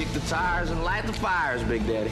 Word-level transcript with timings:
Kick 0.00 0.08
the 0.08 0.20
tires 0.28 0.72
and 0.72 0.82
light 0.82 1.06
the 1.06 1.12
fires, 1.12 1.62
Big 1.62 1.86
Daddy. 1.86 2.10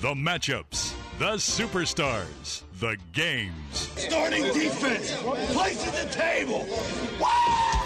The 0.00 0.12
matchups, 0.12 0.92
the 1.20 1.36
superstars, 1.36 2.62
the 2.80 2.96
games. 3.12 3.54
Starting 3.96 4.42
defense, 4.42 5.14
place 5.52 5.86
at 5.86 5.94
the 6.04 6.12
table. 6.12 6.66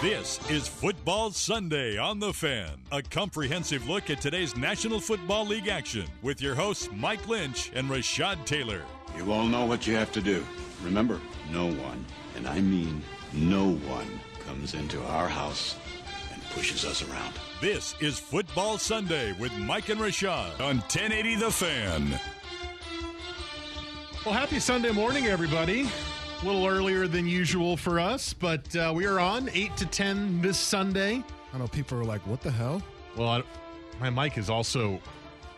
This 0.01 0.39
is 0.49 0.67
Football 0.67 1.29
Sunday 1.29 1.99
on 1.99 2.17
The 2.17 2.33
Fan, 2.33 2.81
a 2.91 3.03
comprehensive 3.03 3.87
look 3.87 4.09
at 4.09 4.19
today's 4.19 4.57
National 4.57 4.99
Football 4.99 5.45
League 5.45 5.67
action 5.67 6.07
with 6.23 6.41
your 6.41 6.55
hosts 6.55 6.89
Mike 6.91 7.27
Lynch 7.27 7.71
and 7.75 7.87
Rashad 7.87 8.43
Taylor. 8.43 8.81
You 9.15 9.31
all 9.31 9.45
know 9.45 9.67
what 9.67 9.85
you 9.85 9.93
have 9.93 10.11
to 10.13 10.21
do. 10.21 10.43
Remember, 10.83 11.21
no 11.51 11.67
one, 11.67 12.03
and 12.35 12.47
I 12.47 12.59
mean 12.59 13.03
no 13.33 13.73
one, 13.73 14.07
comes 14.47 14.73
into 14.73 14.99
our 15.03 15.27
house 15.27 15.75
and 16.33 16.41
pushes 16.49 16.85
us 16.85 17.07
around. 17.07 17.35
This 17.61 17.93
is 17.99 18.17
Football 18.17 18.77
Sunday 18.79 19.33
with 19.33 19.53
Mike 19.59 19.89
and 19.89 19.99
Rashad 20.01 20.59
on 20.59 20.77
1080 20.79 21.35
The 21.35 21.51
Fan. 21.51 22.19
Well, 24.25 24.33
happy 24.33 24.59
Sunday 24.59 24.91
morning, 24.91 25.27
everybody. 25.27 25.87
A 26.41 26.45
little 26.45 26.65
earlier 26.65 27.07
than 27.07 27.27
usual 27.27 27.77
for 27.77 27.99
us, 27.99 28.33
but 28.33 28.75
uh, 28.75 28.91
we 28.95 29.05
are 29.05 29.19
on 29.19 29.47
8 29.53 29.77
to 29.77 29.85
10 29.85 30.41
this 30.41 30.57
Sunday. 30.57 31.23
I 31.53 31.57
know 31.59 31.67
people 31.67 31.99
are 31.99 32.03
like, 32.03 32.25
what 32.25 32.41
the 32.41 32.49
hell? 32.49 32.81
Well, 33.15 33.27
I, 33.29 33.43
my 33.99 34.09
mic 34.09 34.37
is 34.39 34.49
also. 34.49 34.99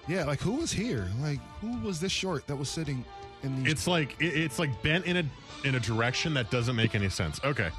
Yeah, 0.08 0.26
like 0.26 0.42
who 0.42 0.54
was 0.58 0.74
here? 0.74 1.08
Like 1.22 1.40
who 1.62 1.78
was 1.80 2.02
this 2.02 2.12
short 2.12 2.46
that 2.48 2.56
was 2.58 2.68
sitting 2.68 3.06
in 3.44 3.64
the? 3.64 3.72
It's 3.72 3.88
like 3.88 4.18
it, 4.20 4.36
it's 4.36 4.60
like 4.60 4.82
bent 4.84 5.06
in 5.06 5.16
a 5.16 5.24
in 5.66 5.76
a 5.76 5.80
direction 5.80 6.34
that 6.34 6.52
doesn't 6.52 6.76
make 6.76 6.94
any 6.96 7.08
sense. 7.08 7.40
Okay. 7.46 7.70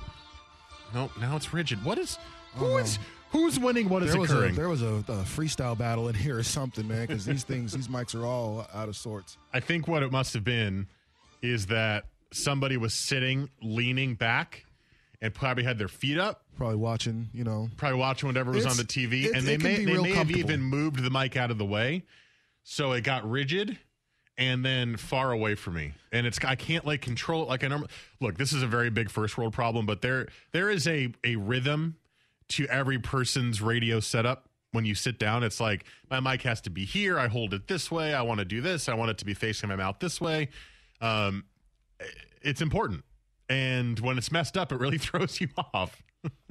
No, 0.95 1.11
now 1.21 1.37
it's 1.37 1.53
rigid. 1.53 1.85
What 1.85 1.99
is 1.99 2.17
who 2.55 2.67
Oh, 2.67 2.77
is 2.79 2.99
who's 3.35 3.59
winning? 3.59 3.89
What 3.89 4.03
is 4.03 4.13
there 4.13 4.21
was 4.21 4.31
a 4.31 4.37
occurring? 4.37 4.55
there 4.55 4.69
was 4.69 4.83
a, 4.83 4.87
a 4.87 5.25
freestyle 5.25 5.77
battle 5.77 6.09
in 6.09 6.15
here 6.15 6.39
or 6.39 6.43
something, 6.43 6.87
man. 6.87 7.07
Because 7.07 7.27
these 7.27 7.45
things, 7.45 7.73
these 7.73 7.89
mics 7.89 8.19
are 8.19 8.25
all 8.25 8.67
out 8.73 8.89
of 8.89 8.97
sorts. 8.97 9.37
I 9.53 9.61
think 9.61 9.89
what 9.89 10.03
it 10.03 10.13
must 10.13 10.33
have 10.35 10.45
been 10.45 10.87
is 11.43 11.67
that 11.67 12.05
somebody 12.33 12.77
was 12.77 12.95
sitting, 12.95 13.51
leaning 13.61 14.15
back, 14.15 14.65
and 15.21 15.35
probably 15.35 15.65
had 15.65 15.79
their 15.79 15.89
feet 15.89 16.19
up. 16.19 16.43
Probably 16.57 16.77
watching, 16.77 17.29
you 17.33 17.45
know. 17.45 17.69
probably 17.77 17.99
watching 17.99 18.29
whatever 18.29 18.53
was 18.53 18.67
on 18.67 18.77
the 18.77 18.85
TV, 18.85 19.35
and 19.35 19.45
they 19.45 19.59
may 19.59 19.85
they 19.85 20.01
may 20.01 20.13
have 20.13 20.31
even 20.31 20.63
moved 20.63 21.03
the 21.03 21.11
mic 21.11 21.37
out 21.37 21.51
of 21.51 21.59
the 21.59 21.65
way, 21.65 22.05
so 22.63 22.93
it 22.93 23.03
got 23.03 23.29
rigid 23.29 23.77
and 24.37 24.65
then 24.65 24.97
far 24.97 25.33
away 25.33 25.55
from 25.55 25.75
me. 25.75 25.93
And 26.13 26.27
it's 26.27 26.39
I 26.45 26.55
can't 26.55 26.85
like 26.87 27.01
control 27.01 27.43
it 27.43 27.49
like 27.49 27.65
I 27.65 27.69
normally. 27.69 27.91
Look, 28.21 28.39
this 28.39 28.53
is 28.53 28.63
a 28.63 28.67
very 28.69 28.91
big 28.91 29.11
first 29.11 29.37
world 29.37 29.53
problem, 29.53 29.87
but 29.87 30.01
there 30.01 30.29
there 30.53 30.71
is 30.71 30.87
a 30.87 31.13
a 31.25 31.35
rhythm 31.37 31.97
to 32.51 32.67
every 32.69 32.99
person's 32.99 33.61
radio 33.63 34.01
setup. 34.01 34.49
When 34.73 34.85
you 34.85 34.95
sit 34.97 35.19
down, 35.21 35.45
it's 35.45 35.61
like 35.61 35.85
my 36.11 36.19
mic 36.19 36.43
has 36.43 36.61
to 36.63 36.71
be 36.71 36.85
here. 36.85 37.17
I 37.19 37.29
hold 37.29 37.55
it 37.55 37.69
this 37.69 37.91
way. 37.93 38.13
I 38.13 38.23
want 38.23 38.41
to 38.41 38.45
do 38.45 38.61
this. 38.61 38.89
I 38.89 38.95
want 38.95 39.11
it 39.13 39.19
to 39.19 39.25
be 39.25 39.33
facing 39.35 39.69
my 39.69 39.77
mouth 39.77 39.97
this 40.01 40.21
way. 40.21 40.49
Um, 41.01 41.45
it's 42.43 42.61
important, 42.61 43.05
and 43.49 43.99
when 44.01 44.19
it's 44.19 44.33
messed 44.33 44.57
up, 44.57 44.73
it 44.73 44.81
really 44.81 44.99
throws 45.07 45.41
you 45.41 45.49
off. 45.73 46.03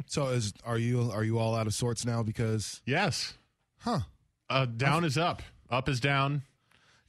So 0.06 0.28
is 0.28 0.54
are 0.64 0.78
you 0.78 1.12
are 1.12 1.24
you 1.24 1.38
all 1.40 1.54
out 1.56 1.68
of 1.68 1.74
sorts 1.74 2.06
now? 2.06 2.24
Because 2.24 2.81
Yes. 2.86 3.34
huh? 3.80 4.00
Uh, 4.50 4.66
down 4.66 5.04
is 5.04 5.18
up. 5.18 5.42
Up 5.70 5.90
is 5.90 6.00
down. 6.00 6.44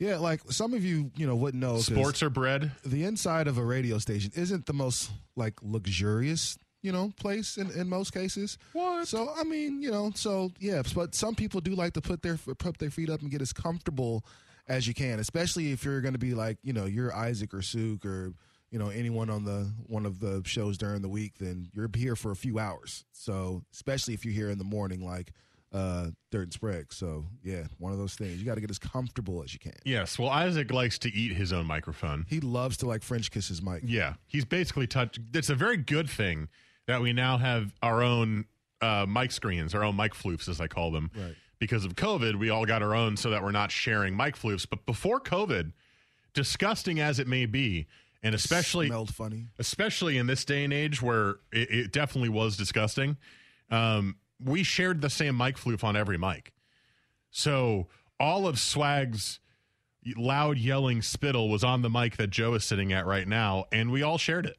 Yeah, 0.01 0.17
like 0.19 0.41
some 0.51 0.75
of 0.75 0.85
you, 0.85 1.13
you 1.17 1.27
know, 1.27 1.37
wouldn't 1.37 1.63
know. 1.63 1.79
Sports 1.79 2.23
are 2.23 2.31
bread. 2.31 2.73
The 2.85 3.05
inside 3.05 3.47
of 3.47 3.59
a 3.59 3.65
radio 3.65 3.99
station 3.99 4.33
isn't 4.35 4.67
the 4.67 4.73
most 4.73 5.11
like 5.37 5.55
luxurious, 5.63 6.59
you 6.85 6.93
know, 6.93 7.11
place 7.19 7.57
in, 7.57 7.71
in 7.71 7.89
most 7.89 8.13
cases. 8.13 8.59
What? 8.75 9.09
So 9.09 9.33
I 9.35 9.43
mean, 9.43 9.81
you 9.81 9.91
know, 9.91 10.13
so 10.15 10.53
yeah, 10.61 10.83
but 10.95 11.15
some 11.15 11.35
people 11.35 11.63
do 11.63 11.75
like 11.75 11.95
to 11.95 12.03
put 12.03 12.21
their 12.21 12.37
put 12.37 12.79
their 12.79 12.91
feet 12.91 13.09
up 13.09 13.23
and 13.23 13.31
get 13.31 13.41
as 13.41 13.55
comfortable 13.55 14.23
as 14.69 14.87
you 14.87 14.93
can, 14.93 15.19
especially 15.19 15.73
if 15.73 15.83
you're 15.83 16.03
going 16.03 16.13
to 16.13 16.19
be 16.19 16.35
like, 16.35 16.59
you 16.63 16.75
know, 16.75 16.85
you're 16.85 17.15
Isaac 17.15 17.55
or 17.55 17.63
Sook 17.63 18.05
or 18.05 18.35
you 18.71 18.79
know 18.79 18.91
anyone 18.91 19.31
on 19.31 19.45
the 19.45 19.73
one 19.87 20.05
of 20.05 20.21
the 20.21 20.43
shows 20.45 20.77
during 20.77 21.01
the 21.01 21.09
week, 21.09 21.39
then 21.41 21.71
you're 21.73 21.89
here 21.97 22.17
for 22.17 22.31
a 22.31 22.37
few 22.37 22.59
hours. 22.59 23.07
So 23.13 23.63
especially 23.73 24.13
if 24.13 24.27
you're 24.27 24.35
here 24.35 24.51
in 24.51 24.59
the 24.59 24.65
morning, 24.65 25.03
like 25.03 25.33
uh 25.73 26.11
Dirt 26.31 26.43
and 26.43 26.53
Sprague. 26.53 26.93
So 26.93 27.25
yeah, 27.43 27.65
one 27.79 27.93
of 27.93 27.99
those 27.99 28.15
things. 28.15 28.37
You 28.37 28.45
got 28.45 28.57
to 28.57 28.61
get 28.61 28.71
as 28.71 28.79
comfortable 28.79 29.43
as 29.43 29.55
you 29.55 29.59
can. 29.59 29.73
Yes. 29.87 30.19
Well, 30.19 30.29
Isaac 30.29 30.71
likes 30.71 30.99
to 30.99 31.09
eat 31.15 31.33
his 31.33 31.51
own 31.51 31.65
microphone. 31.65 32.27
He 32.29 32.41
loves 32.41 32.77
to 32.79 32.87
like 32.87 33.03
French 33.03 33.31
kiss 33.31 33.49
his 33.49 33.63
mic. 33.63 33.85
Yeah. 33.87 34.15
He's 34.27 34.45
basically 34.45 34.87
touched. 34.87 35.21
It's 35.33 35.49
a 35.49 35.55
very 35.55 35.79
good 35.79 36.11
thing 36.11 36.49
that 36.87 37.01
we 37.01 37.13
now 37.13 37.39
have 37.39 37.75
our 37.83 38.03
own 38.03 38.47
uh, 38.81 39.07
mic 39.09 39.33
screens, 39.33 39.75
our 39.75 39.85
own 39.85 39.97
mic 39.97 40.15
floofs, 40.15 40.49
as 40.49 40.61
I 40.61 40.67
call 40.67 40.91
them. 40.91 41.11
Right. 41.17 41.35
Because 41.59 41.85
of 41.85 41.95
COVID, 41.95 42.37
we 42.37 42.51
all 42.51 42.67
got 42.67 42.83
our 42.83 42.95
own 42.95 43.17
so 43.17 43.31
that 43.31 43.43
we're 43.43 43.53
not 43.53 43.71
sharing 43.71 44.17
mic 44.17 44.37
floofs. 44.37 44.67
But 44.69 44.85
before 44.85 45.21
COVID, 45.21 45.73
disgusting 46.35 47.01
as 47.01 47.19
it 47.19 47.27
may 47.27 47.47
be, 47.47 47.87
and 48.23 48.35
especially 48.35 48.89
smelled 48.89 49.15
funny. 49.15 49.47
especially 49.59 50.19
in 50.19 50.27
this 50.27 50.45
day 50.45 50.65
and 50.65 50.73
age 50.73 51.01
where 51.01 51.37
it, 51.53 51.71
it 51.71 51.93
definitely 51.93 52.31
was 52.31 52.57
disgusting. 52.57 53.17
Um, 53.71 54.17
we 54.43 54.63
shared 54.63 55.01
the 55.01 55.11
same 55.11 55.37
mic 55.37 55.57
floof 55.57 55.85
on 55.85 55.97
every 55.97 56.19
mic. 56.19 56.53
So 57.31 57.89
all 58.21 58.47
of 58.47 58.59
Swag's 58.59 59.41
loud 60.17 60.59
yelling 60.59 61.03
spittle 61.03 61.49
was 61.49 61.65
on 61.65 61.83
the 61.83 61.91
mic 61.91 62.17
that 62.17 62.31
Joe 62.31 62.55
is 62.55 62.65
sitting 62.65 62.93
at 62.93 63.07
right 63.07 63.27
now, 63.27 63.65
and 63.73 63.91
we 63.91 64.03
all 64.03 64.19
shared 64.19 64.47
it. 64.47 64.57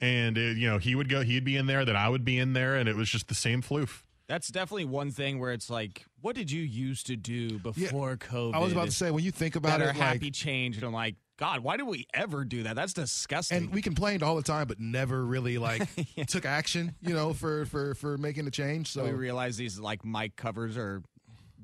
And 0.00 0.36
it, 0.36 0.56
you 0.56 0.68
know, 0.68 0.78
he 0.78 0.94
would 0.94 1.08
go, 1.08 1.22
he'd 1.22 1.44
be 1.44 1.56
in 1.56 1.66
there, 1.66 1.84
then 1.84 1.96
I 1.96 2.08
would 2.08 2.24
be 2.24 2.38
in 2.38 2.52
there, 2.52 2.74
and 2.76 2.88
it 2.88 2.96
was 2.96 3.08
just 3.08 3.28
the 3.28 3.34
same 3.34 3.62
floof. 3.62 4.02
That's 4.26 4.48
definitely 4.48 4.86
one 4.86 5.10
thing 5.10 5.38
where 5.38 5.52
it's 5.52 5.68
like, 5.68 6.06
what 6.20 6.34
did 6.34 6.50
you 6.50 6.62
used 6.62 7.06
to 7.06 7.16
do 7.16 7.58
before 7.58 8.16
COVID? 8.16 8.54
I 8.54 8.58
was 8.58 8.72
about 8.72 8.86
to 8.86 8.90
say 8.92 9.10
when 9.10 9.22
you 9.22 9.30
think 9.30 9.54
about 9.54 9.80
it, 9.80 9.94
happy 9.94 10.26
like, 10.26 10.32
changed, 10.32 10.78
and 10.78 10.86
I'm 10.86 10.94
like, 10.94 11.16
God, 11.36 11.60
why 11.60 11.76
did 11.76 11.86
we 11.86 12.06
ever 12.14 12.44
do 12.44 12.62
that? 12.62 12.76
That's 12.76 12.92
disgusting. 12.92 13.58
and 13.58 13.72
we 13.72 13.82
complained 13.82 14.22
all 14.22 14.36
the 14.36 14.42
time, 14.42 14.66
but 14.66 14.78
never 14.78 15.24
really 15.24 15.58
like 15.58 15.88
took 16.28 16.46
action, 16.46 16.94
you 17.00 17.12
know, 17.12 17.32
for 17.32 17.66
for 17.66 17.94
for 17.96 18.16
making 18.16 18.46
a 18.46 18.50
change. 18.50 18.88
So 18.88 19.04
we 19.04 19.10
realize 19.10 19.56
these 19.56 19.78
like 19.78 20.04
mic 20.04 20.36
covers 20.36 20.76
are 20.76 21.02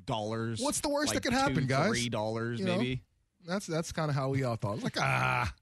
dollars. 0.05 0.61
What's 0.61 0.81
the 0.81 0.89
worst 0.89 1.15
like 1.15 1.23
that 1.23 1.29
could 1.29 1.33
happen, 1.39 1.55
two, 1.55 1.67
guys? 1.67 1.89
Three 1.89 2.09
dollars, 2.09 2.59
You 2.61 2.67
know? 2.67 2.77
maybe. 2.79 3.03
that's 3.47 3.67
that's 3.67 3.93
kind 3.93 4.11
of 4.11 4.17
how 4.17 4.29
we 4.31 4.43
all 4.43 4.57
thought. 4.57 4.73
It 4.73 4.75
was 4.77 4.85
like 4.85 5.01
ah, 5.01 5.53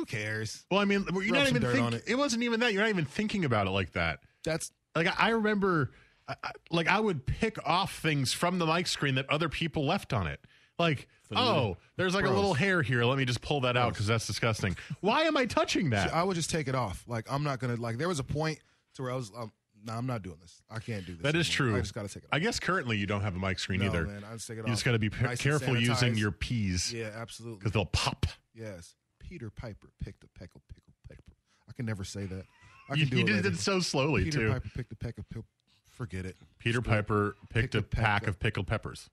who 0.00 0.06
cares? 0.06 0.64
Well, 0.70 0.80
I 0.80 0.84
mean, 0.84 1.04
you're 1.12 1.20
Rub 1.22 1.28
not 1.32 1.48
even 1.48 1.62
thinking. 1.62 1.92
it. 1.94 2.04
it 2.06 2.14
wasn't 2.16 2.42
even 2.42 2.60
that. 2.60 2.72
You're 2.72 2.82
not 2.82 2.88
even 2.90 3.04
thinking 3.04 3.44
about 3.44 3.66
it 3.66 3.70
like 3.70 3.92
that. 3.92 4.20
That's 4.44 4.72
like 4.94 5.06
I- 5.06 5.26
I 5.26 5.28
remember 5.30 5.90
I- 6.28 6.36
I- 6.42 6.52
like 6.70 6.86
I 6.88 6.98
would 7.00 7.26
pick 7.26 7.58
off 7.66 7.98
things 7.98 8.32
from 8.32 8.58
the 8.58 8.66
mic 8.66 8.86
screen 8.86 9.16
that 9.16 9.28
other 9.30 9.48
people 9.48 9.84
left 9.86 10.12
on 10.12 10.26
it. 10.26 10.40
Like, 10.78 11.08
oh, 11.34 11.76
there's 11.96 12.14
like 12.14 12.24
a 12.24 12.30
little 12.30 12.54
hair 12.54 12.80
here. 12.82 13.04
Let 13.04 13.18
me 13.18 13.24
just 13.26 13.42
pull 13.42 13.60
that 13.62 13.76
out 13.76 13.92
because 13.92 14.06
that's 14.06 14.26
disgusting. 14.26 14.76
Why 15.00 15.22
am 15.24 15.36
I 15.36 15.44
touching 15.46 15.90
that? 15.90 16.14
I 16.14 16.22
would 16.24 16.36
just 16.36 16.48
take 16.50 16.68
it 16.68 16.74
off. 16.74 17.04
Like 17.06 17.30
I'm 17.30 17.42
not 17.44 17.58
gonna 17.60 17.76
like. 17.76 17.98
There 17.98 18.08
was 18.08 18.18
a 18.18 18.24
point 18.24 18.58
to 18.94 19.02
where 19.02 19.12
I 19.12 19.16
was, 19.16 19.30
um, 19.36 19.52
no, 19.84 19.92
I'm 19.92 20.06
not 20.06 20.22
doing 20.22 20.36
this. 20.40 20.62
I 20.70 20.78
can't 20.78 21.04
do 21.06 21.14
this. 21.14 21.22
that 21.22 21.34
is 21.36 21.46
anymore. 21.48 21.72
true. 21.72 21.76
I 21.76 21.80
just 21.80 21.94
gotta 21.94 22.08
take 22.08 22.22
it. 22.24 22.26
off. 22.26 22.30
I 22.32 22.38
guess 22.38 22.58
currently 22.60 22.96
you 22.96 23.06
don't 23.06 23.20
have 23.22 23.36
a 23.36 23.38
mic 23.38 23.58
screen 23.58 23.80
No, 23.80 23.86
either. 23.86 24.06
man, 24.06 24.24
I 24.24 24.32
just 24.34 24.46
take 24.48 24.56
it 24.56 24.60
you 24.60 24.64
off. 24.64 24.70
just 24.70 24.84
got 24.84 24.92
to 24.92 24.98
be 24.98 25.10
Nice 25.22 25.40
careful 25.40 25.76
using 25.78 26.16
your 26.16 26.32
P's 26.32 26.92
Yeah, 26.92 27.10
absolutely. 27.14 27.58
because 27.58 27.72
they'll 27.72 27.84
pop. 27.86 28.26
Yes, 28.54 28.94
Peter 29.30 29.48
Piper 29.50 29.88
picked 30.02 30.24
a 30.24 30.28
peck 30.38 30.50
of 30.56 30.60
pickle 30.68 30.92
pickle. 31.08 31.24
I 31.68 31.72
can 31.72 31.86
never 31.86 32.02
say 32.04 32.26
that. 32.26 32.44
I 32.90 32.94
You, 32.94 33.06
can 33.06 33.10
do 33.10 33.16
you 33.18 33.22
it 33.22 33.26
did 33.28 33.36
later. 33.36 33.48
it 33.50 33.58
so 33.58 33.78
slowly 33.80 34.24
Peter 34.24 34.38
too. 34.40 34.52
Piper 34.52 34.68
picked 34.74 34.92
a 34.92 34.96
peck 34.96 35.18
of 35.18 35.28
pickle. 35.30 35.44
Forget 35.92 36.24
it. 36.26 36.36
Peter 36.58 36.82
Piper 36.82 37.36
picked 37.48 37.72
Picked 37.72 37.74
a 37.76 37.78
a 37.78 37.82
peck 37.82 38.02
pack 38.04 38.22
of- 38.24 38.30
of 38.30 38.40
pickled 38.40 38.66
peppers. 38.66 39.08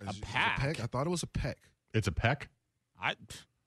Is- 0.00 0.08
is 0.08 0.16
it 0.18 0.22
pack? 0.22 0.58
peck? 0.58 0.80
I 0.80 0.86
thought 0.86 1.06
it 1.06 1.10
was 1.10 1.22
a 1.22 1.26
peck. 1.28 1.58
It's 1.94 2.08
a 2.08 2.12
peck. 2.12 2.48
I 3.00 3.14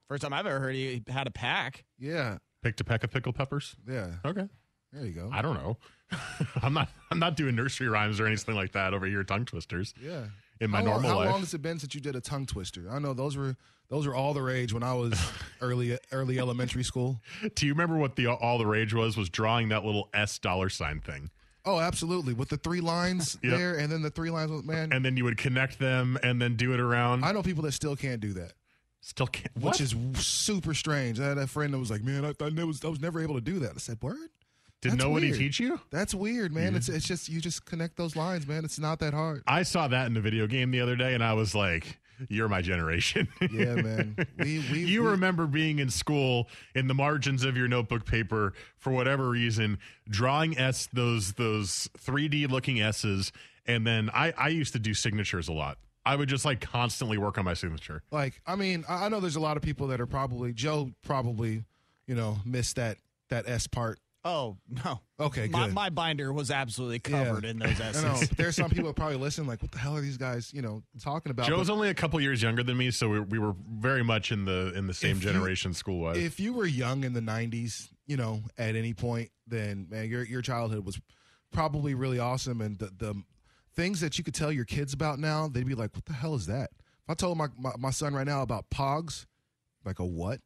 first 0.09 0.21
time 0.23 0.33
I've 0.33 0.45
ever 0.45 0.59
heard 0.59 0.75
he 0.75 1.01
had 1.07 1.27
a 1.27 1.31
pack. 1.31 1.85
Yeah, 1.97 2.39
Picked 2.61 2.81
a 2.81 2.83
peck 2.83 3.03
of 3.05 3.11
pickled 3.11 3.35
peppers. 3.35 3.75
yeah. 3.87 4.15
Okay. 4.25 4.49
There 4.91 5.05
you 5.05 5.13
go. 5.13 5.29
I 5.31 5.41
don't 5.41 5.55
know. 5.55 5.77
I'm 6.61 6.73
not. 6.73 6.89
I'm 7.11 7.19
not 7.19 7.35
doing 7.37 7.55
nursery 7.55 7.87
rhymes 7.87 8.19
or 8.19 8.25
anything 8.27 8.55
like 8.55 8.71
that 8.73 8.93
over 8.93 9.05
here. 9.05 9.23
Tongue 9.23 9.45
twisters. 9.45 9.93
Yeah. 10.01 10.25
In 10.61 10.71
my 10.71 10.79
how 10.79 10.83
long, 10.85 10.93
normal 10.93 11.09
how 11.09 11.15
life. 11.17 11.25
How 11.27 11.31
long 11.33 11.39
has 11.41 11.53
it 11.53 11.61
been 11.61 11.79
since 11.79 11.93
you 11.95 12.01
did 12.01 12.15
a 12.15 12.21
tongue 12.21 12.45
twister? 12.45 12.89
I 12.89 12.99
know 12.99 13.13
those 13.13 13.35
were 13.37 13.55
those 13.89 14.07
were 14.07 14.15
all 14.15 14.33
the 14.33 14.41
rage 14.41 14.73
when 14.73 14.83
I 14.83 14.93
was 14.93 15.13
early 15.61 15.97
early 16.11 16.39
elementary 16.39 16.83
school. 16.83 17.19
Do 17.55 17.65
you 17.65 17.73
remember 17.73 17.97
what 17.97 18.15
the 18.15 18.27
all 18.27 18.57
the 18.57 18.65
rage 18.67 18.93
was? 18.93 19.17
Was 19.17 19.29
drawing 19.29 19.69
that 19.69 19.85
little 19.85 20.09
S 20.13 20.39
dollar 20.39 20.69
sign 20.69 20.99
thing, 21.01 21.29
Oh, 21.65 21.79
absolutely. 21.79 22.33
With 22.33 22.49
the 22.49 22.57
three 22.57 22.81
lines 22.81 23.37
Yep. 23.43 23.57
there, 23.57 23.75
and 23.77 23.91
then 23.91 24.01
the 24.03 24.09
three 24.11 24.29
lines. 24.29 24.51
with 24.51 24.65
Man, 24.65 24.91
and 24.93 25.03
then 25.03 25.17
you 25.17 25.23
would 25.23 25.37
connect 25.37 25.79
them 25.79 26.17
and 26.23 26.41
then 26.41 26.55
do 26.55 26.73
it 26.73 26.79
around. 26.79 27.23
I 27.25 27.31
know 27.31 27.41
people 27.43 27.63
that 27.63 27.71
still 27.73 27.95
can't 27.95 28.21
do 28.21 28.33
that, 28.33 28.53
Still 29.01 29.27
can't. 29.27 29.55
which 29.59 29.81
is 29.81 29.95
super 30.15 30.73
strange. 30.73 31.19
I 31.19 31.27
had 31.29 31.37
a 31.37 31.47
friend 31.47 31.73
that 31.73 31.79
was 31.79 31.89
like, 31.91 32.03
"Man, 32.03 32.23
I, 32.25 32.33
I, 32.43 32.63
was, 32.63 32.83
I 32.85 32.87
was 32.87 32.99
never 33.01 33.21
able 33.21 33.35
to 33.35 33.41
do 33.41 33.59
that." 33.59 33.71
I 33.75 33.77
said, 33.77 33.97
"Word." 34.01 34.29
Did 34.81 34.91
That's 34.91 35.03
nobody 35.03 35.27
weird. 35.27 35.39
teach 35.39 35.59
you? 35.59 35.79
That's 35.89 36.13
weird, 36.13 36.53
man. 36.53 36.75
It's 36.75 36.89
it's 36.89 37.07
just 37.07 37.27
you 37.29 37.41
just 37.41 37.65
connect 37.65 37.97
those 37.97 38.15
lines, 38.15 38.45
man. 38.45 38.63
It's 38.63 38.77
not 38.77 38.99
that 38.99 39.13
hard. 39.15 39.41
I 39.47 39.63
saw 39.63 39.87
that 39.87 40.05
in 40.05 40.13
the 40.13 40.21
video 40.21 40.45
game 40.45 40.69
the 40.69 40.81
other 40.81 40.95
day, 40.95 41.15
and 41.15 41.23
I 41.23 41.33
was 41.33 41.55
like, 41.55 41.97
"You're 42.29 42.49
my 42.49 42.61
generation." 42.61 43.27
Yeah, 43.51 43.75
man. 43.75 44.15
We 44.37 44.59
we 44.71 44.79
you 44.79 45.03
we, 45.03 45.09
remember 45.09 45.47
being 45.47 45.79
in 45.79 45.89
school 45.89 46.49
in 46.73 46.87
the 46.87 46.93
margins 46.93 47.43
of 47.43 47.55
your 47.55 47.67
notebook 47.67 48.05
paper 48.05 48.53
for 48.77 48.91
whatever 48.91 49.29
reason, 49.29 49.79
drawing 50.09 50.57
S 50.57 50.87
those 50.91 51.33
those 51.33 51.89
3D 51.99 52.49
looking 52.49 52.81
S's, 52.81 53.31
and 53.65 53.85
then 53.85 54.09
I 54.13 54.33
I 54.37 54.49
used 54.49 54.73
to 54.73 54.79
do 54.79 54.93
signatures 54.93 55.47
a 55.47 55.53
lot. 55.53 55.77
I 56.05 56.15
would 56.15 56.29
just 56.29 56.45
like 56.45 56.61
constantly 56.61 57.17
work 57.17 57.37
on 57.37 57.45
my 57.45 57.53
signature. 57.53 58.03
like 58.11 58.41
I 58.45 58.55
mean 58.55 58.85
I 58.87 59.05
I 59.05 59.09
know 59.09 59.19
there's 59.19 59.35
a 59.35 59.41
lot 59.41 59.57
of 59.57 59.63
people 59.63 59.87
that 59.87 60.01
are 60.01 60.07
probably 60.07 60.53
Joe 60.53 60.91
probably 61.03 61.63
you 62.07 62.15
know 62.15 62.37
missed 62.45 62.75
that 62.75 62.97
that 63.29 63.47
S 63.47 63.67
part. 63.67 63.99
Oh 64.27 64.57
no. 64.85 64.99
Okay, 65.19 65.47
My, 65.47 65.65
good. 65.67 65.73
my 65.75 65.89
binder 65.89 66.33
was 66.33 66.49
absolutely 66.51 66.99
Yeah. 67.09 67.23
covered 67.25 67.45
in 67.45 67.59
those 67.59 67.79
I 67.81 67.89
S's. 67.89 68.03
know 68.03 68.15
but 68.19 68.37
there's 68.37 68.55
some 68.55 68.69
people 68.71 68.87
that 68.87 68.95
probably 68.95 69.17
listen 69.17 69.45
like 69.47 69.61
what 69.61 69.71
the 69.71 69.77
hell 69.77 69.95
are 69.95 70.01
these 70.01 70.17
guys 70.17 70.51
you 70.53 70.61
know 70.63 70.81
talking 71.01 71.29
about? 71.29 71.47
Joe's 71.47 71.67
But 71.67 71.73
only 71.73 71.89
a 71.89 71.93
couple 71.93 72.19
years 72.19 72.41
younger 72.41 72.63
than 72.63 72.75
me, 72.75 72.89
so 72.91 73.07
we, 73.07 73.19
we 73.21 73.39
were 73.39 73.53
very 73.71 74.03
much 74.03 74.31
in 74.31 74.45
the 74.45 74.73
in 74.75 74.87
the 74.87 74.93
same 74.93 75.17
If 75.17 75.23
you- 75.23 75.31
generation 75.31 75.73
school 75.73 75.99
wise. 76.01 76.17
if 76.17 76.39
you 76.39 76.53
were 76.53 76.65
young 76.65 77.03
in 77.03 77.13
the 77.13 77.21
90s, 77.21 77.87
you 78.07 78.17
know, 78.17 78.41
at 78.57 78.75
any 78.75 78.93
point, 78.93 79.29
then 79.47 79.87
man, 79.89 80.09
your 80.09 80.23
your 80.23 80.41
childhood 80.41 80.85
was 80.85 80.99
probably 81.51 81.93
really 81.93 82.19
awesome. 82.19 82.59
And 82.61 82.77
the, 82.79 82.87
the 82.97 83.23
things 83.75 84.01
that 84.01 84.17
you 84.17 84.23
could 84.23 84.33
tell 84.33 84.51
your 84.51 84.65
kids 84.65 84.91
about 84.93 85.19
now, 85.19 85.47
they'd 85.47 85.65
be 85.67 85.75
like, 85.75 85.93
"What 85.95 86.05
the 86.05 86.13
hell 86.13 86.35
is 86.35 86.47
that?" 86.47 86.71
If 87.03 87.09
I 87.09 87.13
told 87.13 87.37
my 87.37 87.47
my, 87.57 87.71
my 87.77 87.91
son 87.91 88.13
right 88.15 88.25
now 88.25 88.41
about 88.41 88.69
Pogs, 88.71 89.25
like 89.85 89.99
a 89.99 90.05
what? 90.05 90.39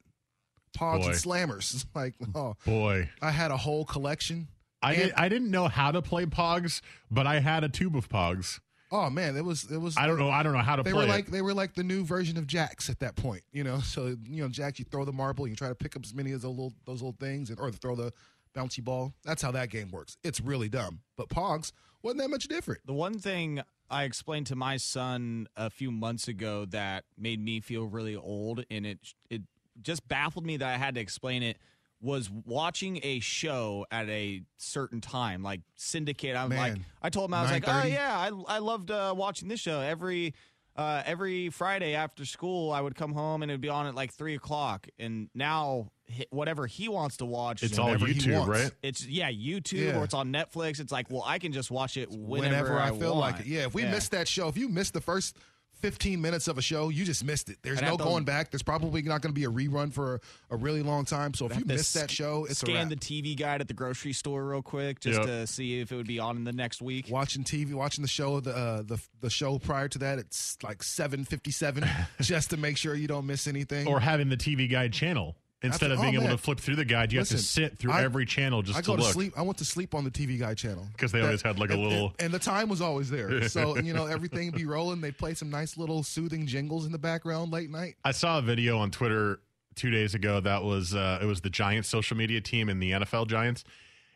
Pogs 0.79 1.01
Boy. 1.01 1.07
and 1.07 1.15
Slammers. 1.15 1.73
It's 1.75 1.85
like, 1.93 2.15
oh, 2.35 2.55
Boy, 2.65 3.09
I 3.21 3.31
had 3.31 3.51
a 3.51 3.57
whole 3.57 3.85
collection. 3.85 4.47
I 4.81 4.93
And- 4.93 5.01
did, 5.03 5.13
I 5.15 5.29
didn't 5.29 5.51
know 5.51 5.67
how 5.67 5.91
to 5.91 6.01
play 6.01 6.25
Pogs, 6.25 6.81
but 7.11 7.27
I 7.27 7.39
had 7.39 7.63
a 7.63 7.69
tube 7.69 7.95
of 7.97 8.07
Pogs. 8.09 8.59
Oh 8.91 9.09
man, 9.09 9.37
it 9.37 9.45
was 9.45 9.69
it 9.71 9.77
was. 9.77 9.95
I 9.97 10.07
don't 10.07 10.17
know. 10.17 10.29
I 10.31 10.41
don't 10.41 10.53
know 10.53 10.59
how 10.59 10.75
to 10.75 10.81
They 10.81 10.91
play 10.91 11.01
were 11.01 11.05
it. 11.05 11.09
like 11.09 11.27
they 11.27 11.41
were 11.43 11.53
like 11.53 11.75
the 11.75 11.83
new 11.83 12.03
version 12.03 12.37
of 12.37 12.47
jacks 12.47 12.89
at 12.89 12.99
that 13.01 13.15
point, 13.15 13.43
you 13.51 13.63
know. 13.63 13.79
So 13.83 14.15
you 14.23 14.41
know, 14.41 14.47
jacks, 14.49 14.79
you 14.79 14.85
throw 14.89 15.05
the 15.05 15.11
marble, 15.13 15.47
you 15.47 15.55
try 15.55 15.67
to 15.69 15.75
pick 15.75 15.95
up 15.95 16.03
as 16.03 16.13
many 16.15 16.31
of 16.31 16.41
those 16.41 16.49
little 16.49 16.73
those 16.85 17.01
little 17.03 17.15
things, 17.19 17.49
and 17.51 17.59
or 17.59 17.71
throw 17.71 17.95
the 17.95 18.11
bouncy 18.55 18.83
ball. 18.83 19.13
That's 19.23 19.43
how 19.43 19.51
that 19.51 19.69
game 19.69 19.91
works. 19.91 20.17
It's 20.23 20.41
really 20.41 20.69
dumb, 20.69 21.01
but 21.17 21.29
Pogs 21.29 21.71
wasn't 22.01 22.21
that 22.21 22.29
much 22.31 22.47
different. 22.47 22.81
The 22.87 22.93
one 22.93 23.19
thing 23.19 23.61
I 23.91 24.05
explained 24.05 24.47
to 24.47 24.55
my 24.55 24.77
son 24.77 25.45
a 25.55 25.69
few 25.69 25.91
months 25.91 26.27
ago 26.27 26.65
that 26.65 27.03
made 27.15 27.39
me 27.39 27.59
feel 27.59 27.85
really 27.85 28.15
old, 28.15 28.65
and 28.71 28.87
it 28.87 28.97
it 29.29 29.43
just 29.81 30.07
baffled 30.07 30.45
me 30.45 30.57
that 30.57 30.67
I 30.67 30.77
had 30.77 30.95
to 30.95 31.01
explain 31.01 31.43
it, 31.43 31.57
was 32.01 32.29
watching 32.45 32.99
a 33.03 33.19
show 33.19 33.85
at 33.91 34.07
a 34.07 34.41
certain 34.57 35.01
time, 35.01 35.43
like 35.43 35.61
Syndicate. 35.75 36.35
I'm 36.35 36.49
like, 36.49 36.75
I 37.01 37.09
told 37.09 37.29
him 37.29 37.33
I 37.33 37.41
was 37.41 37.51
like, 37.51 37.67
oh 37.67 37.83
yeah, 37.85 38.17
I 38.17 38.55
I 38.55 38.59
loved 38.59 38.89
uh, 38.91 39.13
watching 39.17 39.47
this 39.47 39.59
show 39.59 39.79
every. 39.81 40.33
Uh, 40.75 41.03
every 41.05 41.49
Friday 41.49 41.93
after 41.93 42.23
school, 42.23 42.71
I 42.71 42.79
would 42.79 42.95
come 42.95 43.11
home 43.11 43.41
and 43.43 43.51
it'd 43.51 43.59
be 43.59 43.67
on 43.67 43.85
at 43.87 43.95
like 43.95 44.13
three 44.13 44.35
o'clock. 44.35 44.87
And 44.97 45.29
now, 45.35 45.89
whatever 46.29 46.67
he 46.67 46.87
wants 46.87 47.17
to 47.17 47.25
watch, 47.25 47.63
it's 47.63 47.77
all 47.77 47.87
whenever 47.87 48.05
YouTube, 48.05 48.47
right? 48.47 48.71
it's 48.81 49.05
yeah, 49.05 49.29
YouTube 49.29 49.87
Yeah. 49.87 49.99
or 49.99 50.05
it's 50.05 50.13
on 50.13 50.31
Netflix. 50.31 50.79
It's 50.79 50.91
like, 50.91 51.07
well, 51.11 51.23
I 51.25 51.37
can 51.37 51.51
just 51.51 51.69
watch 51.69 51.97
it 51.97 52.09
whenever, 52.09 52.75
Whenever, 52.75 52.79
I, 52.79 52.91
feel 52.97 53.15
want. 53.17 53.19
like 53.19 53.39
it. 53.41 53.47
Yeah, 53.47 53.65
if 53.65 53.73
we 53.73 53.81
Yeah. 53.83 53.91
missed 53.91 54.11
that 54.11 54.29
show, 54.29 54.47
if 54.47 54.55
you 54.55 54.69
missed 54.69 54.93
the 54.93 55.01
first 55.01 55.35
15 55.79 56.21
minutes 56.21 56.47
of 56.47 56.57
a 56.57 56.61
show, 56.61 56.89
you 56.89 57.05
just 57.05 57.23
missed 57.23 57.49
it. 57.49 57.57
There's 57.61 57.79
I'd 57.79 57.83
no 57.85 57.87
have 57.91 57.97
to- 57.99 58.03
going 58.03 58.23
back. 58.25 58.51
There's 58.51 58.63
probably 58.63 59.01
not 59.01 59.21
going 59.21 59.33
to 59.33 59.39
be 59.39 59.45
a 59.45 59.49
rerun 59.49 59.91
for 59.93 60.15
a, 60.15 60.19
a 60.51 60.55
really 60.57 60.83
long 60.83 61.05
time. 61.05 61.33
So 61.33 61.45
if 61.45 61.51
you 61.51 61.55
have 61.59 61.67
to 61.67 61.73
missed 61.73 61.93
that 61.95 62.11
show, 62.11 62.45
it's 62.45 62.53
a 62.63 62.65
scan 62.67 62.75
wrap. 62.75 62.89
the 62.89 62.95
TV 62.95 63.37
guide 63.37 63.61
at 63.61 63.67
the 63.67 63.73
grocery 63.73 64.13
store 64.13 64.45
real 64.45 64.61
quick 64.61 64.99
just 64.99 65.17
Yep. 65.19 65.25
to 65.27 65.47
see 65.47 65.79
if 65.79 65.91
it 65.91 65.95
would 65.95 66.07
be 66.07 66.19
on 66.19 66.37
in 66.37 66.43
the 66.43 66.51
next 66.53 66.81
week. 66.81 67.07
watching 67.09 67.43
TV, 67.43 67.73
watching 67.73 68.01
the 68.01 68.07
show, 68.07 68.39
the 68.39 68.55
uh, 68.55 68.81
the 68.83 68.99
the 69.21 69.29
show 69.29 69.59
prior 69.59 69.87
to 69.89 69.99
that, 69.99 70.19
it's 70.19 70.57
like 70.63 70.79
7:57, 70.79 71.87
just 72.21 72.49
to 72.51 72.57
make 72.57 72.77
sure 72.77 72.95
you 72.95 73.07
don't 73.07 73.25
miss 73.25 73.47
anything. 73.47 73.87
Or 73.87 73.99
having 73.99 74.29
the 74.29 74.37
TV 74.37 74.69
guide 74.69 74.93
channel 74.93 75.35
instead 75.61 75.89
That's- 75.91 75.99
of 75.99 76.01
being 76.03 76.15
oh, 76.15 76.19
able 76.19 76.27
man. 76.29 76.37
to 76.37 76.41
flip 76.41 76.59
through 76.59 76.75
the 76.77 76.85
guide, 76.85 77.11
you 77.11 77.19
Listen, 77.19 77.35
have 77.37 77.41
to 77.41 77.47
sit 77.47 77.77
through 77.77 77.91
I- 77.91 78.03
every 78.03 78.25
channel 78.25 78.61
just 78.61 78.77
I 78.77 78.81
to 78.81 78.87
go 78.87 78.95
to 78.95 79.01
look. 79.03 79.13
sleep. 79.13 79.33
I 79.37 79.41
went 79.41 79.57
to 79.59 79.65
sleep 79.65 79.93
on 79.93 80.03
the 80.03 80.11
TV 80.11 80.37
Guide 80.39 80.57
channel 80.57 80.87
because 80.93 81.11
they 81.11 81.21
always 81.21 81.41
had, 81.41 81.59
like, 81.59 81.69
a 81.69 81.73
and- 81.73 81.83
little- 81.83 82.07
and, 82.19 82.25
and 82.25 82.33
the 82.33 82.39
time 82.39 82.69
was 82.69 82.81
always 82.81 83.09
there. 83.09 83.47
So 83.49 83.77
you 83.77 83.93
know 83.93 84.05
everything 84.05 84.47
would 84.51 84.55
be 84.55 84.65
rolling. 84.65 85.01
They'd 85.01 85.17
play 85.17 85.33
some 85.33 85.49
nice 85.49 85.77
little 85.77 86.03
soothing 86.03 86.45
jingles 86.47 86.85
in 86.85 86.91
the 86.91 86.97
background 86.99 87.51
late 87.51 87.69
night. 87.69 87.95
I 88.05 88.11
saw 88.11 88.37
a 88.39 88.41
video 88.41 88.77
on 88.77 88.91
Twitter 88.91 89.39
two 89.75 89.89
days 89.91 90.13
ago 90.13 90.39
that 90.41 90.63
was 90.63 90.93
uh, 90.93 91.19
it 91.21 91.25
was 91.25 91.41
the 91.41 91.49
Giants 91.49 91.87
social 91.89 92.15
media 92.17 92.41
team 92.41 92.69
and 92.69 92.81
the 92.81 92.91
NFL 92.91 93.27
Giants, 93.27 93.63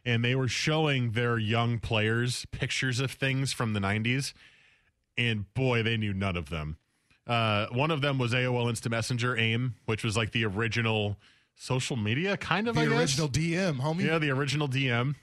and 0.05 0.23
they 0.23 0.35
were 0.35 0.47
showing 0.47 1.11
their 1.11 1.37
young 1.37 1.79
players 1.79 2.45
pictures 2.51 2.99
of 2.99 3.11
things 3.11 3.53
from 3.53 3.73
the 3.73 3.79
'90s, 3.79 4.33
and 5.17 5.51
boy, 5.53 5.81
they 5.83 5.97
knew 5.97 6.13
none 6.13 6.35
of 6.35 6.49
them. 6.49 6.77
Uh, 7.25 7.67
one 7.71 7.89
of 7.91 8.01
them 8.01 8.17
was 8.17 8.33
AOL 8.33 8.69
Instant 8.69 8.91
Messenger 8.91 9.37
AIM, 9.37 9.75
which 9.85 10.03
was 10.03 10.17
like 10.17 10.31
the 10.31 10.45
original 10.45 11.17
social 11.55 11.95
media, 11.95 12.35
kind 12.35 12.67
of 12.67 12.75
The 12.75 12.81
I 12.81 12.85
guess. 12.87 12.99
original 12.99 13.29
DM, 13.29 13.77
homie. 13.79 14.05
yeah, 14.05 14.17
the 14.19 14.31
original 14.31 14.67
DM. 14.67 15.15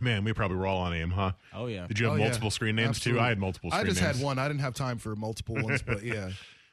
Man, 0.00 0.24
we 0.24 0.32
probably 0.32 0.56
were 0.56 0.66
all 0.66 0.78
on 0.80 0.92
AIM, 0.92 1.10
huh? 1.10 1.32
Oh 1.52 1.66
yeah. 1.66 1.86
Did 1.86 1.98
you 2.00 2.06
have 2.06 2.14
Oh, 2.14 2.16
yeah. 2.16 2.24
multiple 2.24 2.50
screen 2.50 2.74
names 2.74 2.98
too? 3.00 3.20
I 3.20 3.28
had 3.28 3.38
multiple. 3.38 3.70
I 3.72 3.84
just 3.84 4.00
names. 4.02 4.16
had 4.16 4.24
one. 4.24 4.38
I 4.38 4.48
didn't 4.48 4.60
have 4.62 4.74
time 4.74 4.98
for 4.98 5.14
multiple 5.14 5.54
ones, 5.56 5.82
but 5.82 6.02
yeah. 6.04 6.30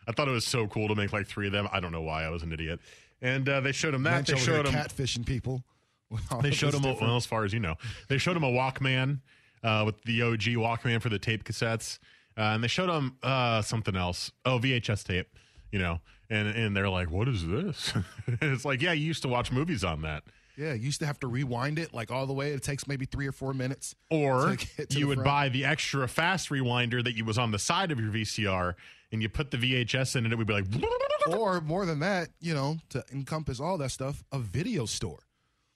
I 0.08 0.12
thought 0.12 0.28
it 0.28 0.32
was 0.32 0.46
so 0.46 0.66
cool 0.68 0.88
to 0.88 0.96
make 0.96 1.14
like 1.14 1.28
three 1.28 1.46
of 1.48 1.54
them. 1.54 1.68
I 1.72 1.80
don't 1.80 1.92
know 1.92 2.02
why 2.02 2.24
I 2.24 2.30
was 2.30 2.42
an 2.42 2.52
idiot. 2.52 2.80
And 3.22 3.48
uh, 3.48 3.60
they 3.60 3.72
showed 3.74 3.94
him 3.94 4.02
that. 4.04 4.16
Lynch 4.16 4.28
They 4.30 4.38
showed 4.38 4.66
him. 4.68 4.74
catfishing 4.74 5.26
people. 5.26 5.64
They 6.42 6.52
showed 6.52 6.74
him. 6.74 6.80
A, 6.84 6.88
different. 6.90 7.02
well, 7.02 7.16
as 7.18 7.26
far 7.28 7.46
as 7.46 7.54
you 7.54 7.60
know, 7.60 7.76
they 8.10 8.18
showed 8.18 8.36
him 8.36 8.44
a 8.44 8.50
Walkman 8.52 9.20
uh, 9.64 9.84
with 9.86 10.02
the 10.04 10.24
OG 10.24 10.42
Walkman 10.58 11.02
for 11.02 11.10
the 11.10 11.20
tape 11.20 11.44
cassettes, 11.44 12.00
uh, 12.38 12.42
and 12.42 12.64
they 12.64 12.68
showed 12.68 12.90
them 12.90 13.18
uh, 13.24 13.62
something 13.62 13.96
else. 13.96 14.32
Oh, 14.46 14.60
VHS 14.60 15.04
tape. 15.04 15.28
You 15.72 15.80
know, 15.80 16.00
and 16.30 16.48
and 16.50 16.76
they're 16.76 16.90
like, 16.90 17.10
"What 17.10 17.28
is 17.28 17.48
this?" 17.48 17.94
it's 18.28 18.66
like, 18.66 18.82
yeah, 18.82 18.94
you 18.94 19.06
used 19.06 19.22
to 19.22 19.28
watch 19.28 19.52
movies 19.52 19.84
on 19.84 20.02
that. 20.02 20.24
Yeah, 20.58 20.74
you 20.74 20.82
used 20.82 21.00
to 21.00 21.06
have 21.06 21.20
to 21.22 21.28
rewind 21.28 21.80
it 21.80 21.94
like 21.94 22.12
all 22.12 22.26
the 22.26 22.34
way. 22.34 22.52
It 22.52 22.62
takes 22.62 22.88
maybe 22.88 23.06
three 23.06 23.28
or 23.28 23.32
four 23.32 23.54
minutes. 23.54 23.96
Or 24.10 24.58
you 24.90 25.08
would 25.08 25.20
front. 25.20 25.26
buy 25.26 25.50
the 25.50 25.66
extra 25.66 26.08
fast 26.08 26.50
rewinder 26.50 27.04
that 27.04 27.16
you 27.16 27.24
was 27.24 27.38
on 27.38 27.52
the 27.52 27.60
side 27.60 27.92
of 27.92 28.00
your 28.00 28.12
VCR, 28.12 28.74
and 29.12 29.22
you 29.22 29.30
put 29.30 29.52
the 29.52 29.58
VHS 29.58 30.16
in, 30.18 30.26
and 30.26 30.34
it 30.34 30.38
would 30.38 30.48
be 30.48 30.54
like. 30.54 30.66
or 31.38 31.62
more 31.62 31.86
than 31.86 32.00
that, 32.00 32.30
you 32.42 32.54
know, 32.54 32.78
to 32.90 33.04
encompass 33.14 33.60
all 33.60 33.78
that 33.78 33.92
stuff, 33.92 34.24
a 34.32 34.40
video 34.40 34.86
store. 34.86 35.20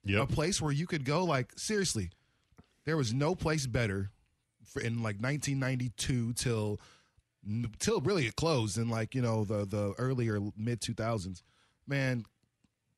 Yep. 0.07 0.29
a 0.29 0.33
place 0.33 0.61
where 0.61 0.71
you 0.71 0.85
could 0.85 1.03
go 1.03 1.23
like 1.23 1.51
seriously 1.57 2.11
there 2.85 2.95
was 2.95 3.13
no 3.13 3.35
place 3.35 3.65
better 3.65 4.11
in 4.81 5.03
like 5.03 5.21
1992 5.21 6.33
till 6.33 6.79
till 7.79 8.01
really 8.01 8.25
it 8.25 8.35
closed 8.35 8.77
in 8.77 8.89
like 8.89 9.13
you 9.13 9.21
know 9.21 9.43
the 9.43 9.65
the 9.65 9.93
earlier 9.99 10.39
mid 10.57 10.81
2000s 10.81 11.43
man 11.87 12.25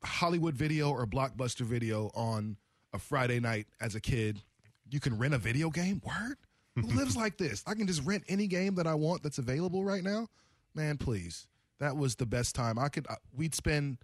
hollywood 0.04 0.56
video 0.56 0.90
or 0.90 1.06
blockbuster 1.06 1.62
video 1.62 2.10
on 2.16 2.56
a 2.94 3.00
friday 3.00 3.40
night 3.40 3.68
as 3.82 3.94
a 3.94 4.00
kid 4.00 4.42
you 4.90 5.00
can 5.00 5.18
rent 5.18 5.34
a 5.34 5.38
video 5.38 5.70
game? 5.70 6.02
Word? 6.06 6.38
Who 6.76 6.82
lives 6.96 7.18
like 7.18 7.38
this? 7.38 7.64
I 7.68 7.74
can 7.74 7.88
just 7.88 8.04
rent 8.04 8.24
any 8.28 8.48
game 8.48 8.76
that 8.76 8.88
i 8.88 8.94
want 8.94 9.24
that's 9.24 9.38
available 9.38 9.84
right 9.84 10.04
now? 10.04 10.28
Man 10.74 10.98
please. 10.98 11.48
That 11.80 11.96
was 11.96 12.16
the 12.16 12.26
best 12.26 12.56
time. 12.56 12.80
I 12.80 12.90
could 12.90 13.08
uh, 13.10 13.16
we'd 13.36 13.56
spend 13.56 13.98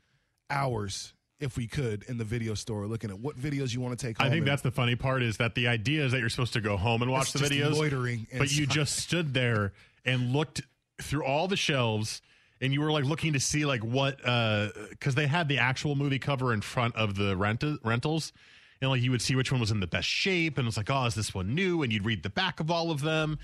hours 0.50 1.13
if 1.43 1.57
we 1.57 1.67
could 1.67 2.03
in 2.03 2.17
the 2.17 2.23
video 2.23 2.53
store 2.53 2.88
looking 2.88 3.09
at 3.09 3.19
what 3.19 3.38
videos 3.38 3.73
you 3.73 3.81
want 3.81 3.97
to 3.97 4.07
take 4.07 4.17
home 4.17 4.27
I 4.27 4.29
think 4.29 4.39
and- 4.39 4.47
that's 4.47 4.62
the 4.62 4.71
funny 4.71 4.95
part 4.95 5.21
is 5.21 5.38
that 5.38 5.55
the 5.55 5.67
idea 5.67 6.05
is 6.05 6.12
that 6.12 6.19
you're 6.19 6.29
supposed 6.29 6.53
to 6.53 6.62
go 6.62 6.77
home 6.77 7.01
and 7.01 7.12
watch 7.12 7.33
the 7.33 7.39
videos, 7.39 7.75
loitering 7.75 8.27
but 8.38 8.51
you 8.51 8.65
just 8.65 8.95
stood 8.95 9.33
there 9.33 9.73
and 10.05 10.33
looked 10.33 10.62
through 11.01 11.25
all 11.25 11.47
the 11.47 11.57
shelves, 11.57 12.21
and 12.62 12.73
you 12.73 12.81
were 12.81 12.91
like 12.91 13.03
looking 13.03 13.33
to 13.33 13.39
see 13.39 13.65
like 13.65 13.83
what 13.83 14.17
because 14.17 15.15
they 15.15 15.27
had 15.27 15.47
the 15.47 15.57
actual 15.57 15.95
movie 15.95 16.19
cover 16.19 16.53
in 16.53 16.62
front 16.62 16.95
of 16.95 17.15
the 17.15 17.35
rent- 17.35 17.63
rentals, 17.83 18.33
and 18.81 18.89
like 18.89 19.01
you 19.01 19.12
would 19.12 19.21
see 19.21 19.35
which 19.35 19.51
one 19.51 19.59
was 19.59 19.71
in 19.71 19.79
the 19.79 19.88
best 19.88 20.07
shape, 20.07 20.57
and 20.57 20.67
it's 20.67 20.77
like, 20.77 20.89
oh, 20.89 21.05
is 21.05 21.15
this 21.15 21.33
one 21.33 21.55
new? 21.55 21.83
And 21.83 21.91
you'd 21.91 22.05
read 22.05 22.23
the 22.23 22.29
back 22.29 22.59
of 22.59 22.69
all 22.71 22.91
of 22.91 23.01
them. 23.01 23.39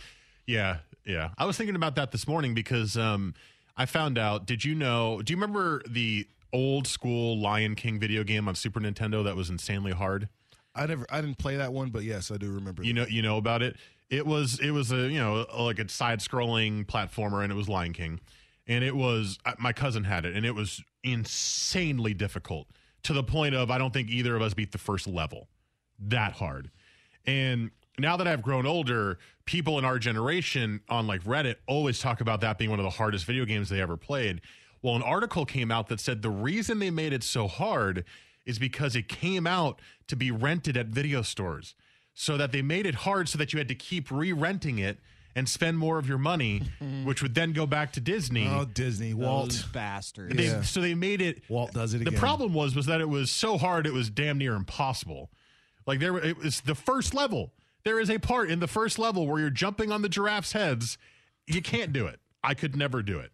Yeah, 0.46 0.78
yeah. 1.06 1.30
I 1.38 1.46
was 1.46 1.58
thinking 1.58 1.76
about 1.76 1.96
that 1.96 2.12
this 2.12 2.28
morning 2.28 2.54
because 2.54 2.98
um, 2.98 3.34
I 3.78 3.86
found 3.86 4.18
out. 4.18 4.46
Did 4.46 4.66
you 4.66 4.76
know? 4.76 5.22
Do 5.22 5.32
you 5.34 5.38
remember 5.38 5.82
the 5.88 6.28
old 6.54 6.88
school 6.88 7.40
Lion 7.40 7.76
King 7.76 8.00
video 8.00 8.24
game 8.24 8.48
on 8.48 8.56
Super 8.56 8.80
Nintendo 8.80 9.24
that 9.24 9.36
was 9.36 9.50
insanely 9.50 9.92
hard? 9.92 10.30
I 10.76 10.86
never, 10.86 11.06
I 11.10 11.22
didn't 11.22 11.38
play 11.38 11.58
that 11.58 11.74
one, 11.74 11.90
but 11.90 12.04
yes, 12.04 12.32
I 12.32 12.38
do 12.38 12.52
remember. 12.52 12.84
You 12.84 12.94
know, 12.94 13.06
you 13.08 13.22
know 13.22 13.38
about 13.38 13.62
it. 13.62 13.76
It 14.10 14.26
was 14.26 14.60
it 14.60 14.72
was 14.72 14.92
a 14.92 15.10
you 15.10 15.20
know 15.20 15.46
like 15.60 15.80
a 15.80 15.88
side 15.90 16.20
scrolling 16.20 16.86
platformer, 16.86 17.44
and 17.44 17.52
it 17.52 17.56
was 17.56 17.70
Lion 17.70 17.94
King, 17.94 18.20
and 18.68 18.84
it 18.84 18.96
was 18.96 19.38
my 19.60 19.74
cousin 19.74 20.04
had 20.04 20.26
it, 20.26 20.36
and 20.36 20.46
it 20.46 20.56
was 20.56 20.84
insanely 21.04 22.14
difficult 22.14 22.68
to 23.04 23.14
the 23.14 23.24
point 23.24 23.56
of 23.56 23.70
I 23.70 23.78
don't 23.78 23.94
think 23.94 24.10
either 24.10 24.36
of 24.36 24.42
us 24.42 24.54
beat 24.54 24.72
the 24.72 24.78
first 24.78 25.08
level 25.08 25.48
that 26.00 26.34
hard, 26.34 26.72
and 27.26 27.72
now 28.00 28.18
that 28.18 28.28
I've 28.28 28.42
grown 28.42 28.66
older, 28.66 29.20
people 29.46 29.78
in 29.78 29.86
our 29.86 30.00
generation 30.00 30.82
on 30.90 31.06
like 31.06 31.24
Reddit 31.24 31.56
always 31.68 32.00
talk 32.00 32.22
about 32.22 32.42
that 32.42 32.58
being 32.58 32.70
one 32.70 32.80
of 32.80 32.84
the 32.84 32.90
hardest 32.90 33.26
video 33.26 33.46
games 33.46 33.70
they 33.70 33.82
ever 33.82 33.98
played. 33.98 34.42
Well, 34.82 34.96
an 34.96 35.04
article 35.04 35.46
came 35.46 35.72
out 35.72 35.88
that 35.90 36.00
said 36.00 36.22
the 36.22 36.30
reason 36.30 36.80
they 36.80 36.92
made 36.92 37.14
it 37.14 37.24
so 37.24 37.48
hard 37.48 38.06
is 38.46 38.58
because 38.60 38.96
it 38.96 39.08
came 39.08 39.46
out 39.46 39.80
to 40.08 40.16
be 40.16 40.32
rented 40.32 40.78
at 40.78 40.88
video 40.88 41.22
stores. 41.22 41.76
So 42.14 42.36
that 42.38 42.52
they 42.52 42.62
made 42.62 42.86
it 42.86 42.96
hard 42.96 43.30
so 43.30 43.38
that 43.38 43.54
you 43.54 43.60
had 43.60 43.70
to 43.70 43.76
keep 43.76 44.12
re 44.12 44.34
renting 44.34 44.78
it 44.80 44.98
and 45.36 45.48
spend 45.48 45.78
more 45.78 45.98
of 46.00 46.08
your 46.10 46.18
money, 46.18 46.64
which 47.06 47.22
would 47.22 47.34
then 47.34 47.54
go 47.54 47.66
back 47.66 47.94
to 47.94 48.02
Disney. 48.02 48.46
Oh, 48.48 48.66
Disney, 48.66 49.14
Walt. 49.14 49.52
Those 49.52 49.64
bastards. 49.64 50.36
They- 50.36 50.46
Yeah. 50.46 50.62
So 50.64 50.82
they 50.82 50.96
made 50.96 51.22
it. 51.22 51.44
Walt 51.50 51.72
does 51.72 51.94
it 51.94 51.98
again. 51.98 52.06
The 52.06 52.10
again. 52.12 52.20
problem 52.20 52.54
was 52.54 52.76
was 52.76 52.88
that 52.88 53.00
it 53.00 53.08
was 53.08 53.32
so 53.32 53.58
hard 53.58 53.86
it 53.88 53.94
was 53.94 54.10
damn 54.10 54.38
near 54.38 54.56
impossible. 54.56 55.30
Like 55.86 56.00
there, 56.00 56.18
it 56.18 56.38
was 56.38 56.62
the 56.62 56.76
first 56.76 57.14
level. 57.14 57.54
There 57.86 58.00
is 58.00 58.10
a 58.10 58.18
part 58.18 58.52
in 58.52 58.60
the 58.60 58.68
first 58.68 59.00
level 59.00 59.26
where 59.26 59.40
you're 59.40 59.50
jumping 59.50 59.92
on 59.92 60.02
the 60.02 60.10
giraffes' 60.10 60.52
heads. 60.52 60.98
You 61.48 61.62
can't 61.62 61.94
do 61.94 62.06
it. 62.06 62.20
I 62.44 62.54
could 62.54 62.76
never 62.76 63.02
do 63.02 63.20
it. 63.20 63.32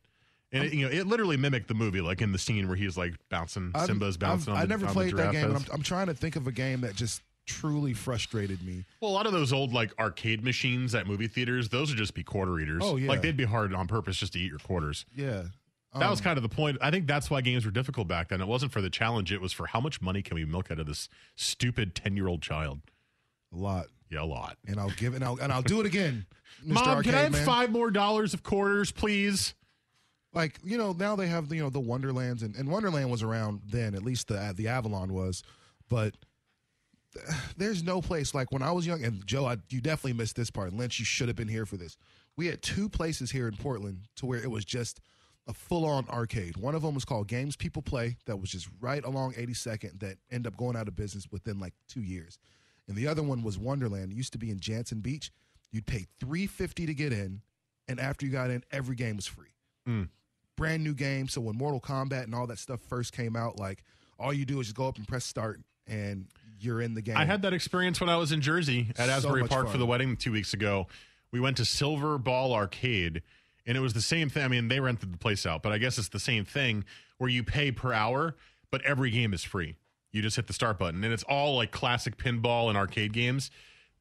And 0.52 0.64
it, 0.66 0.74
you 0.74 0.86
know, 0.86 0.92
it 0.92 1.08
literally 1.08 1.38
mimicked 1.38 1.68
the 1.68 1.74
movie, 1.74 2.02
like 2.02 2.22
in 2.22 2.32
the 2.32 2.38
scene 2.38 2.68
where 2.68 2.78
he's 2.78 2.98
like 2.98 3.14
bouncing, 3.30 3.72
I'm- 3.75 3.88
Simba's 3.88 4.18
bouncing. 4.18 4.54
I've, 4.54 4.58
on 4.58 4.62
I 4.64 4.66
the, 4.66 4.70
never 4.70 4.88
on 4.88 4.94
played 4.94 5.18
that 5.18 5.32
game, 5.34 5.46
and. 5.46 5.56
I'm, 5.58 5.66
I'm 5.74 5.82
trying 5.82 6.08
to 6.08 6.14
think 6.14 6.36
of 6.36 6.48
a 6.48 6.52
game 6.52 6.82
that 6.82 6.96
just 6.96 7.22
truly 7.46 7.94
frustrated 7.94 8.64
me. 8.64 8.86
Well, 9.02 9.12
a 9.12 9.14
lot 9.14 9.25
of 9.25 9.32
those 9.34 9.52
old 9.54 9.74
like 9.74 9.92
arcade 10.00 10.44
machines 10.44 10.96
at 10.96 11.08
movie 11.08 11.28
theaters, 11.28 11.70
those 11.70 11.90
would 11.90 11.98
just 11.98 12.14
be 12.14 12.24
quarter 12.24 12.60
eaters. 12.60 12.82
Oh, 12.86 12.96
yeah. 12.96 13.08
like 13.10 13.22
they'd 13.22 13.36
be 13.38 13.44
hard 13.44 13.74
on 13.74 13.88
purpose 13.88 14.18
just 14.18 14.34
to 14.34 14.40
eat 14.40 14.50
your 14.50 14.60
quarters. 14.60 15.06
Yeah, 15.16 15.44
That 15.94 16.10
was 16.10 16.20
Um, 16.20 16.24
kind 16.24 16.38
of 16.38 16.44
the 16.44 16.50
point. 16.50 16.78
I 16.82 16.90
think 16.92 17.06
that's 17.08 17.30
why 17.30 17.42
games 17.42 17.66
were 17.66 17.72
difficult 17.72 18.08
back 18.08 18.30
then. 18.30 18.40
It 18.42 18.48
wasn't 18.48 18.72
for 18.72 18.82
the 18.82 18.90
challenge; 18.90 19.32
it 19.32 19.42
was 19.42 19.52
for 19.54 19.68
how 19.68 19.80
much 19.80 20.02
money 20.02 20.22
can 20.22 20.36
we 20.36 20.46
milk 20.46 20.72
out 20.72 20.80
of 20.80 20.86
this 20.88 21.08
stupid 21.36 21.96
ten-year-old 21.96 22.42
child. 22.42 22.82
a 23.54 23.58
lot, 23.58 23.88
Yeah, 24.10 24.24
a 24.24 24.25
lot. 24.25 24.58
and 24.68 24.80
I'll 24.80 24.90
give 24.92 25.14
it, 25.14 25.18
and 25.18 25.25
I'll, 25.25 25.38
and 25.40 25.52
I'll 25.54 25.62
do 25.62 25.80
it 25.82 25.86
again. 25.86 26.25
Mom, 26.66 26.84
Arcade 26.88 27.06
can 27.12 27.16
I 27.16 27.24
have 27.24 27.32
Man. 27.34 27.46
five 27.46 27.72
more 27.72 27.92
dollars 27.92 28.34
of 28.34 28.42
quarters, 28.44 28.92
please? 28.92 29.54
Like 30.36 30.60
you 30.63 30.77
know 30.77 30.92
now 30.92 31.15
they 31.15 31.27
have 31.27 31.51
you 31.51 31.63
know 31.63 31.70
the 31.70 31.80
Wonderlands 31.80 32.44
and, 32.44 32.56
and 32.56 32.70
Wonderland 32.70 33.10
was 33.10 33.24
around 33.24 33.62
then 33.68 33.96
at 33.96 34.04
least 34.04 34.27
the 34.27 34.54
the 34.56 34.68
Avalon 34.68 35.13
was, 35.13 35.44
but 35.89 36.13
there's 37.58 37.82
no 37.82 38.01
place 38.01 38.36
like 38.36 38.51
when 38.51 38.62
I 38.62 38.72
was 38.72 38.86
young 38.86 39.04
and 39.04 39.25
Joe 39.25 39.46
I, 39.46 39.58
you 39.70 39.80
definitely 39.80 40.13
missed 40.13 40.36
this 40.36 40.51
part 40.51 40.74
Lynch 40.74 41.00
you 41.00 41.06
should 41.06 41.30
have 41.30 41.38
been 41.38 41.48
here 41.48 41.65
for 41.65 41.77
this. 41.77 41.98
We 42.36 42.48
had 42.48 42.62
two 42.62 42.89
places 42.89 43.32
here 43.32 43.48
in 43.48 43.56
Portland 43.56 44.01
to 44.18 44.25
where 44.25 44.39
it 44.39 44.51
was 44.51 44.65
just 44.65 45.00
a 45.48 45.54
full 45.54 45.86
on 45.86 46.06
arcade. 46.10 46.58
One 46.58 46.75
of 46.75 46.82
them 46.82 46.96
was 46.96 47.06
called 47.06 47.30
Games 47.30 47.56
People 47.56 47.82
Play 47.82 48.18
that 48.25 48.36
was 48.36 48.50
just 48.50 48.68
right 48.82 49.06
along 49.06 49.34
82nd 49.34 50.00
that 50.01 50.18
ended 50.30 50.51
up 50.51 50.58
going 50.58 50.75
out 50.75 50.89
of 50.89 50.98
business 50.98 51.27
within 51.32 51.60
like 51.60 51.74
two 51.88 52.01
years, 52.01 52.38
and 52.89 52.98
the 52.98 53.08
other 53.08 53.24
one 53.24 53.42
was 53.42 53.58
Wonderland. 53.58 54.12
It 54.12 54.15
used 54.15 54.34
to 54.34 54.39
be 54.39 54.50
in 54.50 54.60
Jantzen 54.60 55.01
Beach. 55.01 55.32
You'd 55.72 55.86
pay 55.86 56.08
350 56.20 56.88
to 56.88 56.94
get 56.94 57.13
in, 57.13 57.42
and 57.88 58.00
after 58.01 58.25
you 58.25 58.32
got 58.32 58.50
in, 58.50 58.63
every 58.72 58.96
game 58.96 59.15
was 59.15 59.27
free 59.27 59.56
hmm. 59.86 60.04
Brand 60.55 60.83
new 60.83 60.93
game. 60.93 61.27
So 61.27 61.41
when 61.41 61.57
Mortal 61.57 61.81
Kombat 61.81 62.24
and 62.24 62.35
all 62.35 62.47
that 62.47 62.59
stuff 62.59 62.79
first 62.81 63.13
came 63.13 63.35
out, 63.35 63.59
like 63.59 63.83
all 64.19 64.33
you 64.33 64.45
do 64.45 64.59
is 64.59 64.67
just 64.67 64.77
go 64.77 64.88
up 64.88 64.97
and 64.97 65.07
press 65.07 65.25
start, 65.25 65.59
and 65.88 66.27
you're 66.59 66.81
in 66.81 66.93
the 66.93 67.01
game. 67.01 67.17
I 67.17 67.25
had 67.25 67.41
that 67.41 67.53
experience 67.53 68.00
when 68.00 68.09
I 68.09 68.17
was 68.17 68.31
in 68.31 68.41
Jersey 68.41 68.88
at 68.97 69.09
Asbury 69.09 69.41
much 69.41 69.51
Park 69.51 69.65
fun. 69.65 69.74
for 69.74 69.77
the 69.77 69.85
wedding 69.85 70.15
two 70.15 70.31
weeks 70.31 70.53
ago. 70.53 70.88
We 71.31 71.39
went 71.39 71.57
to 71.57 71.63
Silverball 71.63 72.53
Arcade, 72.53 73.21
and 73.65 73.77
it 73.77 73.81
was 73.81 73.93
the 73.93 74.01
same 74.01 74.29
thing. 74.29 74.43
I 74.43 74.47
mean, 74.47 74.69
they 74.69 74.79
rented 74.79 75.12
the 75.12 75.17
place 75.17 75.45
out, 75.45 75.62
but 75.62 75.74
I 75.74 75.77
guess 75.77 75.97
it's 75.97 76.09
the 76.09 76.19
same 76.19 76.45
thing 76.45 76.85
where 77.17 77.29
you 77.29 77.43
pay 77.43 77.71
per 77.71 77.91
hour, 77.91 78.35
but 78.71 78.81
every 78.83 79.12
game 79.12 79.33
is 79.33 79.43
free. 79.43 79.75
You 80.12 80.21
just 80.21 80.38
hit 80.38 80.47
the 80.47 80.53
start 80.53 80.79
button, 80.79 81.03
and 81.03 81.12
it's 81.12 81.24
all 81.24 81.57
like 81.57 81.71
classic 81.71 82.17
pinball 82.17 82.69
and 82.69 82.77
arcade 82.77 83.12
games. 83.12 83.51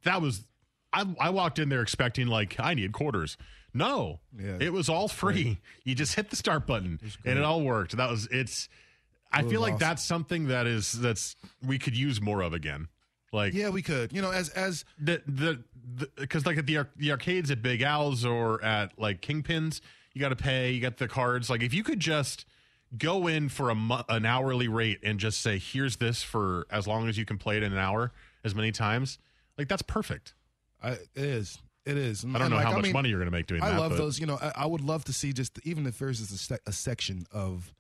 That 0.05 0.23
was, 0.23 0.47
I, 0.93 1.07
I 1.19 1.31
walked 1.31 1.59
in 1.59 1.71
there 1.71 1.83
expecting 1.83 2.29
like 2.29 2.55
I 2.61 2.75
need 2.75 2.93
quarters. 2.93 3.37
No, 3.75 4.21
Yeah. 4.39 4.57
it 4.61 4.73
was 4.73 4.89
all 4.89 5.09
free. 5.09 5.61
You 5.85 5.95
just 5.95 6.15
hit 6.15 6.31
the 6.31 6.37
start 6.37 6.67
button, 6.67 7.01
and 7.25 7.39
it 7.39 7.45
all 7.45 7.61
worked. 7.63 7.97
That 7.97 8.09
was 8.11 8.27
it's. 8.31 8.69
I 9.33 9.41
It 9.41 9.51
feel 9.51 9.61
like 9.61 9.75
awesome. 9.75 9.89
that's 9.89 10.05
something 10.05 10.47
that 10.47 10.67
is 10.69 10.93
that's 10.93 11.35
we 11.61 11.79
could 11.79 11.97
use 11.97 12.21
more 12.21 12.41
of 12.43 12.53
again. 12.53 12.87
Like 13.33 13.53
yeah, 13.53 13.71
we 13.71 13.83
could. 13.83 14.13
You 14.13 14.23
know, 14.23 14.31
as 14.31 14.49
as 14.51 14.85
the 14.97 15.21
the 15.27 15.61
because 16.17 16.47
like 16.47 16.57
at 16.57 16.67
the 16.67 16.87
the 16.97 17.11
arcades 17.11 17.51
at 17.51 17.61
Big 17.63 17.83
Al's 17.83 18.25
or 18.25 18.63
at 18.65 18.97
like 18.97 19.21
Kingpins, 19.23 19.81
you 20.13 20.21
got 20.21 20.29
to 20.29 20.37
pay. 20.37 20.71
You 20.71 20.81
got 20.81 20.99
the 20.99 21.09
cards. 21.09 21.51
Like 21.51 21.63
if 21.63 21.75
you 21.75 21.83
could 21.83 21.99
just 21.99 22.47
go 22.97 23.27
in 23.27 23.49
for 23.49 23.71
a 23.71 24.05
an 24.09 24.25
hourly 24.25 24.69
rate 24.69 25.01
and 25.03 25.19
just 25.19 25.41
say, 25.41 25.59
"Here's 25.59 25.97
this 25.97 26.23
for 26.23 26.69
as 26.71 26.87
long 26.87 27.09
as 27.09 27.19
you 27.19 27.25
can 27.25 27.39
play 27.39 27.57
it 27.57 27.65
in 27.65 27.73
an 27.73 27.79
hour, 27.79 28.13
as 28.45 28.55
many 28.55 28.71
times." 28.71 29.19
Like 29.59 29.67
that's 29.67 29.83
perfect. 29.83 30.33
I, 30.81 30.91
it 30.93 31.09
is. 31.17 31.59
It 31.87 31.99
is. 31.99 32.25
I 32.25 32.39
don't 32.39 32.51
know 32.51 32.57
like, 32.57 32.65
how 32.67 32.73
much 32.73 32.85
mean, 32.85 32.93
money 32.93 33.09
you're 33.11 33.19
going 33.19 33.31
to 33.31 33.37
make 33.37 33.47
doing 33.47 33.63
I 33.63 33.71
that. 33.71 33.75
I 33.77 33.79
love 33.79 33.91
but 33.91 33.99
those. 33.99 34.19
You 34.19 34.27
know, 34.27 34.39
I, 34.41 34.53
I 34.57 34.67
would 34.67 34.81
love 34.81 35.05
to 35.05 35.13
see 35.13 35.33
just 35.33 35.59
even 35.65 35.87
if 35.87 35.99
there's 35.99 36.27
just 36.27 36.51
a, 36.51 36.59
a 36.67 36.73
section 36.73 37.27
of 37.31 37.75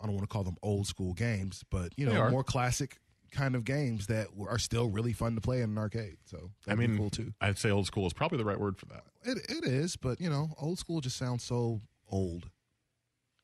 I 0.00 0.06
don't 0.06 0.14
want 0.14 0.28
to 0.28 0.32
call 0.32 0.44
them 0.44 0.56
old 0.62 0.86
school 0.86 1.12
games, 1.12 1.62
but 1.70 1.92
you 1.96 2.06
know, 2.06 2.30
more 2.30 2.44
classic 2.44 2.96
kind 3.30 3.54
of 3.54 3.64
games 3.64 4.08
that 4.08 4.26
are 4.48 4.58
still 4.58 4.88
really 4.88 5.12
fun 5.12 5.36
to 5.36 5.40
play 5.40 5.58
in 5.58 5.70
an 5.70 5.78
arcade. 5.78 6.16
So 6.24 6.50
I 6.66 6.74
mean, 6.74 6.92
be 6.92 6.98
cool 6.98 7.10
too. 7.10 7.32
I'd 7.40 7.58
say 7.58 7.70
old 7.70 7.86
school 7.86 8.06
is 8.06 8.12
probably 8.12 8.38
the 8.38 8.44
right 8.44 8.58
word 8.58 8.78
for 8.78 8.86
that. 8.86 9.04
It 9.22 9.38
it 9.48 9.64
is, 9.64 9.96
but 9.96 10.20
you 10.20 10.30
know, 10.30 10.50
old 10.58 10.78
school 10.78 11.00
just 11.00 11.16
sounds 11.16 11.44
so 11.44 11.80
old. 12.08 12.50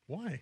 Why? 0.07 0.41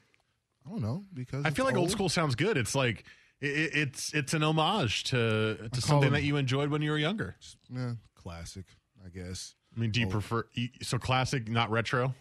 I 0.66 0.70
don't 0.70 0.82
know 0.82 1.06
because 1.14 1.46
I 1.46 1.52
feel 1.52 1.66
like 1.66 1.76
old 1.76 1.92
school 1.92 2.10
sounds 2.10 2.36
good. 2.36 2.58
It's 2.58 2.74
like 2.74 3.04
it, 3.42 3.48
it- 3.50 3.76
it's 3.76 4.14
it's 4.14 4.34
an 4.34 4.44
homage 4.44 5.04
to 5.06 5.70
to 5.72 5.82
something 5.82 6.14
that 6.14 6.24
you 6.24 6.38
enjoyed 6.38 6.70
when 6.70 6.82
you 6.82 6.92
were 6.92 6.98
younger. 6.98 7.36
Yeah, 7.70 7.94
classic, 8.16 8.66
I 9.06 9.10
guess. 9.10 9.56
I 9.76 9.80
mean, 9.80 9.92
do 9.92 10.00
you 10.00 10.06
Old. 10.08 10.14
prefer 10.14 10.46
so 10.82 10.98
classic, 10.98 11.48
not 11.50 11.70
retro? 11.70 12.14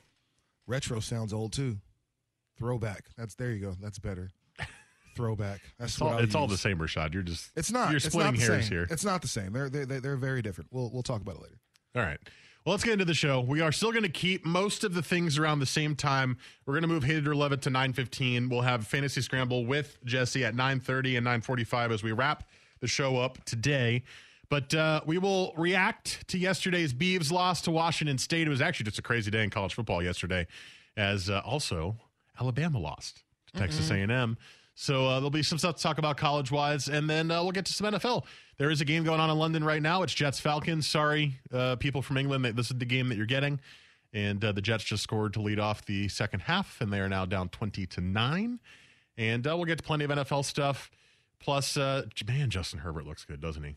Retro 0.67 1.01
sounds 1.01 1.33
old 1.33 1.53
too. 1.53 1.79
Throwback. 2.59 3.05
That's 3.17 3.35
there 3.35 3.51
you 3.53 3.61
go. 3.61 3.75
That's 3.81 3.99
better. 3.99 4.31
Throwback. 5.17 5.61
That's 5.79 5.93
It's 5.95 6.03
all, 6.03 6.19
it's 6.19 6.35
all 6.35 6.47
the 6.49 6.57
same, 6.57 6.79
Rashad. 6.79 7.15
You're 7.15 7.23
just 7.23 7.51
It's 7.57 7.71
not. 7.71 7.89
You're 7.91 7.97
it's 7.99 8.07
splitting 8.07 8.35
not 8.35 8.41
hairs 8.41 8.65
same. 8.65 8.73
here. 8.73 8.87
It's 8.91 9.05
not 9.05 9.23
the 9.23 9.29
same. 9.29 9.53
They're 9.53 9.69
they're 9.71 10.01
they're- 10.01 10.17
very 10.17 10.43
different. 10.43 10.71
We'll 10.73 10.91
we'll 10.93 11.03
talk 11.03 11.21
about 11.21 11.37
it 11.37 11.43
later. 11.43 11.59
All 11.95 12.03
right. 12.03 12.19
Well, 12.65 12.73
let's 12.73 12.83
get 12.83 12.95
into 12.95 13.05
the 13.05 13.13
show. 13.15 13.41
We 13.41 13.61
are 13.61 13.71
still 13.73 13.93
going 13.93 14.05
to 14.05 14.09
keep 14.09 14.47
most 14.47 14.85
of 14.85 14.95
the 14.95 15.03
things 15.03 15.37
around 15.39 15.59
the 15.59 15.67
same 15.67 15.95
time. 15.95 16.39
We're 16.65 16.73
going 16.73 16.83
to 16.83 16.89
move 16.89 17.05
hate 17.05 17.19
it 17.19 17.29
or 17.29 17.35
love 17.35 17.53
it 17.53 17.61
to 17.63 17.71
9:15. 17.71 18.49
We'll 18.51 18.63
have 18.63 18.87
fantasy 18.87 19.21
scramble 19.21 19.67
with 19.67 19.99
Jesse 20.05 20.45
at 20.45 20.55
9:30 20.55 21.19
and 21.19 21.27
9:45 21.27 21.93
as 21.93 22.03
we 22.03 22.13
wrap 22.13 22.45
the 22.81 22.87
show 22.89 23.17
up 23.19 23.45
today. 23.45 24.03
But 24.55 24.73
uh, 24.73 25.01
we 25.05 25.19
will 25.19 25.53
react 25.57 26.29
to 26.29 26.39
yesterday's 26.39 26.95
Beavs 26.95 27.33
loss 27.33 27.61
to 27.63 27.73
Washington 27.73 28.19
State. 28.19 28.47
It 28.47 28.51
was 28.51 28.61
actually 28.61 28.85
just 28.85 29.01
a 29.01 29.03
crazy 29.03 29.29
day 29.29 29.43
in 29.43 29.51
college 29.51 29.75
football 29.75 30.01
yesterday, 30.01 30.47
as 30.97 31.29
uh, 31.29 31.41
also 31.45 31.97
Alabama 32.41 32.79
lost 32.79 33.25
to 33.49 33.59
Texas 33.59 33.91
A&M. 33.91 34.39
So 34.77 35.09
uh, 35.09 35.15
there'll 35.15 35.31
be 35.31 35.43
some 35.43 35.59
stuff 35.59 35.75
to 35.75 35.83
talk 35.83 35.99
about 35.99 36.19
college 36.19 36.53
wise, 36.53 36.87
and 36.89 37.11
then 37.11 37.33
uh, 37.33 37.43
we'll 37.43 37.51
get 37.51 37.65
to 37.65 37.73
some 37.73 37.93
NFL. 37.93 38.27
There 38.57 38.71
is 38.71 38.81
a 38.81 38.85
game 38.85 39.03
going 39.03 39.19
on 39.19 39.29
in 39.29 39.37
London 39.37 39.65
right 39.65 39.83
now. 39.83 40.05
It's 40.05 40.15
Jets 40.15 40.39
Falcons. 40.39 40.87
Sorry, 40.87 41.41
uh, 41.53 41.75
people 41.75 42.01
from 42.01 42.17
England, 42.17 42.45
this 42.45 42.71
is 42.71 42.79
the 42.79 42.85
game 42.85 43.09
that 43.09 43.17
you're 43.17 43.27
getting. 43.27 43.59
And 44.13 44.45
uh, 44.45 44.53
the 44.53 44.63
Jets 44.63 44.85
just 44.85 45.03
scored 45.03 45.33
to 45.33 45.41
lead 45.43 45.59
off 45.59 45.85
the 45.85 46.07
second 46.07 46.43
half, 46.43 46.81
and 46.81 46.93
they 46.93 47.01
are 47.01 47.09
now 47.09 47.25
down 47.25 47.49
20 47.49 47.87
to 47.87 48.01
9. 48.01 48.61
And 49.19 49.47
uh, 49.49 49.57
we'll 49.57 49.67
get 49.67 49.79
to 49.79 49.85
plenty 49.85 50.05
of 50.05 50.13
NFL 50.13 50.45
stuff. 50.45 50.93
Plus, 51.41 51.77
uh, 51.77 52.05
man, 52.29 52.51
Justin 52.51 52.79
Herbert 52.79 53.05
looks 53.05 53.25
good, 53.25 53.41
doesn't 53.41 53.65
he? 53.65 53.75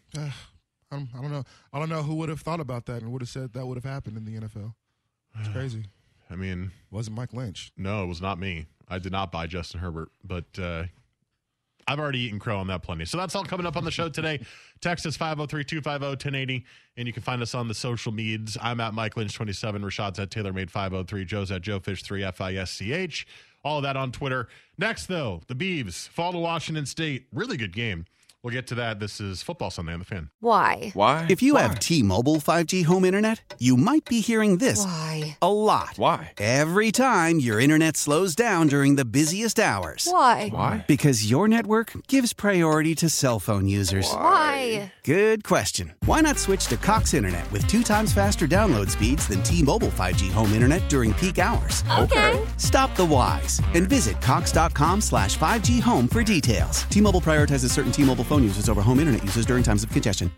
I 0.91 0.95
don't, 0.95 1.09
I 1.17 1.21
don't 1.21 1.31
know. 1.31 1.43
I 1.73 1.79
don't 1.79 1.89
know 1.89 2.03
who 2.03 2.15
would 2.15 2.29
have 2.29 2.41
thought 2.41 2.59
about 2.59 2.85
that 2.85 3.01
and 3.01 3.11
would 3.11 3.21
have 3.21 3.29
said 3.29 3.53
that 3.53 3.65
would 3.65 3.75
have 3.75 3.83
happened 3.83 4.17
in 4.17 4.25
the 4.25 4.39
NFL. 4.39 4.73
It's 5.39 5.49
crazy. 5.49 5.85
I 6.29 6.35
mean, 6.35 6.71
wasn't 6.91 7.17
Mike 7.17 7.33
Lynch. 7.33 7.71
No, 7.77 8.03
it 8.03 8.07
was 8.07 8.21
not 8.21 8.39
me. 8.39 8.67
I 8.87 8.99
did 8.99 9.11
not 9.11 9.31
buy 9.31 9.47
Justin 9.47 9.79
Herbert, 9.79 10.09
but 10.23 10.45
uh, 10.59 10.83
I've 11.87 11.99
already 11.99 12.19
eaten 12.19 12.39
crow 12.39 12.59
on 12.59 12.67
that 12.67 12.83
plenty. 12.83 13.05
So 13.05 13.17
that's 13.17 13.35
all 13.35 13.43
coming 13.43 13.65
up 13.65 13.77
on 13.77 13.85
the 13.85 13.91
show 13.91 14.09
today. 14.09 14.39
Text 14.81 15.05
us 15.05 15.15
503 15.15 15.63
250 15.63 16.05
1080, 16.05 16.65
and 16.97 17.07
you 17.07 17.13
can 17.13 17.23
find 17.23 17.41
us 17.41 17.55
on 17.55 17.67
the 17.67 17.73
social 17.73 18.11
medias. 18.11 18.57
I'm 18.61 18.79
at 18.79 18.93
Mike 18.93 19.15
Lynch 19.17 19.33
27, 19.33 19.81
Rashad's 19.81 20.19
at 20.19 20.29
TaylorMade 20.29 20.69
503, 20.69 21.25
Joe's 21.25 21.51
at 21.51 21.61
JoeFish3, 21.61 22.25
F 22.25 22.41
I 22.41 22.55
S 22.55 22.71
C 22.71 22.93
H. 22.93 23.27
All 23.63 23.77
of 23.77 23.83
that 23.83 23.97
on 23.97 24.11
Twitter. 24.11 24.47
Next, 24.77 25.07
though, 25.07 25.41
the 25.47 25.55
Beavs 25.55 26.07
fall 26.09 26.31
to 26.31 26.37
Washington 26.37 26.85
State. 26.85 27.27
Really 27.33 27.57
good 27.57 27.73
game. 27.73 28.05
We'll 28.43 28.53
get 28.53 28.67
to 28.67 28.75
that. 28.75 28.99
This 28.99 29.19
is 29.19 29.41
Football 29.41 29.71
Sunday 29.71 29.93
on 29.93 29.99
the 29.99 30.05
fan. 30.05 30.29
Why? 30.41 30.91
Why? 30.93 31.25
If 31.27 31.41
you 31.41 31.55
have 31.55 31.79
T-Mobile 31.79 32.35
5G 32.35 32.85
home 32.85 33.03
internet, 33.03 33.55
you 33.57 33.75
might 33.75 34.05
be 34.05 34.21
hearing 34.21 34.57
this 34.57 34.85
Why? 34.85 35.37
a 35.41 35.51
lot. 35.51 35.97
Why? 35.97 36.33
Every 36.37 36.91
time 36.91 37.39
your 37.39 37.59
internet 37.59 37.97
slows 37.97 38.35
down 38.35 38.67
during 38.67 38.95
the 38.95 39.05
busiest 39.05 39.59
hours. 39.59 40.07
Why? 40.09 40.49
Why? 40.49 40.85
Because 40.87 41.29
your 41.29 41.47
network 41.47 41.93
gives 42.07 42.31
priority 42.33 42.93
to 42.95 43.09
cell 43.09 43.39
phone 43.39 43.67
users. 43.67 44.05
Why? 44.13 44.93
Good 45.03 45.43
question. 45.43 45.95
Why 46.05 46.21
not 46.21 46.37
switch 46.37 46.67
to 46.67 46.77
Cox 46.77 47.15
Internet 47.15 47.51
with 47.51 47.65
two 47.65 47.81
times 47.81 48.13
faster 48.13 48.47
download 48.47 48.91
speeds 48.91 49.27
than 49.27 49.41
T-Mobile 49.41 49.89
5G 49.89 50.31
home 50.31 50.53
internet 50.53 50.87
during 50.89 51.11
peak 51.15 51.39
hours? 51.39 51.83
Okay. 51.97 52.39
Stop 52.57 52.95
the 52.95 53.05
whys 53.05 53.59
and 53.73 53.89
visit 53.89 54.21
cox.com 54.21 55.01
slash 55.01 55.39
5G 55.39 55.81
home 55.81 56.07
for 56.07 56.23
details. 56.23 56.83
T-Mobile 56.83 57.21
prioritizes 57.21 57.71
certain 57.71 57.91
T-Mobile 57.91 58.27
phone 58.27 58.36
users 58.43 58.69
over 58.69 58.81
home 58.81 58.99
internet 58.99 59.23
users 59.23 59.45
during 59.45 59.63
times 59.63 59.83
of 59.83 59.89
congestion. 59.91 60.31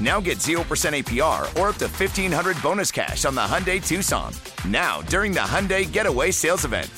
Now 0.00 0.20
get 0.20 0.38
0% 0.38 0.58
APR 0.64 1.42
or 1.60 1.68
up 1.68 1.76
to 1.76 1.86
1500 1.86 2.60
bonus 2.62 2.90
cash 2.90 3.24
on 3.24 3.34
the 3.34 3.40
Hyundai 3.42 3.84
Tucson. 3.86 4.32
Now, 4.66 5.02
during 5.02 5.32
the 5.32 5.40
Hyundai 5.40 5.90
Getaway 5.90 6.30
Sales 6.30 6.64
Event. 6.64 6.90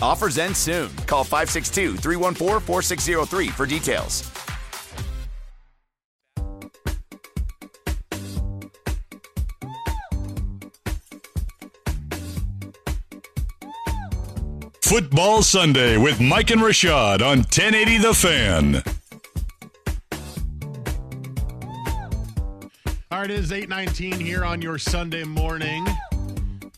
Offers 0.00 0.38
end 0.38 0.56
soon. 0.56 0.94
Call 1.06 1.24
562 1.24 1.96
314 1.96 2.60
4603 2.60 3.48
for 3.48 3.66
details. 3.66 4.30
Football 14.94 15.42
Sunday 15.42 15.96
with 15.96 16.20
Mike 16.20 16.50
and 16.50 16.60
Rashad 16.60 17.20
on 17.20 17.38
1080 17.38 17.98
The 17.98 18.14
Fan. 18.14 18.93
It 23.24 23.30
is 23.30 23.52
819 23.52 24.20
here 24.20 24.44
on 24.44 24.60
your 24.60 24.76
Sunday 24.76 25.24
morning. 25.24 25.86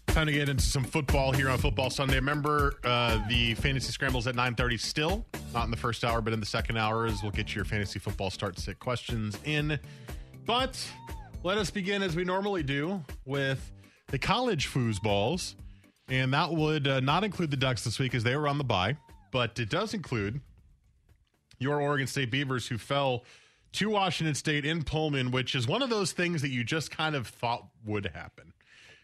Time 0.07 0.27
to 0.27 0.33
get 0.33 0.49
into 0.49 0.63
some 0.63 0.85
football 0.85 1.33
here 1.33 1.49
on 1.49 1.59
Football 1.59 1.91
Sunday. 1.91 2.15
Remember, 2.15 2.75
uh, 2.85 3.21
the 3.29 3.55
fantasy 3.55 3.91
scrambles 3.91 4.29
at 4.29 4.37
9.30 4.37 4.79
still. 4.79 5.27
Not 5.53 5.65
in 5.65 5.73
the 5.73 5.77
first 5.77 6.05
hour, 6.05 6.21
but 6.21 6.33
in 6.33 6.39
the 6.39 6.47
second 6.47 6.77
hour 6.77 7.05
is 7.05 7.21
we'll 7.21 7.33
get 7.33 7.53
your 7.53 7.65
fantasy 7.65 7.99
football 7.99 8.31
start 8.31 8.61
sit 8.61 8.79
questions 8.79 9.37
in. 9.45 9.77
But 10.45 10.79
let 11.43 11.59
us 11.59 11.69
begin 11.69 12.01
as 12.01 12.15
we 12.15 12.23
normally 12.23 12.63
do 12.63 13.03
with 13.25 13.73
the 14.07 14.19
college 14.19 14.69
foosballs. 14.69 15.57
And 16.09 16.33
that 16.33 16.53
would 16.53 16.87
uh, 16.87 17.01
not 17.01 17.25
include 17.25 17.51
the 17.51 17.57
Ducks 17.57 17.83
this 17.83 17.99
week 17.99 18.15
as 18.15 18.23
they 18.23 18.37
were 18.37 18.47
on 18.47 18.59
the 18.59 18.65
bye, 18.65 18.97
but 19.33 19.59
it 19.59 19.69
does 19.69 19.95
include 19.95 20.41
your 21.59 21.81
Oregon 21.81 22.07
State 22.07 22.31
Beavers 22.31 22.69
who 22.69 22.79
fell 22.79 23.25
to 23.77 23.91
Washington 23.91 24.35
State 24.35 24.65
in 24.65 24.83
Pullman, 24.83 25.31
which 25.31 25.55
is 25.55 25.67
one 25.67 25.83
of 25.83 25.91
those 25.91 26.13
things 26.13 26.43
that 26.43 26.51
you 26.51 26.65
just 26.65 26.91
kind 26.91 27.15
of 27.15 27.27
thought 27.27 27.69
would 27.85 28.07
happen. 28.15 28.53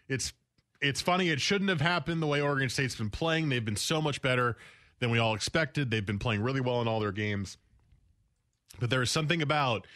It's 0.07 0.33
it's 0.81 1.01
funny, 1.01 1.29
it 1.29 1.39
shouldn't 1.39 1.69
have 1.69 1.79
happened 1.79 2.21
the 2.21 2.27
way 2.27 2.41
Oregon 2.41 2.67
State's 2.69 2.95
been 2.95 3.09
playing. 3.09 3.47
They've 3.47 3.63
been 3.63 3.77
so 3.77 4.01
much 4.01 4.21
better 4.21 4.57
than 4.99 5.11
we 5.11 5.17
all 5.17 5.33
expected. 5.33 5.89
They've 5.89 6.05
been 6.05 6.19
playing 6.19 6.41
really 6.41 6.59
well 6.59 6.81
in 6.81 6.89
all 6.89 6.99
their 6.99 7.13
games. 7.13 7.57
But 8.79 8.89
there 8.89 9.01
is 9.01 9.09
something 9.09 9.41
about 9.41 9.87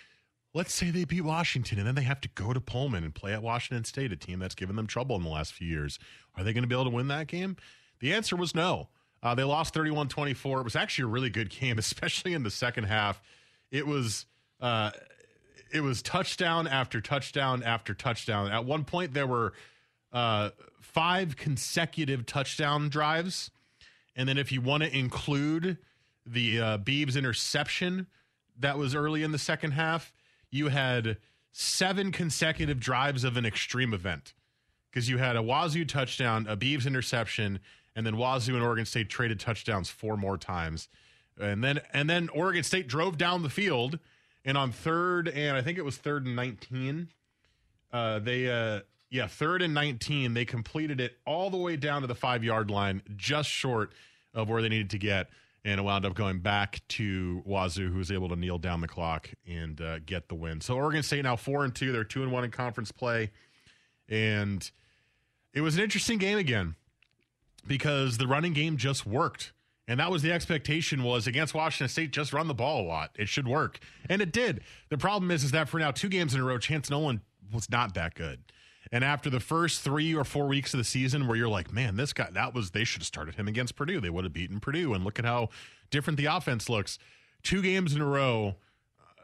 let's 0.53 0.73
say 0.73 0.89
they 0.89 1.03
beat 1.03 1.21
Washington 1.21 1.77
and 1.77 1.87
then 1.87 1.95
they 1.95 2.03
have 2.03 2.21
to 2.21 2.29
go 2.29 2.53
to 2.53 2.61
Pullman 2.61 3.03
and 3.03 3.13
play 3.13 3.33
at 3.33 3.43
Washington 3.43 3.83
State, 3.83 4.11
a 4.11 4.15
team 4.15 4.39
that's 4.39 4.55
given 4.55 4.75
them 4.75 4.87
trouble 4.87 5.15
in 5.15 5.23
the 5.23 5.29
last 5.29 5.53
few 5.53 5.67
years. 5.67 5.99
Are 6.35 6.43
they 6.43 6.53
going 6.53 6.63
to 6.63 6.67
be 6.67 6.73
able 6.73 6.85
to 6.85 6.89
win 6.89 7.09
that 7.09 7.27
game? 7.27 7.57
The 7.99 8.13
answer 8.13 8.35
was 8.35 8.55
no. 8.55 8.89
Uh, 9.21 9.35
they 9.35 9.43
lost 9.43 9.73
31 9.73 10.07
24. 10.07 10.61
It 10.61 10.63
was 10.63 10.75
actually 10.75 11.03
a 11.03 11.07
really 11.07 11.29
good 11.29 11.49
game, 11.59 11.77
especially 11.77 12.33
in 12.33 12.43
the 12.43 12.51
second 12.51 12.85
half. 12.85 13.21
It 13.71 13.85
was. 13.85 14.25
Uh, 14.59 14.91
it 15.71 15.81
was 15.81 16.01
touchdown 16.01 16.67
after 16.67 17.01
touchdown 17.01 17.63
after 17.63 17.93
touchdown. 17.93 18.51
At 18.51 18.65
one 18.65 18.83
point, 18.83 19.13
there 19.13 19.27
were 19.27 19.53
uh, 20.11 20.51
five 20.81 21.35
consecutive 21.35 22.25
touchdown 22.25 22.89
drives, 22.89 23.51
and 24.15 24.27
then 24.27 24.37
if 24.37 24.51
you 24.51 24.61
want 24.61 24.83
to 24.83 24.97
include 24.97 25.77
the 26.25 26.59
uh, 26.59 26.77
Beavs 26.77 27.17
interception 27.17 28.07
that 28.59 28.77
was 28.77 28.95
early 28.95 29.23
in 29.23 29.31
the 29.31 29.37
second 29.37 29.71
half, 29.71 30.13
you 30.49 30.69
had 30.69 31.17
seven 31.51 32.11
consecutive 32.11 32.79
drives 32.79 33.23
of 33.23 33.37
an 33.37 33.45
extreme 33.45 33.93
event. 33.93 34.33
Because 34.89 35.09
you 35.09 35.17
had 35.17 35.35
a 35.35 35.43
Wazoo 35.43 35.85
touchdown, 35.85 36.47
a 36.49 36.57
Beavs 36.57 36.87
interception, 36.87 37.59
and 37.95 38.05
then 38.05 38.17
Wazoo 38.17 38.55
and 38.55 38.63
Oregon 38.63 38.85
State 38.85 39.09
traded 39.09 39.39
touchdowns 39.39 39.89
four 39.89 40.17
more 40.17 40.37
times, 40.37 40.87
and 41.39 41.63
then 41.63 41.81
and 41.93 42.09
then 42.09 42.29
Oregon 42.29 42.63
State 42.63 42.87
drove 42.87 43.17
down 43.17 43.43
the 43.43 43.49
field, 43.49 43.99
and 44.47 44.57
on 44.57 44.71
third 44.71 45.27
and 45.27 45.55
I 45.55 45.61
think 45.61 45.77
it 45.77 45.85
was 45.85 45.97
third 45.97 46.25
and 46.25 46.35
nineteen, 46.35 47.09
uh, 47.93 48.17
they 48.17 48.49
uh, 48.49 48.79
yeah 49.11 49.27
third 49.27 49.61
and 49.61 49.75
nineteen 49.75 50.33
they 50.33 50.45
completed 50.45 50.99
it 50.99 51.17
all 51.27 51.51
the 51.51 51.57
way 51.57 51.75
down 51.75 52.01
to 52.01 52.07
the 52.07 52.15
five 52.15 52.43
yard 52.43 52.71
line, 52.71 53.03
just 53.15 53.49
short 53.49 53.91
of 54.33 54.49
where 54.49 54.63
they 54.63 54.69
needed 54.69 54.89
to 54.91 54.97
get. 54.97 55.29
And 55.65 55.81
it 55.81 55.83
wound 55.83 56.05
up 56.05 56.13
going 56.15 56.39
back 56.39 56.81
to 56.89 57.43
Wazoo, 57.45 57.91
who 57.91 57.97
was 57.97 58.09
able 58.09 58.29
to 58.29 58.37
kneel 58.37 58.57
down 58.57 58.79
the 58.79 58.87
clock 58.87 59.29
and 59.45 59.81
uh, 59.81 59.99
get 59.99 60.29
the 60.29 60.35
win. 60.35 60.61
So 60.61 60.75
Oregon 60.75 61.03
State 61.03 61.23
now 61.23 61.35
four 61.35 61.65
and 61.65 61.75
two; 61.75 61.91
they're 61.91 62.05
two 62.05 62.23
and 62.23 62.31
one 62.31 62.45
in 62.45 62.51
conference 62.51 62.91
play, 62.91 63.31
and 64.07 64.69
it 65.53 65.61
was 65.61 65.75
an 65.75 65.83
interesting 65.83 66.19
game 66.19 66.37
again 66.37 66.75
because 67.67 68.17
the 68.17 68.27
running 68.27 68.53
game 68.53 68.77
just 68.77 69.05
worked, 69.05 69.51
and 69.87 69.99
that 69.99 70.11
was 70.11 70.21
the 70.21 70.31
expectation 70.31 71.03
was 71.03 71.27
against 71.27 71.53
Washington 71.53 71.89
State, 71.89 72.11
just 72.11 72.33
run 72.33 72.47
the 72.47 72.53
ball 72.53 72.81
a 72.81 72.87
lot. 72.87 73.11
It 73.17 73.29
should 73.29 73.47
work, 73.47 73.79
and 74.09 74.21
it 74.21 74.31
did. 74.31 74.61
The 74.89 74.97
problem 74.97 75.31
is, 75.31 75.43
is 75.43 75.51
that 75.51 75.69
for 75.69 75.79
now 75.79 75.91
two 75.91 76.09
games 76.09 76.33
in 76.33 76.41
a 76.41 76.43
row, 76.43 76.57
Chance 76.57 76.89
Nolan 76.89 77.21
was 77.53 77.69
not 77.69 77.93
that 77.93 78.15
good. 78.15 78.39
And 78.91 79.03
after 79.03 79.29
the 79.29 79.39
first 79.39 79.81
three 79.81 80.15
or 80.15 80.23
four 80.23 80.47
weeks 80.47 80.73
of 80.73 80.77
the 80.77 80.83
season, 80.83 81.27
where 81.27 81.35
you're 81.35 81.49
like, 81.49 81.73
man, 81.73 81.95
this 81.95 82.13
guy, 82.13 82.29
that 82.31 82.53
was, 82.53 82.71
they 82.71 82.83
should 82.83 83.01
have 83.01 83.07
started 83.07 83.35
him 83.35 83.47
against 83.47 83.75
Purdue. 83.75 83.99
They 83.99 84.09
would 84.09 84.23
have 84.23 84.33
beaten 84.33 84.59
Purdue. 84.59 84.93
And 84.93 85.03
look 85.03 85.19
at 85.19 85.25
how 85.25 85.49
different 85.89 86.17
the 86.17 86.27
offense 86.27 86.69
looks. 86.69 86.97
Two 87.43 87.61
games 87.61 87.93
in 87.93 88.01
a 88.01 88.05
row, 88.05 88.55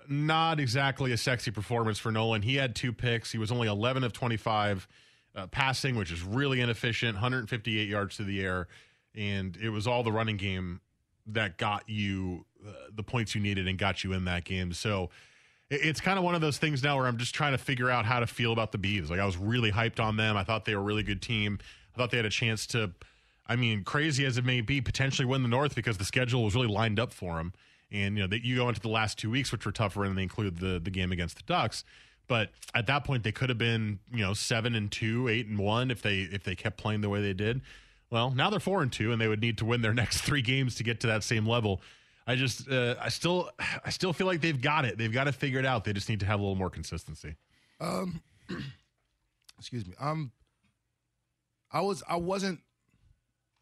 not 0.10 0.60
exactly 0.60 1.12
a 1.12 1.18
sexy 1.18 1.52
performance 1.52 1.98
for 1.98 2.12
Nolan. 2.12 2.42
He 2.42 2.56
had 2.56 2.76
two 2.76 2.92
picks. 2.92 3.32
He 3.32 3.38
was 3.38 3.52
only 3.52 3.68
11 3.68 4.04
of 4.04 4.14
25 4.14 4.88
uh, 5.36 5.48
passing, 5.48 5.96
which 5.96 6.12
is 6.12 6.22
really 6.22 6.62
inefficient, 6.62 7.16
158 7.16 7.88
yards 7.88 8.18
to 8.18 8.24
the 8.24 8.44
air. 8.44 8.68
And 9.16 9.58
it 9.58 9.70
was 9.70 9.88
all 9.88 10.04
the 10.04 10.12
running 10.12 10.38
game 10.38 10.82
that 11.28 11.58
got 11.58 11.88
you 11.88 12.46
uh, 12.68 12.72
the 12.94 13.04
points 13.04 13.36
you 13.36 13.42
needed 13.42 13.68
and 13.68 13.78
got 13.78 14.04
you 14.04 14.14
in 14.14 14.26
that 14.26 14.44
game. 14.44 14.74
So, 14.74 15.10
it's 15.70 16.02
kind 16.02 16.18
of 16.18 16.24
one 16.24 16.36
of 16.36 16.42
those 16.42 16.58
things 16.58 16.84
now 16.84 16.98
where 16.98 17.08
I'm 17.08 17.18
just 17.18 17.34
trying 17.34 17.54
to 17.54 17.58
figure 17.58 17.90
out 17.90 18.06
how 18.06 18.20
to 18.20 18.28
feel 18.28 18.54
about 18.54 18.72
the 18.72 18.78
Beavs. 18.78 19.10
Like 19.10 19.20
I 19.20 19.26
was 19.26 19.38
really 19.38 19.72
hyped 19.72 20.00
on 20.00 20.18
them. 20.18 20.38
I 20.38 20.44
thought 20.44 20.66
they 20.66 20.76
were 20.76 20.82
a 20.82 20.86
really 20.86 21.04
good 21.04 21.22
team. 21.22 21.60
I 21.94 21.98
thought 21.98 22.12
they 22.12 22.18
had 22.18 22.26
a 22.26 22.32
chance 22.32 22.68
to, 22.68 22.92
I 23.48 23.56
mean, 23.56 23.84
crazy 23.84 24.26
as 24.26 24.38
it 24.38 24.46
may 24.46 24.62
be, 24.62 24.82
potentially 24.82 25.26
win 25.26 25.42
the 25.42 25.48
North 25.48 25.76
because 25.76 25.98
the 25.98 26.06
schedule 26.06 26.44
was 26.44 26.56
really 26.56 26.68
lined 26.68 27.00
up 27.00 27.14
for 27.14 27.38
them. 27.38 27.54
And 27.92 28.18
you 28.18 28.24
know 28.24 28.28
that 28.28 28.44
you 28.44 28.56
go 28.56 28.70
into 28.70 28.82
the 28.82 28.90
last 28.90 29.20
two 29.20 29.30
weeks, 29.30 29.52
which 29.52 29.66
were 29.66 29.72
tougher, 29.72 30.04
and 30.04 30.18
they 30.18 30.24
include 30.24 30.58
the 30.58 30.80
the 30.80 30.90
game 30.90 31.12
against 31.12 31.38
the 31.38 31.44
Ducks. 31.44 31.84
But 32.28 32.50
at 32.74 32.88
that 32.88 33.04
point, 33.04 33.24
they 33.24 33.32
could 33.32 33.50
have 33.50 33.60
been 33.60 34.00
you 34.12 34.24
know 34.24 34.34
seven 34.34 34.74
and 34.74 34.92
two, 34.92 35.28
eight 35.28 35.46
and 35.46 35.60
one 35.60 35.92
if 35.92 36.02
they 36.02 36.22
if 36.22 36.44
they 36.44 36.56
kept 36.56 36.78
playing 36.78 37.02
the 37.02 37.10
way 37.10 37.22
they 37.22 37.34
did. 37.34 37.62
Well, 38.14 38.30
now 38.30 38.52
they're 38.52 38.60
four 38.60 38.84
and 38.84 38.92
two, 38.92 39.12
and 39.12 39.20
they 39.20 39.28
would 39.28 39.42
need 39.42 39.58
to 39.58 39.66
win 39.66 39.82
their 39.82 39.94
next 40.02 40.22
three 40.22 40.44
games 40.44 40.76
to 40.76 40.84
get 40.84 41.00
to 41.00 41.08
that 41.08 41.24
same 41.24 41.48
level. 41.48 41.82
I 42.28 42.36
just, 42.36 42.70
uh, 42.70 42.94
I 43.02 43.10
still, 43.10 43.50
I 43.86 43.90
still 43.90 44.14
feel 44.14 44.28
like 44.28 44.40
they've 44.40 44.62
got 44.62 44.86
it. 44.86 45.00
They've 45.00 45.12
got 45.12 45.24
to 45.24 45.32
figure 45.32 45.58
it 45.58 45.66
out. 45.66 45.84
They 45.84 45.94
just 45.94 46.08
need 46.08 46.20
to 46.20 46.28
have 46.28 46.40
a 46.40 46.44
little 46.44 46.56
more 46.56 46.70
consistency. 46.70 47.36
Um, 47.82 48.22
excuse 49.58 49.88
me. 49.88 49.96
Um, 50.00 50.32
I 51.72 51.82
was, 51.82 52.04
I 52.08 52.18
wasn't, 52.18 52.60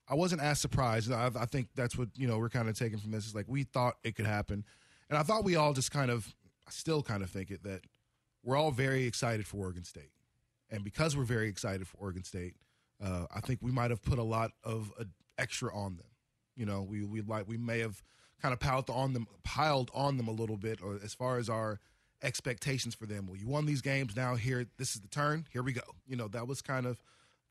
I 0.10 0.16
wasn't 0.16 0.42
as 0.42 0.60
surprised. 0.60 1.14
I, 1.14 1.32
I 1.34 1.46
think 1.46 1.70
that's 1.74 1.98
what 1.98 2.10
you 2.18 2.28
know 2.28 2.38
we're 2.38 2.50
kind 2.50 2.68
of 2.68 2.78
taking 2.78 3.00
from 3.00 3.12
this. 3.12 3.26
Is 3.26 3.34
like 3.34 3.46
we 3.48 3.64
thought 3.64 3.96
it 4.04 4.18
could 4.18 4.26
happen, 4.26 4.66
and 5.10 5.18
I 5.18 5.24
thought 5.24 5.46
we 5.46 5.56
all 5.56 5.72
just 5.72 5.92
kind 5.92 6.12
of, 6.12 6.28
I 6.68 6.72
still 6.72 7.02
kind 7.02 7.24
of 7.24 7.30
think 7.30 7.52
it 7.52 7.64
that 7.64 7.86
we're 8.44 8.58
all 8.58 8.72
very 8.72 9.06
excited 9.06 9.48
for 9.48 9.56
Oregon 9.56 9.86
State, 9.86 10.12
and 10.70 10.84
because 10.84 11.16
we're 11.16 11.24
very 11.24 11.48
excited 11.48 11.88
for 11.88 11.96
Oregon 12.00 12.26
State, 12.26 12.56
uh, 13.02 13.26
I 13.34 13.40
think 13.42 13.60
we 13.62 13.72
might 13.72 13.90
have 13.90 14.04
put 14.04 14.20
a 14.20 14.24
lot 14.24 14.52
of 14.64 14.92
uh, 15.00 15.06
extra 15.38 15.76
on 15.76 15.96
them. 15.96 16.08
You 16.56 16.66
know, 16.66 16.82
we 16.82 17.04
we 17.04 17.22
like 17.22 17.48
we 17.48 17.58
may 17.58 17.80
have 17.80 18.02
kind 18.42 18.54
of 18.54 18.60
piled 18.60 18.90
on 18.90 19.14
them, 19.14 19.28
piled 19.44 19.92
on 19.94 20.18
them 20.18 20.28
a 20.28 20.32
little 20.32 20.58
bit, 20.58 20.82
or 20.82 21.00
as 21.04 21.14
far 21.14 21.38
as 21.38 21.50
our 21.50 21.80
expectations 22.24 22.96
for 22.96 23.06
them. 23.06 23.28
Well, 23.28 23.38
you 23.38 23.48
won 23.48 23.66
these 23.66 23.82
games. 23.82 24.16
Now 24.16 24.36
here, 24.36 24.66
this 24.78 24.96
is 24.96 25.02
the 25.02 25.08
turn. 25.08 25.48
Here 25.52 25.64
we 25.64 25.74
go. 25.74 25.82
You 26.06 26.16
know, 26.16 26.28
that 26.30 26.48
was 26.48 26.62
kind 26.62 26.86
of 26.86 27.02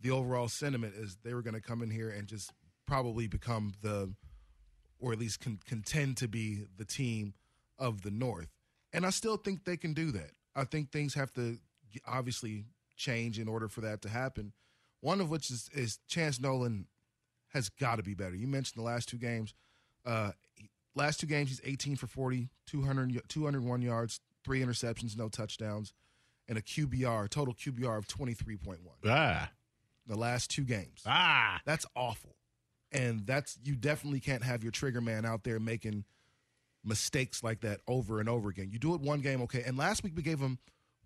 the 0.01 0.11
overall 0.11 0.49
sentiment 0.49 0.95
is 0.97 1.19
they 1.23 1.35
were 1.35 1.43
going 1.43 1.55
to 1.55 1.61
come 1.61 1.83
in 1.83 1.91
here 1.91 2.11
and 2.11 2.27
just 2.27 2.53
probably 2.87 3.27
become 3.27 3.75
the, 3.83 4.13
or 4.99 5.13
at 5.13 5.19
least 5.19 5.41
con- 5.41 5.61
contend 5.67 6.17
to 6.19 6.29
be 6.29 6.65
the 6.77 6.85
team 6.85 7.35
of 7.79 8.03
the 8.03 8.11
North. 8.11 8.49
And 8.93 9.05
I 9.05 9.11
still 9.11 9.37
think 9.37 9.65
they 9.65 9.77
can 9.77 9.93
do 9.93 10.11
that. 10.13 10.33
I 10.55 10.65
think 10.65 10.91
things 10.91 11.15
have 11.15 11.33
to 11.35 11.59
obviously 12.07 12.67
change 12.97 13.39
in 13.39 13.49
order 13.49 13.69
for 13.69 13.81
that 13.83 14.03
to 14.03 14.09
happen. 14.09 14.53
One 15.01 15.21
of 15.21 15.31
which 15.31 15.51
is, 15.51 15.71
is 15.73 15.99
Chance 16.09 16.41
Nolan 16.41 16.87
has 17.53 17.69
got 17.69 17.97
to 17.97 18.03
be 18.03 18.15
better. 18.15 18.35
You 18.35 18.47
mentioned 18.47 18.81
the 18.81 18.87
last 18.87 19.09
two 19.09 19.17
games. 19.17 19.55
Uh, 20.05 20.33
last 20.95 21.21
two 21.21 21.27
games, 21.27 21.51
he's 21.51 21.61
18 21.65 21.97
for 21.97 22.07
40, 22.07 22.49
200, 22.67 23.23
201 23.29 23.83
yards, 23.83 24.21
three 24.45 24.61
interceptions, 24.61 25.17
no 25.17 25.29
touchdowns, 25.29 25.93
and 26.49 26.59
a 26.59 26.63
QBR, 26.63 27.29
total 27.29 27.55
QBR 27.55 27.99
of 27.99 28.07
23.1. 28.07 28.79
Ah. 29.07 29.51
The 30.07 30.17
last 30.17 30.51
two 30.51 30.65
games. 30.65 31.03
Ah. 31.07 31.61
That's 31.65 31.87
awful. 31.95 32.37
And 32.93 33.25
that's, 33.27 33.59
you 33.63 33.77
definitely 33.77 34.21
can't 34.21 34.43
have 34.43 34.63
your 34.63 34.73
trigger 34.73 35.01
man 35.01 35.25
out 35.25 35.45
there 35.45 35.61
making 35.61 36.05
mistakes 36.85 37.43
like 37.45 37.61
that 37.61 37.81
over 37.87 38.21
and 38.21 38.29
over 38.29 38.49
again. 38.49 38.71
You 38.73 38.79
do 38.79 38.95
it 38.95 39.01
one 39.01 39.21
game, 39.21 39.43
okay. 39.43 39.63
And 39.65 39.77
last 39.77 40.03
week 40.03 40.15
we 40.17 40.23
gave 40.23 40.41
him, 40.41 40.59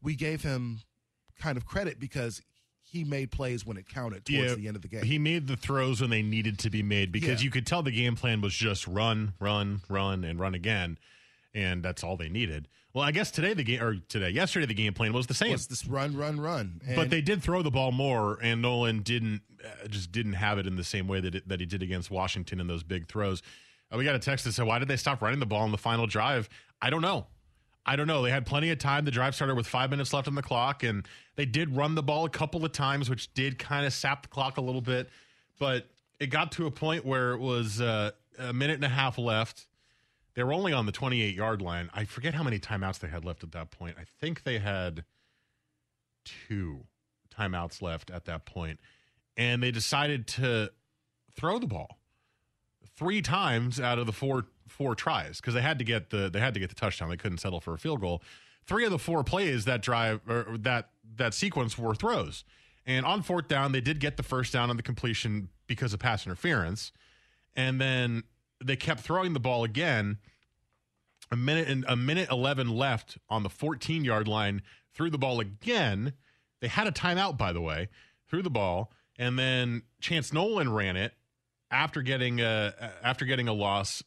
we 0.03 0.15
gave 0.15 0.43
him 0.43 0.81
kind 1.39 1.57
of 1.57 1.67
credit 1.67 1.99
because 1.99 2.41
he 2.95 3.03
made 3.05 3.33
plays 3.33 3.67
when 3.67 3.77
it 3.77 3.89
counted 3.89 4.25
towards 4.25 4.51
Yeah, 4.51 4.55
the 4.55 4.69
end 4.69 4.77
of 4.77 4.83
the 4.83 4.89
game. 4.89 5.03
He 5.03 5.19
made 5.19 5.49
the 5.49 5.57
throws 5.57 6.01
when 6.01 6.11
they 6.11 6.23
needed 6.23 6.61
to 6.61 6.71
be 6.71 6.81
made 6.83 7.11
because 7.11 7.41
Yeah. 7.41 7.45
you 7.47 7.51
could 7.51 7.67
tell 7.67 7.83
the 7.83 7.91
game 7.91 8.15
plan 8.15 8.41
was 8.41 8.55
just 8.55 8.87
run, 8.87 9.35
run, 9.41 9.81
run, 9.89 10.23
and 10.23 10.39
run 10.39 10.55
again, 10.55 10.97
and 11.53 11.83
that's 11.83 12.05
all 12.05 12.17
they 12.17 12.29
needed. 12.29 12.69
Well, 12.93 13.03
I 13.05 13.11
guess 13.11 13.33
today 13.33 13.53
the 13.55 13.65
game 13.65 13.83
or 13.83 13.97
today, 14.09 14.31
yesterday 14.31 14.67
the 14.67 14.75
game 14.75 14.95
plan 14.95 15.13
was 15.13 15.27
the 15.27 15.35
same. 15.35 15.51
was 15.51 15.67
this 15.67 15.85
run, 15.85 16.17
run, 16.17 16.41
run. 16.41 16.81
And 16.87 16.95
but 16.95 17.11
they 17.11 17.21
did 17.21 17.43
throw 17.43 17.63
the 17.63 17.71
ball 17.73 17.91
more, 17.91 18.39
and 18.41 18.63
Nolan 18.63 19.01
didn't 19.03 19.43
uh, 19.65 19.89
just 19.89 20.13
didn't 20.13 20.35
have 20.35 20.59
it 20.59 20.67
in 20.69 20.77
the 20.77 20.85
same 20.85 21.09
way 21.09 21.19
that 21.21 21.35
it, 21.35 21.49
that 21.49 21.59
he 21.59 21.67
did 21.67 21.83
against 21.83 22.09
Washington 22.13 22.61
in 22.61 22.69
those 22.69 22.85
big 22.85 23.09
throws. 23.09 23.43
Uh, 23.93 23.97
we 23.97 24.05
got 24.05 24.15
a 24.15 24.21
text 24.21 24.45
that 24.45 24.53
said, 24.53 24.65
"Why 24.67 24.79
did 24.79 24.87
they 24.87 24.97
stop 24.97 25.21
running 25.23 25.41
the 25.41 25.47
ball 25.47 25.65
in 25.65 25.73
the 25.73 25.79
final 25.79 26.07
drive?" 26.07 26.49
I 26.81 26.91
don't 26.91 27.03
know. 27.03 27.27
I 27.87 27.97
don't 27.97 28.07
know. 28.07 28.23
They 28.23 28.31
had 28.31 28.47
plenty 28.47 28.71
of 28.71 28.79
time. 28.79 29.05
The 29.05 29.11
drive 29.11 29.35
started 29.35 29.57
with 29.57 29.67
five 29.67 29.91
minutes 29.91 30.13
left 30.13 30.27
on 30.27 30.35
the 30.35 30.43
clock, 30.43 30.83
and 30.83 31.07
they 31.37 31.45
did 31.45 31.77
run 31.77 31.95
the 31.95 32.03
ball 32.03 32.25
a 32.25 32.31
couple 32.31 32.65
of 32.65 32.73
times, 32.73 33.11
which 33.11 33.33
did 33.35 33.59
kind 33.59 33.85
of 33.85 33.93
sap 33.93 34.23
the 34.23 34.29
clock 34.29 34.57
a 34.57 34.63
little 34.63 34.81
bit. 34.81 35.11
But 35.59 35.87
it 36.19 36.29
got 36.29 36.53
to 36.53 36.67
a 36.67 36.71
point 36.71 37.05
where 37.05 37.33
it 37.33 37.41
was 37.41 37.81
uh, 37.81 38.13
a 38.39 38.53
minute 38.53 38.77
and 38.77 38.85
a 38.85 38.89
half 38.89 39.19
left. 39.19 39.67
They 40.35 40.43
were 40.43 40.53
only 40.53 40.73
on 40.73 40.87
the 40.87 40.93
28 40.93 41.35
yard 41.35 41.61
line. 41.61 41.91
I 41.93 42.05
forget 42.05 42.35
how 42.35 42.43
many 42.43 42.59
timeouts 42.59 42.99
they 43.01 43.09
had 43.09 43.25
left 43.25 43.45
at 43.45 43.53
that 43.53 43.71
point. 43.71 43.97
I 43.99 44.05
think 44.21 44.45
they 44.45 44.59
had 44.59 45.05
two 46.25 46.87
timeouts 47.39 47.83
left 47.83 48.11
at 48.11 48.25
that 48.25 48.47
point, 48.47 48.81
and 49.37 49.63
they 49.63 49.71
decided 49.71 50.27
to 50.29 50.71
throw 51.35 51.59
the 51.59 51.67
ball 51.67 51.99
three 52.97 53.21
times 53.23 53.81
out 53.81 53.99
of 53.99 54.07
the 54.07 54.13
four 54.13 54.47
four 54.75 54.97
tries 54.97 55.41
because 55.41 55.55
they 55.55 55.63
had 55.63 55.79
to 55.79 55.85
get 55.85 56.11
the 56.11 56.29
they 56.29 56.41
had 56.41 56.53
to 56.55 56.61
get 56.61 56.69
the 56.69 56.75
touchdown. 56.75 57.09
They 57.09 57.17
couldn't 57.17 57.39
settle 57.39 57.61
for 57.61 57.75
a 57.75 57.79
field 57.79 58.01
goal. 58.01 58.23
Three 58.67 58.85
of 58.85 58.91
the 58.91 58.99
four 58.99 59.23
plays 59.23 59.65
that 59.67 59.83
drive 59.83 60.21
or 60.29 60.57
that 60.59 60.91
that 61.17 61.33
sequence 61.33 61.79
were 61.79 61.95
throws. 61.95 62.45
And 62.85 63.07
on 63.07 63.23
fourth 63.23 63.49
down, 63.49 63.73
they 63.73 63.81
did 63.81 64.01
get 64.01 64.17
the 64.17 64.23
first 64.23 64.53
down 64.53 64.69
on 64.69 64.77
the 64.77 64.83
completion 64.83 65.49
because 65.67 65.95
of 65.95 66.01
pass 66.01 66.27
interference. 66.27 66.93
And 67.57 67.81
then 67.81 68.25
they 68.63 68.77
kept 68.77 69.01
throwing 69.01 69.33
the 69.33 69.41
ball 69.41 69.65
again. 69.65 70.19
A 71.31 71.37
minute 71.37 71.69
and 71.69 71.85
a 71.89 71.97
minute 71.97 72.29
eleven 72.31 72.69
left 72.69 73.17
on 73.31 73.45
the 73.45 73.49
14 73.49 74.05
yard 74.05 74.29
line. 74.29 74.61
Threw 74.93 75.09
the 75.09 75.19
ball 75.19 75.41
again. 75.41 76.13
They 76.61 76.69
had 76.69 76.87
a 76.87 76.93
timeout, 76.93 77.39
by 77.39 77.53
the 77.53 77.61
way. 77.61 77.89
Threw 78.29 78.43
the 78.43 78.51
ball, 78.51 78.93
and 79.19 79.39
then 79.39 79.83
Chance 80.01 80.33
Nolan 80.33 80.73
ran 80.73 80.97
it 80.97 81.15
after 81.71 82.03
getting 82.03 82.41
a 82.41 82.75
after 83.03 83.25
getting 83.25 83.49
a 83.49 83.53
loss 83.53 84.03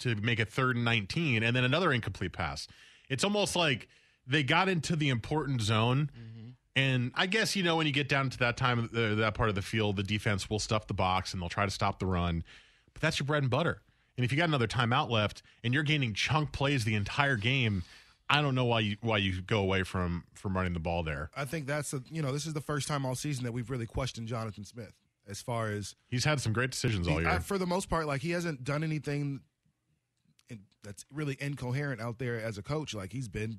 to 0.00 0.14
make 0.16 0.40
it 0.40 0.52
third 0.52 0.76
and 0.76 0.84
19 0.84 1.42
and 1.42 1.54
then 1.54 1.64
another 1.64 1.92
incomplete 1.92 2.32
pass. 2.32 2.68
It's 3.08 3.24
almost 3.24 3.56
like 3.56 3.88
they 4.26 4.42
got 4.42 4.68
into 4.68 4.96
the 4.96 5.08
important 5.08 5.60
zone. 5.62 6.10
Mm-hmm. 6.12 6.48
And 6.74 7.10
i 7.14 7.24
guess 7.24 7.56
you 7.56 7.62
know 7.62 7.76
when 7.76 7.86
you 7.86 7.92
get 7.92 8.08
down 8.08 8.28
to 8.28 8.38
that 8.38 8.58
time 8.58 8.78
of 8.78 8.92
the, 8.92 9.14
that 9.16 9.34
part 9.34 9.48
of 9.48 9.54
the 9.54 9.62
field 9.62 9.96
the 9.96 10.02
defense 10.02 10.50
will 10.50 10.58
stuff 10.58 10.86
the 10.86 10.94
box 10.94 11.32
and 11.32 11.40
they'll 11.40 11.48
try 11.48 11.64
to 11.64 11.70
stop 11.70 11.98
the 11.98 12.06
run. 12.06 12.44
But 12.92 13.00
that's 13.00 13.18
your 13.18 13.26
bread 13.26 13.42
and 13.42 13.50
butter. 13.50 13.80
And 14.16 14.24
if 14.24 14.32
you 14.32 14.38
got 14.38 14.48
another 14.48 14.66
timeout 14.66 15.10
left 15.10 15.42
and 15.64 15.72
you're 15.72 15.82
gaining 15.82 16.12
chunk 16.14 16.52
plays 16.52 16.84
the 16.84 16.94
entire 16.94 17.36
game 17.36 17.82
i 18.28 18.42
don't 18.42 18.54
know 18.54 18.64
why 18.64 18.80
you 18.80 18.96
why 19.02 19.18
you 19.18 19.40
go 19.40 19.60
away 19.60 19.84
from 19.84 20.24
from 20.34 20.56
running 20.56 20.72
the 20.72 20.80
ball 20.80 21.02
there. 21.02 21.30
I 21.36 21.44
think 21.44 21.66
that's 21.66 21.92
a, 21.92 22.02
you 22.10 22.22
know 22.22 22.32
this 22.32 22.46
is 22.46 22.52
the 22.52 22.60
first 22.60 22.88
time 22.88 23.06
all 23.06 23.14
season 23.14 23.44
that 23.44 23.52
we've 23.52 23.70
really 23.70 23.86
questioned 23.86 24.28
Jonathan 24.28 24.64
Smith 24.64 24.92
as 25.28 25.40
far 25.40 25.68
as 25.68 25.94
he's 26.08 26.24
had 26.24 26.40
some 26.40 26.52
great 26.52 26.70
decisions 26.70 27.08
all 27.08 27.20
year. 27.20 27.30
I- 27.30 27.38
for 27.38 27.58
the 27.58 27.66
most 27.66 27.88
part. 27.88 28.06
Like 28.06 28.20
he 28.20 28.30
hasn't 28.30 28.64
done 28.64 28.82
anything 28.84 29.40
in, 30.48 30.60
that's 30.82 31.04
really 31.12 31.36
incoherent 31.40 32.00
out 32.00 32.18
there 32.18 32.40
as 32.40 32.58
a 32.58 32.62
coach. 32.62 32.94
Like 32.94 33.12
he's 33.12 33.28
been 33.28 33.58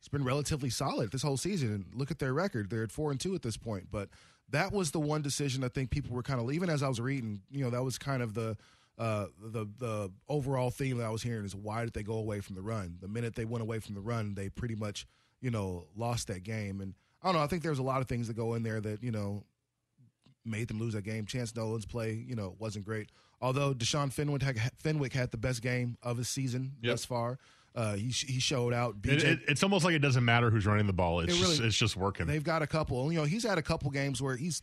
he's 0.00 0.08
been 0.08 0.24
relatively 0.24 0.70
solid 0.70 1.12
this 1.12 1.22
whole 1.22 1.36
season. 1.36 1.72
And 1.72 1.86
look 1.94 2.10
at 2.10 2.18
their 2.18 2.32
record; 2.34 2.70
they're 2.70 2.82
at 2.82 2.92
four 2.92 3.10
and 3.10 3.20
two 3.20 3.34
at 3.34 3.42
this 3.42 3.56
point. 3.56 3.88
But 3.90 4.08
that 4.50 4.72
was 4.72 4.90
the 4.90 5.00
one 5.00 5.22
decision 5.22 5.64
I 5.64 5.68
think 5.68 5.90
people 5.90 6.14
were 6.14 6.22
kind 6.22 6.40
of 6.40 6.52
even 6.52 6.70
as 6.70 6.82
I 6.82 6.88
was 6.88 7.00
reading. 7.00 7.40
You 7.50 7.64
know, 7.64 7.70
that 7.70 7.82
was 7.82 7.98
kind 7.98 8.22
of 8.22 8.34
the. 8.34 8.56
Uh, 8.98 9.26
the 9.40 9.66
the 9.78 10.12
overall 10.28 10.70
theme 10.70 10.98
that 10.98 11.06
I 11.06 11.10
was 11.10 11.22
hearing 11.22 11.46
is 11.46 11.56
why 11.56 11.82
did 11.82 11.94
they 11.94 12.02
go 12.02 12.12
away 12.12 12.40
from 12.40 12.56
the 12.56 12.62
run? 12.62 12.98
The 13.00 13.08
minute 13.08 13.34
they 13.34 13.46
went 13.46 13.62
away 13.62 13.78
from 13.78 13.94
the 13.94 14.02
run, 14.02 14.34
they 14.34 14.50
pretty 14.50 14.74
much 14.74 15.06
you 15.40 15.50
know 15.50 15.86
lost 15.96 16.28
that 16.28 16.42
game. 16.42 16.82
And 16.82 16.94
I 17.22 17.28
don't 17.28 17.36
know. 17.36 17.42
I 17.42 17.46
think 17.46 17.62
there's 17.62 17.78
a 17.78 17.82
lot 17.82 18.02
of 18.02 18.06
things 18.06 18.28
that 18.28 18.34
go 18.34 18.52
in 18.52 18.62
there 18.62 18.82
that 18.82 19.02
you 19.02 19.10
know 19.10 19.44
made 20.44 20.68
them 20.68 20.78
lose 20.78 20.94
that 20.94 21.04
game. 21.04 21.26
Chance 21.26 21.54
Nolan's 21.54 21.86
play, 21.86 22.12
you 22.12 22.34
know, 22.34 22.54
wasn't 22.58 22.84
great. 22.84 23.10
Although 23.42 23.74
Deshaun 23.74 24.10
Fenwick 24.10 24.40
had, 24.42 24.58
Fenwick 24.78 25.12
had 25.12 25.30
the 25.32 25.36
best 25.36 25.60
game 25.60 25.98
of 26.02 26.16
his 26.16 26.28
season 26.30 26.72
Yep. 26.80 26.92
thus 26.92 27.04
far. 27.04 27.38
Uh, 27.74 27.94
he 27.94 28.08
he 28.10 28.38
showed 28.38 28.72
out. 28.72 29.02
BJ, 29.02 29.24
it- 29.24 29.40
it's 29.48 29.62
almost 29.62 29.84
like 29.84 29.94
it 29.94 29.98
doesn't 30.00 30.24
matter 30.24 30.48
who's 30.50 30.64
running 30.66 30.86
the 30.86 30.92
ball 30.92 31.20
it's 31.20 31.34
It 31.34 31.38
just 31.38 31.60
it's 31.60 31.76
just 31.76 31.96
working 31.96 32.26
They've 32.26 32.44
got 32.44 32.62
a 32.62 32.66
couple. 32.66 33.10
You 33.12 33.18
know, 33.18 33.24
he's 33.24 33.42
had 33.44 33.58
a 33.58 33.62
couple 33.62 33.90
games 33.90 34.22
where 34.22 34.36
he's 34.36 34.62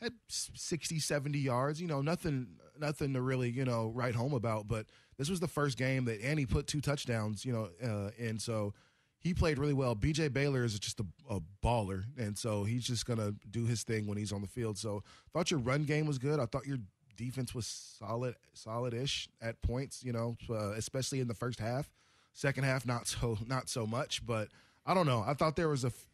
had 0.00 0.12
60, 0.28 0.98
70 1.00 1.38
yards. 1.38 1.80
You 1.80 1.88
know, 1.88 2.00
nothing 2.00 2.46
nothing 2.78 3.12
to 3.14 3.20
really, 3.20 3.50
you 3.50 3.64
know, 3.64 3.88
write 3.94 4.14
home 4.14 4.32
about. 4.32 4.68
But 4.68 4.86
this 5.18 5.28
was 5.28 5.40
the 5.40 5.48
first 5.48 5.76
game 5.76 6.04
that 6.04 6.20
and 6.22 6.38
he 6.38 6.46
put 6.46 6.66
two 6.68 6.80
touchdowns, 6.80 7.44
you 7.44 7.52
know, 7.52 7.68
uh, 7.84 8.10
and 8.20 8.40
so 8.40 8.72
he 9.18 9.34
played 9.34 9.58
really 9.58 9.72
well. 9.74 9.96
BJ 9.96 10.32
Baylor 10.32 10.62
is 10.62 10.78
just 10.78 11.00
a, 11.00 11.06
a 11.28 11.40
baller, 11.64 12.04
and 12.16 12.38
so 12.38 12.62
he's 12.62 12.86
just 12.86 13.04
gonna 13.04 13.32
do 13.50 13.64
his 13.66 13.82
thing 13.82 14.06
when 14.06 14.16
he's 14.16 14.32
on 14.32 14.42
the 14.42 14.46
field. 14.46 14.78
So 14.78 15.02
thought 15.32 15.50
your 15.50 15.58
run 15.58 15.82
game 15.82 16.06
was 16.06 16.18
good. 16.18 16.38
I 16.38 16.46
thought 16.46 16.66
your 16.66 16.78
defense 17.18 17.54
was 17.54 17.66
solid, 17.66 18.36
solid-ish 18.54 19.28
at 19.42 19.60
points. 19.60 20.02
You 20.02 20.12
know, 20.12 20.36
uh, 20.48 20.70
especially 20.70 21.20
in 21.20 21.28
the 21.28 21.34
first 21.34 21.60
half. 21.60 21.90
Second 22.32 22.64
half, 22.64 22.86
not 22.86 23.06
so 23.06 23.36
not 23.46 23.68
so 23.68 23.86
much. 23.86 24.24
But 24.24 24.48
I 24.86 24.94
don't 24.94 25.06
know. 25.06 25.22
I 25.26 25.34
thought 25.34 25.56
there 25.56 25.68
was 25.68 25.84
a 25.84 25.88
f- 25.88 26.06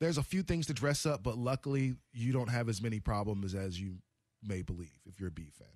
there's 0.00 0.18
a 0.18 0.22
few 0.22 0.42
things 0.42 0.66
to 0.66 0.72
dress 0.72 1.06
up, 1.06 1.22
but 1.22 1.38
luckily 1.38 1.94
you 2.12 2.32
don't 2.32 2.48
have 2.48 2.68
as 2.68 2.82
many 2.82 2.98
problems 2.98 3.54
as 3.54 3.80
you 3.80 3.98
may 4.42 4.62
believe 4.62 4.98
if 5.06 5.20
you're 5.20 5.28
a 5.28 5.32
B 5.32 5.50
fan. 5.56 5.68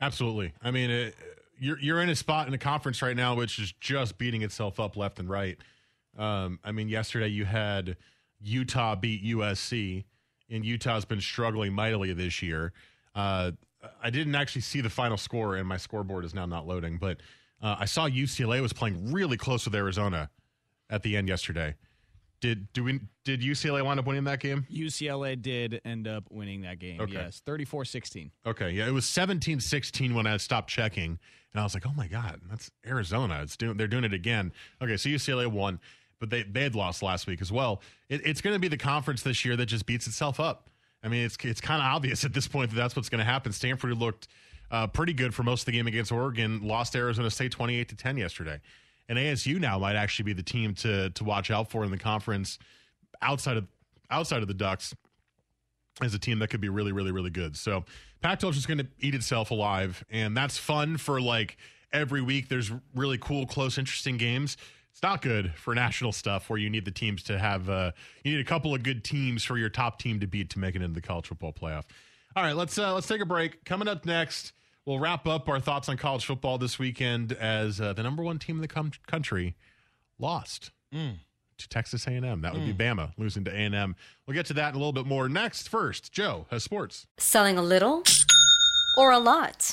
Absolutely. 0.00 0.52
I 0.62 0.70
mean, 0.70 0.90
it, 0.90 1.14
you're 1.58 1.78
you're 1.78 2.00
in 2.00 2.08
a 2.08 2.16
spot 2.16 2.46
in 2.46 2.52
the 2.52 2.58
conference 2.58 3.02
right 3.02 3.16
now 3.16 3.34
which 3.34 3.58
is 3.58 3.72
just 3.80 4.18
beating 4.18 4.42
itself 4.42 4.80
up 4.80 4.96
left 4.96 5.18
and 5.18 5.28
right. 5.28 5.58
Um, 6.16 6.58
I 6.64 6.72
mean, 6.72 6.88
yesterday 6.88 7.28
you 7.28 7.44
had 7.44 7.96
Utah 8.40 8.96
beat 8.96 9.24
USC, 9.24 10.04
and 10.50 10.64
Utah's 10.64 11.04
been 11.04 11.20
struggling 11.20 11.72
mightily 11.72 12.12
this 12.12 12.42
year. 12.42 12.72
Uh, 13.18 13.50
I 14.02 14.10
didn't 14.10 14.34
actually 14.34 14.62
see 14.62 14.80
the 14.80 14.90
final 14.90 15.16
score, 15.16 15.56
and 15.56 15.66
my 15.66 15.76
scoreboard 15.76 16.24
is 16.24 16.34
now 16.34 16.46
not 16.46 16.66
loading. 16.66 16.98
But 16.98 17.20
Uh, 17.60 17.74
I 17.80 17.86
saw 17.86 18.06
UCLA 18.08 18.60
was 18.62 18.72
playing 18.72 19.12
really 19.12 19.36
close 19.36 19.64
with 19.64 19.74
Arizona 19.74 20.30
at 20.90 21.02
the 21.02 21.16
end 21.16 21.28
yesterday. 21.28 21.74
Did 22.40 22.72
do 22.72 22.84
we 22.84 23.00
did 23.24 23.40
UCLA 23.40 23.84
wind 23.84 23.98
up 23.98 24.06
winning 24.06 24.22
that 24.24 24.38
game? 24.38 24.64
UCLA 24.72 25.34
did 25.42 25.80
end 25.84 26.06
up 26.06 26.24
winning 26.30 26.60
that 26.60 26.78
game. 26.78 27.00
Okay. 27.00 27.14
Yes, 27.14 27.42
34-16. 27.44 28.30
Okay, 28.46 28.70
yeah, 28.70 28.86
it 28.86 28.92
was 28.92 29.06
17-16 29.06 30.14
when 30.14 30.26
I 30.28 30.36
stopped 30.36 30.70
checking, 30.70 31.18
and 31.52 31.60
I 31.60 31.64
was 31.64 31.74
like, 31.74 31.84
"Oh 31.84 31.92
my 31.96 32.06
god, 32.06 32.40
that's 32.48 32.70
Arizona! 32.86 33.40
It's 33.42 33.56
doing 33.56 33.76
they're 33.76 33.88
doing 33.88 34.04
it 34.04 34.14
again." 34.14 34.52
Okay, 34.80 34.96
so 34.96 35.08
UCLA 35.08 35.48
won, 35.48 35.80
but 36.20 36.30
they 36.30 36.44
they 36.44 36.62
had 36.62 36.76
lost 36.76 37.02
last 37.02 37.26
week 37.26 37.40
as 37.42 37.50
well. 37.50 37.82
It, 38.08 38.24
it's 38.24 38.40
going 38.40 38.54
to 38.54 38.60
be 38.60 38.68
the 38.68 38.78
conference 38.78 39.22
this 39.22 39.44
year 39.44 39.56
that 39.56 39.66
just 39.66 39.84
beats 39.84 40.06
itself 40.06 40.38
up. 40.38 40.70
I 41.02 41.08
mean, 41.08 41.24
it's 41.24 41.36
it's 41.42 41.60
kind 41.60 41.80
of 41.80 41.86
obvious 41.86 42.24
at 42.24 42.32
this 42.32 42.48
point 42.48 42.70
that 42.70 42.76
that's 42.76 42.96
what's 42.96 43.08
going 43.08 43.20
to 43.20 43.24
happen. 43.24 43.52
Stanford 43.52 43.96
looked 43.96 44.28
uh, 44.70 44.86
pretty 44.86 45.12
good 45.12 45.34
for 45.34 45.42
most 45.42 45.62
of 45.62 45.66
the 45.66 45.72
game 45.72 45.86
against 45.86 46.12
Oregon, 46.12 46.66
lost 46.66 46.96
Arizona 46.96 47.30
State 47.30 47.52
twenty 47.52 47.76
eight 47.78 47.88
to 47.88 47.96
ten 47.96 48.16
yesterday, 48.16 48.60
and 49.08 49.18
ASU 49.18 49.60
now 49.60 49.78
might 49.78 49.96
actually 49.96 50.24
be 50.24 50.32
the 50.32 50.42
team 50.42 50.74
to 50.76 51.10
to 51.10 51.24
watch 51.24 51.50
out 51.50 51.70
for 51.70 51.84
in 51.84 51.90
the 51.90 51.98
conference 51.98 52.58
outside 53.22 53.56
of 53.56 53.66
outside 54.10 54.42
of 54.42 54.48
the 54.48 54.54
Ducks 54.54 54.94
as 56.00 56.14
a 56.14 56.18
team 56.18 56.38
that 56.38 56.48
could 56.48 56.60
be 56.60 56.68
really, 56.68 56.92
really, 56.92 57.10
really 57.10 57.30
good. 57.30 57.56
So 57.56 57.84
Pac-12 58.22 58.50
is 58.50 58.54
just 58.56 58.68
going 58.68 58.78
to 58.78 58.86
eat 59.00 59.14
itself 59.14 59.50
alive, 59.50 60.04
and 60.10 60.36
that's 60.36 60.56
fun 60.56 60.96
for 60.96 61.20
like 61.20 61.56
every 61.92 62.22
week. 62.22 62.48
There's 62.48 62.70
really 62.94 63.18
cool, 63.18 63.46
close, 63.46 63.78
interesting 63.78 64.16
games. 64.16 64.56
It's 64.98 65.02
not 65.04 65.22
good 65.22 65.54
for 65.54 65.76
national 65.76 66.10
stuff 66.10 66.50
where 66.50 66.58
you 66.58 66.68
need 66.68 66.84
the 66.84 66.90
teams 66.90 67.22
to 67.22 67.38
have. 67.38 67.70
Uh, 67.70 67.92
you 68.24 68.32
need 68.32 68.40
a 68.40 68.44
couple 68.44 68.74
of 68.74 68.82
good 68.82 69.04
teams 69.04 69.44
for 69.44 69.56
your 69.56 69.68
top 69.68 70.00
team 70.00 70.18
to 70.18 70.26
beat 70.26 70.50
to 70.50 70.58
make 70.58 70.74
it 70.74 70.82
into 70.82 70.92
the 70.92 71.00
college 71.00 71.28
football 71.28 71.52
playoff. 71.52 71.84
All 72.34 72.42
right, 72.42 72.56
let's 72.56 72.76
uh, 72.76 72.92
let's 72.94 73.06
take 73.06 73.20
a 73.20 73.24
break. 73.24 73.64
Coming 73.64 73.86
up 73.86 74.04
next, 74.04 74.54
we'll 74.86 74.98
wrap 74.98 75.24
up 75.28 75.48
our 75.48 75.60
thoughts 75.60 75.88
on 75.88 75.98
college 75.98 76.24
football 76.26 76.58
this 76.58 76.80
weekend 76.80 77.30
as 77.30 77.80
uh, 77.80 77.92
the 77.92 78.02
number 78.02 78.24
one 78.24 78.40
team 78.40 78.56
in 78.56 78.60
the 78.60 78.66
com- 78.66 78.90
country 79.06 79.54
lost 80.18 80.72
to 81.58 81.68
Texas 81.68 82.04
A&M. 82.08 82.40
That 82.40 82.52
would 82.54 82.66
be 82.66 82.74
Bama 82.74 83.12
losing 83.16 83.44
to 83.44 83.52
A&M. 83.52 83.94
We'll 84.26 84.34
get 84.34 84.46
to 84.46 84.54
that 84.54 84.70
in 84.70 84.74
a 84.74 84.78
little 84.78 84.92
bit 84.92 85.06
more 85.06 85.28
next. 85.28 85.68
First, 85.68 86.10
Joe 86.12 86.46
has 86.50 86.64
sports. 86.64 87.06
Selling 87.18 87.56
a 87.56 87.62
little 87.62 88.02
or 88.96 89.12
a 89.12 89.20
lot? 89.20 89.72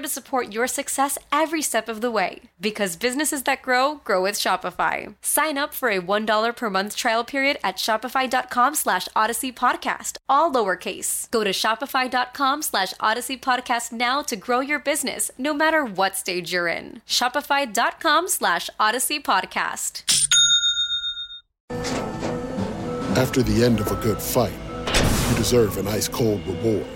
to 0.00 0.08
support 0.08 0.52
your 0.52 0.66
success 0.66 1.18
every 1.30 1.62
step 1.62 1.88
of 1.88 2.00
the 2.00 2.10
way. 2.10 2.42
Because 2.60 2.96
businesses 2.96 3.42
that 3.42 3.62
grow, 3.62 3.96
grow 4.04 4.22
with 4.22 4.34
Shopify. 4.34 5.14
Sign 5.20 5.58
up 5.58 5.74
for 5.74 5.90
a 5.90 6.00
$1 6.00 6.56
per 6.56 6.70
month 6.70 6.96
trial 6.96 7.24
period 7.24 7.58
at 7.62 7.76
shopify.com 7.76 8.74
slash 8.74 9.08
odyssey 9.14 9.52
podcast, 9.52 10.16
all 10.28 10.50
lowercase. 10.50 11.30
Go 11.30 11.44
to 11.44 11.50
shopify.com 11.50 12.62
slash 12.62 12.94
odyssey 12.98 13.36
podcast 13.36 13.92
now 13.92 14.22
to 14.22 14.36
grow 14.36 14.60
your 14.60 14.78
business, 14.78 15.30
no 15.36 15.52
matter 15.52 15.84
what 15.84 16.16
stage 16.16 16.52
you're 16.52 16.68
in. 16.68 17.02
Shopify.com 17.06 18.28
slash 18.28 18.70
odyssey 18.80 19.20
podcast. 19.20 20.02
After 23.16 23.42
the 23.42 23.64
end 23.64 23.80
of 23.80 23.90
a 23.90 23.96
good 23.96 24.20
fight, 24.20 24.52
you 25.30 25.36
deserve 25.36 25.78
an 25.78 25.88
ice 25.88 26.06
cold 26.06 26.46
reward. 26.46 26.95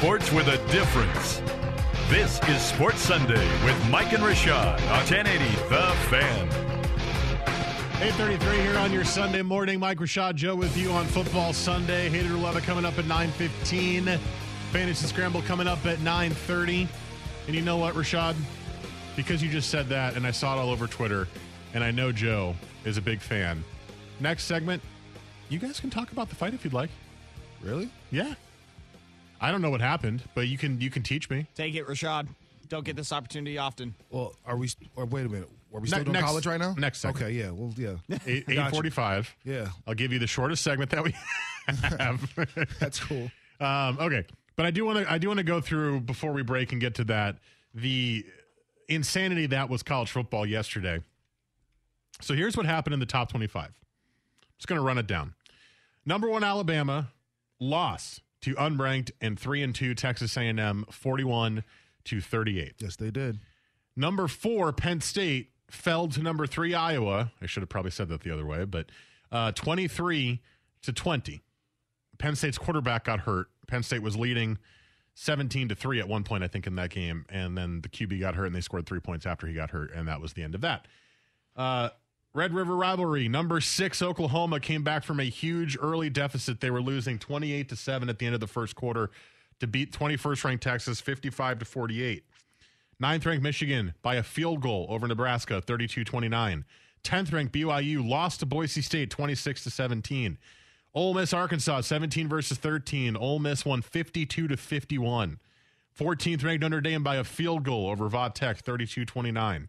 sports 0.00 0.32
with 0.32 0.48
a 0.48 0.56
difference. 0.72 1.42
This 2.08 2.40
is 2.48 2.62
Sports 2.62 3.00
Sunday 3.00 3.46
with 3.66 3.90
Mike 3.90 4.14
and 4.14 4.22
Rashad 4.22 4.80
on 4.90 5.04
1080 5.04 5.44
The 5.68 5.92
Fan. 6.08 6.48
833 8.00 8.60
here 8.62 8.78
on 8.78 8.94
your 8.94 9.04
Sunday 9.04 9.42
morning. 9.42 9.78
Mike 9.78 9.98
Rashad 9.98 10.36
Joe 10.36 10.56
with 10.56 10.74
you 10.74 10.90
on 10.90 11.04
Football 11.04 11.52
Sunday. 11.52 12.08
Hater 12.08 12.32
Love 12.32 12.56
coming 12.62 12.86
up 12.86 12.98
at 12.98 13.04
9.15. 13.04 14.18
Fantasy 14.72 15.06
Scramble 15.06 15.42
coming 15.42 15.68
up 15.68 15.84
at 15.84 15.98
9.30. 15.98 16.88
And 17.46 17.54
you 17.54 17.60
know 17.60 17.76
what, 17.76 17.92
Rashad? 17.92 18.36
Because 19.16 19.42
you 19.42 19.50
just 19.50 19.68
said 19.68 19.90
that, 19.90 20.16
and 20.16 20.26
I 20.26 20.30
saw 20.30 20.56
it 20.56 20.60
all 20.60 20.70
over 20.70 20.86
Twitter, 20.86 21.28
and 21.74 21.84
I 21.84 21.90
know 21.90 22.10
Joe 22.10 22.56
is 22.86 22.96
a 22.96 23.02
big 23.02 23.20
fan. 23.20 23.62
Next 24.18 24.44
segment, 24.44 24.82
you 25.50 25.58
guys 25.58 25.78
can 25.78 25.90
talk 25.90 26.10
about 26.10 26.30
the 26.30 26.36
fight 26.36 26.54
if 26.54 26.64
you'd 26.64 26.72
like. 26.72 26.88
Really? 27.62 27.90
Yeah. 28.10 28.32
I 29.40 29.50
don't 29.50 29.62
know 29.62 29.70
what 29.70 29.80
happened, 29.80 30.22
but 30.34 30.48
you 30.48 30.58
can 30.58 30.80
you 30.80 30.90
can 30.90 31.02
teach 31.02 31.30
me. 31.30 31.46
Take 31.54 31.74
it, 31.74 31.86
Rashad. 31.86 32.28
Don't 32.68 32.84
get 32.84 32.94
this 32.96 33.12
opportunity 33.12 33.58
often. 33.58 33.94
Well, 34.10 34.34
are 34.46 34.56
we? 34.56 34.70
Or 34.96 35.04
wait 35.06 35.26
a 35.26 35.28
minute. 35.28 35.48
Are 35.74 35.80
we 35.80 35.86
still 35.88 35.98
Ne- 36.00 36.04
doing 36.04 36.12
next- 36.14 36.26
college 36.26 36.46
right 36.46 36.60
now? 36.60 36.74
next 36.76 36.98
segment. 37.00 37.24
Okay. 37.24 37.32
Yeah. 37.34 37.50
Well. 37.50 37.72
Yeah. 37.76 38.18
Eight 38.26 38.46
Gotcha. 38.46 38.70
forty-five. 38.74 39.34
Yeah. 39.44 39.68
I'll 39.86 39.94
give 39.94 40.12
you 40.12 40.18
the 40.18 40.26
shortest 40.26 40.62
segment 40.62 40.90
that 40.90 41.02
we 41.02 41.14
have. 41.66 42.34
That's 42.80 43.00
cool. 43.00 43.30
Um, 43.60 43.98
okay, 44.00 44.24
but 44.56 44.66
I 44.66 44.70
do 44.70 44.84
want 44.84 44.98
to 45.04 45.10
I 45.10 45.18
do 45.18 45.28
want 45.28 45.38
to 45.38 45.44
go 45.44 45.60
through 45.60 46.00
before 46.00 46.32
we 46.32 46.42
break 46.42 46.72
and 46.72 46.80
get 46.80 46.94
to 46.96 47.04
that 47.04 47.36
the 47.74 48.24
insanity 48.88 49.46
that 49.46 49.68
was 49.68 49.82
college 49.82 50.10
football 50.10 50.44
yesterday. 50.44 51.00
So 52.20 52.34
here's 52.34 52.56
what 52.56 52.66
happened 52.66 52.94
in 52.94 53.00
the 53.00 53.06
top 53.06 53.30
twenty-five. 53.30 53.70
Just 54.58 54.68
going 54.68 54.78
to 54.78 54.84
run 54.84 54.98
it 54.98 55.06
down. 55.06 55.34
Number 56.04 56.28
one, 56.28 56.44
Alabama 56.44 57.10
lost 57.58 58.20
to 58.42 58.54
unranked 58.54 59.10
and 59.20 59.38
three 59.38 59.62
and 59.62 59.74
two 59.74 59.94
Texas 59.94 60.36
A&M, 60.36 60.84
forty-one 60.90 61.64
to 62.04 62.20
thirty-eight. 62.20 62.74
Yes, 62.78 62.96
they 62.96 63.10
did. 63.10 63.40
Number 63.96 64.28
four, 64.28 64.72
Penn 64.72 65.00
State 65.00 65.50
fell 65.70 66.08
to 66.08 66.22
number 66.22 66.46
three, 66.46 66.74
Iowa. 66.74 67.32
I 67.40 67.46
should 67.46 67.62
have 67.62 67.68
probably 67.68 67.90
said 67.90 68.08
that 68.08 68.22
the 68.22 68.30
other 68.30 68.46
way, 68.46 68.64
but 68.64 68.86
uh, 69.32 69.52
23 69.52 70.40
to 70.82 70.92
20. 70.92 71.42
Penn 72.18 72.36
State's 72.36 72.58
quarterback 72.58 73.04
got 73.04 73.20
hurt. 73.20 73.48
Penn 73.66 73.82
State 73.82 74.02
was 74.02 74.16
leading 74.16 74.58
17 75.14 75.68
to 75.68 75.74
3 75.74 76.00
at 76.00 76.08
one 76.08 76.24
point, 76.24 76.42
I 76.42 76.48
think, 76.48 76.66
in 76.66 76.74
that 76.76 76.90
game. 76.90 77.24
And 77.28 77.56
then 77.56 77.80
the 77.82 77.88
QB 77.88 78.20
got 78.20 78.34
hurt 78.34 78.46
and 78.46 78.54
they 78.54 78.60
scored 78.60 78.86
three 78.86 79.00
points 79.00 79.26
after 79.26 79.46
he 79.46 79.54
got 79.54 79.70
hurt. 79.70 79.92
And 79.92 80.08
that 80.08 80.20
was 80.20 80.32
the 80.32 80.42
end 80.42 80.54
of 80.54 80.60
that. 80.62 80.86
Uh, 81.56 81.90
Red 82.32 82.54
River 82.54 82.76
rivalry, 82.76 83.26
number 83.28 83.60
six, 83.60 84.00
Oklahoma 84.00 84.60
came 84.60 84.84
back 84.84 85.02
from 85.02 85.18
a 85.18 85.24
huge 85.24 85.76
early 85.80 86.08
deficit. 86.08 86.60
They 86.60 86.70
were 86.70 86.80
losing 86.80 87.18
28 87.18 87.68
to 87.70 87.76
7 87.76 88.08
at 88.08 88.20
the 88.20 88.26
end 88.26 88.36
of 88.36 88.40
the 88.40 88.46
first 88.46 88.76
quarter 88.76 89.10
to 89.58 89.66
beat 89.66 89.92
21st 89.92 90.44
ranked 90.44 90.62
Texas 90.62 91.00
55 91.00 91.58
to 91.58 91.64
48. 91.64 92.22
Ninth 93.00 93.26
ranked 93.26 93.42
Michigan 93.42 93.94
by 94.00 94.14
a 94.14 94.22
field 94.22 94.60
goal 94.60 94.86
over 94.88 95.08
Nebraska 95.08 95.60
32 95.60 96.04
29. 96.04 96.64
10th 97.02 97.32
ranked 97.32 97.52
BYU 97.52 98.08
lost 98.08 98.40
to 98.40 98.46
Boise 98.46 98.82
State 98.82 99.10
26 99.10 99.64
to 99.64 99.70
17. 99.70 100.38
Ole 100.94 101.14
Miss 101.14 101.32
Arkansas 101.32 101.80
17 101.80 102.28
versus 102.28 102.58
13. 102.58 103.16
Ole 103.16 103.38
Miss 103.40 103.64
won 103.64 103.82
52 103.82 104.46
to 104.46 104.56
51. 104.56 105.40
14th 105.98 106.44
ranked 106.44 106.62
Notre 106.62 106.80
Dame 106.80 107.02
by 107.02 107.16
a 107.16 107.24
field 107.24 107.64
goal 107.64 107.88
over 107.88 108.08
Va 108.08 108.30
Tech 108.32 108.58
32 108.58 109.04
29. 109.04 109.68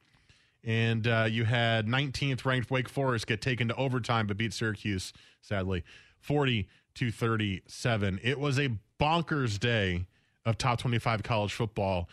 And 0.64 1.08
uh, 1.08 1.28
you 1.30 1.46
had 1.46 1.88
19th 1.88 2.46
ranked 2.46 2.70
Wake 2.70 2.88
Forest 2.88 3.28
get 3.28 3.42
taken 3.42 3.68
to 3.70 3.76
overtime 3.76 4.28
but 4.28 4.38
beat 4.38 4.54
Syracuse, 4.54 5.12
sadly, 5.42 5.84
40 6.20 6.68
to 6.96 7.12
37. 7.12 8.20
It 8.24 8.40
was 8.40 8.60
a 8.60 8.70
bonkers 9.00 9.60
day 9.60 10.06
of 10.46 10.58
top 10.58 10.80
25 10.80 11.24
college 11.24 11.54
football 11.54 12.10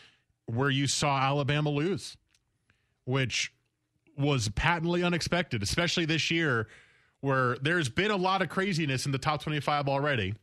where 0.47 0.71
you 0.71 0.87
saw 0.87 1.19
Alabama 1.19 1.69
lose, 1.69 2.17
which 3.05 3.53
was 4.17 4.49
patently 4.51 5.03
unexpected, 5.03 5.63
especially 5.63 6.07
this 6.07 6.31
year 6.31 6.67
where 7.21 7.57
there's 7.59 7.89
been 7.89 8.11
a 8.11 8.17
lot 8.17 8.43
of 8.43 8.49
craziness 8.49 9.07
in 9.07 9.13
the 9.13 9.19
top 9.19 9.43
25 9.43 9.89
already. 9.89 10.35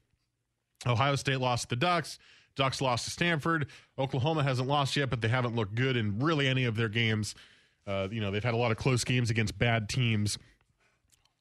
Ohio 0.85 1.15
State 1.15 1.39
lost 1.39 1.69
the 1.69 1.75
Ducks. 1.75 2.19
Ducks 2.55 2.81
lost 2.81 3.05
to 3.05 3.11
Stanford. 3.11 3.67
Oklahoma 3.97 4.43
hasn't 4.43 4.67
lost 4.67 4.95
yet, 4.95 5.09
but 5.09 5.21
they 5.21 5.27
haven't 5.27 5.55
looked 5.55 5.75
good 5.75 5.97
in 5.97 6.19
really 6.19 6.47
any 6.47 6.65
of 6.65 6.75
their 6.75 6.89
games. 6.89 7.35
Uh, 7.87 8.07
you 8.11 8.19
know, 8.21 8.31
they've 8.31 8.43
had 8.43 8.53
a 8.53 8.57
lot 8.57 8.71
of 8.71 8.77
close 8.77 9.03
games 9.03 9.29
against 9.29 9.57
bad 9.57 9.87
teams. 9.89 10.37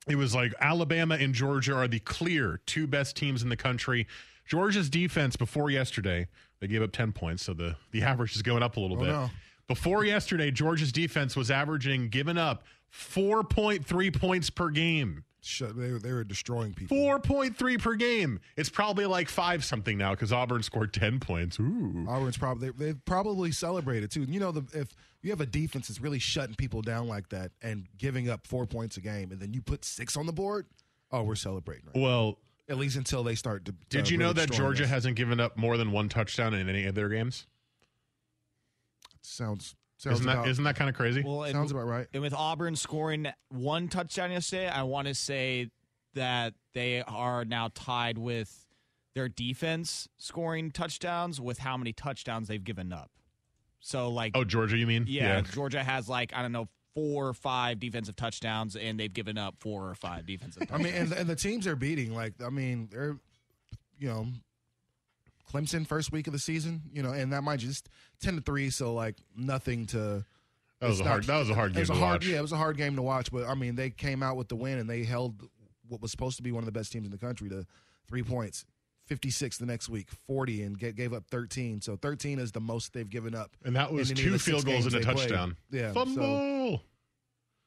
It 0.07 0.17
was 0.17 0.35
like 0.35 0.53
Alabama 0.61 1.15
and 1.17 1.33
Georgia 1.35 1.75
are 1.75 1.89
the 1.89 2.01
clear 2.01 2.61
two 2.67 2.87
best 2.87 3.17
teams 3.17 3.43
in 3.43 3.49
the 3.49 3.57
country. 3.57 4.07
Georgia's 4.47 4.91
defense 4.91 5.37
before 5.37 5.71
yesterday, 5.71 6.27
they 6.61 6.67
gave 6.67 6.83
up 6.83 6.93
10 6.93 7.13
points, 7.13 7.43
so 7.43 7.55
the, 7.55 7.77
the 7.93 8.03
average 8.11 8.37
is 8.37 8.43
going 8.43 8.63
up 8.63 8.77
a 8.77 8.81
little 8.81 8.99
Oh, 8.99 9.01
bit. 9.01 9.09
no. 9.09 9.31
Before 9.67 10.05
yesterday, 10.05 10.51
Georgia's 10.51 10.93
defense 10.93 11.35
was 11.35 11.51
averaging, 11.51 12.11
given 12.11 12.37
up 12.37 12.65
4.3 12.93 14.15
points 14.21 14.51
per 14.51 14.69
game. 14.69 15.25
Shut, 15.47 15.77
they, 15.77 15.91
they 15.91 16.13
were 16.13 16.25
destroying 16.25 16.73
people. 16.73 16.97
4.3 16.97 17.79
per 17.81 17.95
game. 17.95 18.41
It's 18.57 18.71
probably 18.71 19.07
like 19.07 19.29
five 19.29 19.65
something 19.65 19.99
now 19.99 20.13
because 20.13 20.33
Auburn 20.33 20.63
scored 20.63 20.93
10 20.95 21.21
points. 21.21 21.61
Ooh. 21.61 22.07
Auburn's 22.09 22.39
probably 22.39 22.71
they, 22.71 22.85
they've 22.87 23.05
probably 23.05 23.53
celebrated 23.53 24.11
too. 24.11 24.23
You 24.23 24.41
know, 24.41 24.53
the, 24.53 24.65
if 24.79 24.89
you 25.23 25.31
have 25.31 25.41
a 25.41 25.47
defense 25.47 25.89
that's 25.89 26.01
really 26.01 26.19
shutting 26.19 26.55
people 26.55 26.83
down 26.83 27.09
like 27.09 27.29
that 27.31 27.53
and 27.63 27.87
giving 27.99 28.29
up 28.29 28.47
four 28.47 28.67
points 28.67 28.97
a 28.97 29.01
game, 29.01 29.31
and 29.33 29.41
then 29.41 29.53
you 29.53 29.61
put 29.63 29.85
six 29.85 30.17
on 30.17 30.27
the 30.27 30.33
board, 30.33 30.67
oh, 31.13 31.23
we're 31.23 31.35
celebrating. 31.35 31.85
Right? 31.95 32.03
Well, 32.03 32.39
At 32.69 32.79
least 32.79 32.97
until 32.97 33.23
they 33.23 33.35
start 33.35 33.65
to. 33.67 33.75
did 33.91 34.07
uh, 34.07 34.11
you 34.11 34.19
know 34.19 34.33
that 34.33 34.51
Georgia 34.51 34.85
us. 34.85 34.91
hasn't 34.91 35.17
given 35.17 35.41
up 35.41 35.57
more 35.57 35.77
than 35.77 35.93
one 35.93 36.09
touchdown 36.09 36.55
in 36.55 36.69
any 36.69 36.85
of 36.87 36.95
their 36.95 37.09
games? 37.09 37.47
That 39.13 39.27
sounds 39.27 39.75
sounds 39.97 40.21
Isn't 40.21 40.27
that 40.27 40.33
about, 40.33 40.49
isn't 40.49 40.65
that 40.65 40.77
kind 40.77 40.91
of 40.91 40.97
crazy? 40.97 41.23
Well, 41.25 41.45
and- 41.45 41.53
sounds 41.53 41.71
about 41.71 41.87
right? 41.87 42.07
And 42.13 42.23
with 42.23 42.35
Auburn 42.35 42.77
scoring 42.77 43.27
one 43.49 43.89
touchdown 43.89 44.31
yesterday, 44.31 44.69
I 44.69 44.83
want 44.83 45.09
to 45.09 45.15
say 45.15 45.71
that 46.15 46.55
they 46.75 47.03
are 47.03 47.45
now 47.45 47.71
tied 47.75 48.19
with 48.19 48.67
their 49.15 49.29
defense 49.29 50.09
scoring 50.17 50.71
touchdowns 50.71 51.41
with 51.41 51.59
how 51.59 51.77
many 51.77 51.93
touchdowns 51.93 52.49
they've 52.49 52.63
given 52.63 52.93
up. 52.93 53.11
So, 53.81 54.09
like, 54.09 54.33
oh, 54.35 54.45
Georgia, 54.45 54.77
you 54.77 54.87
mean? 54.87 55.05
yeah, 55.07 55.41
Georgia 55.43 55.83
has 55.83 56.09
like 56.09 56.33
I 56.35 56.43
don't 56.43 56.53
know 56.53 56.69
four 56.95 57.29
or 57.29 57.35
five 57.35 57.79
defensive 57.81 58.17
touchdowns, 58.17 58.77
and 58.77 58.99
they've 58.99 59.13
given 59.13 59.37
up 59.37 59.57
four 59.61 59.89
or 59.89 59.95
five 59.95 60.27
defensive. 60.27 60.61
touchdowns. 60.69 60.81
I 60.81 60.85
mean, 60.85 60.95
and, 60.95 61.13
and 61.13 61.29
the 61.29 61.37
teams 61.37 61.65
they're 61.65 61.77
beating, 61.77 62.15
like, 62.15 62.35
I 62.43 62.51
mean, 62.51 62.89
they're, 62.91 63.19
you 63.99 64.09
know, 64.09 64.27
Clemson 65.53 65.87
first 65.87 66.11
week 66.13 66.27
of 66.27 66.33
the 66.33 66.39
season, 66.39 66.83
you 66.93 67.03
know, 67.03 67.13
and 67.13 67.33
that 67.33 67.43
might 67.43 67.61
just 67.61 67.89
ten 68.21 68.35
to 68.37 68.41
three, 68.41 68.71
so 68.71 68.95
like 68.95 69.17
nothing 69.37 69.87
to. 69.87 70.25
That 70.81 70.89
was 70.89 71.01
a 71.01 71.05
hard- 71.05 71.25
that 71.25 71.39
was 71.39 71.51
a 71.51 71.55
hard 71.55 71.77
it 71.77 71.81
was 71.81 71.89
game 71.89 71.97
a 71.97 72.01
to 72.01 72.05
hard, 72.07 72.15
watch. 72.23 72.27
Yeah, 72.27 72.39
it 72.39 72.43
was 72.43 72.53
a 72.53 72.57
hard 72.57 72.77
game 72.77 72.97
to 72.97 73.03
watch, 73.03 73.31
but 73.33 73.47
I 73.47 73.55
mean, 73.55 73.75
they 73.77 73.91
came 73.91 74.23
out 74.23 74.37
with 74.37 74.49
the 74.49 74.57
win 74.57 74.79
and 74.79 74.89
they 74.91 75.05
held 75.05 75.41
what 75.89 76.01
was 76.03 76.11
supposed 76.11 76.37
to 76.39 76.43
be 76.43 76.51
one 76.53 76.63
of 76.63 76.67
the 76.67 76.73
best 76.73 76.93
teams 76.93 77.07
in 77.07 77.13
the 77.13 77.19
country 77.19 77.49
to 77.51 77.65
three 78.09 78.23
points. 78.23 78.65
56 79.07 79.59
the 79.59 79.67
next 79.67 79.91
week, 79.91 80.09
40, 80.27 80.63
and 80.63 80.79
get, 80.79 80.97
gave 80.97 81.13
up 81.13 81.25
13. 81.31 81.83
So 81.83 81.95
13 81.95 82.39
is 82.39 82.53
the 82.53 82.61
most 82.61 82.95
they've 82.95 83.09
given 83.09 83.35
up. 83.35 83.51
And 83.63 83.77
that 83.77 83.93
was 83.93 84.11
two 84.11 84.29
of 84.29 84.33
the 84.33 84.39
six 84.39 84.45
field 84.47 84.65
goals 84.65 84.87
and 84.87 84.95
a 84.95 84.99
they 84.99 85.05
played. 85.05 85.17
touchdown. 85.29 85.57
Yeah. 85.71 85.89
so- 85.93 86.05
Fumble. 86.07 86.83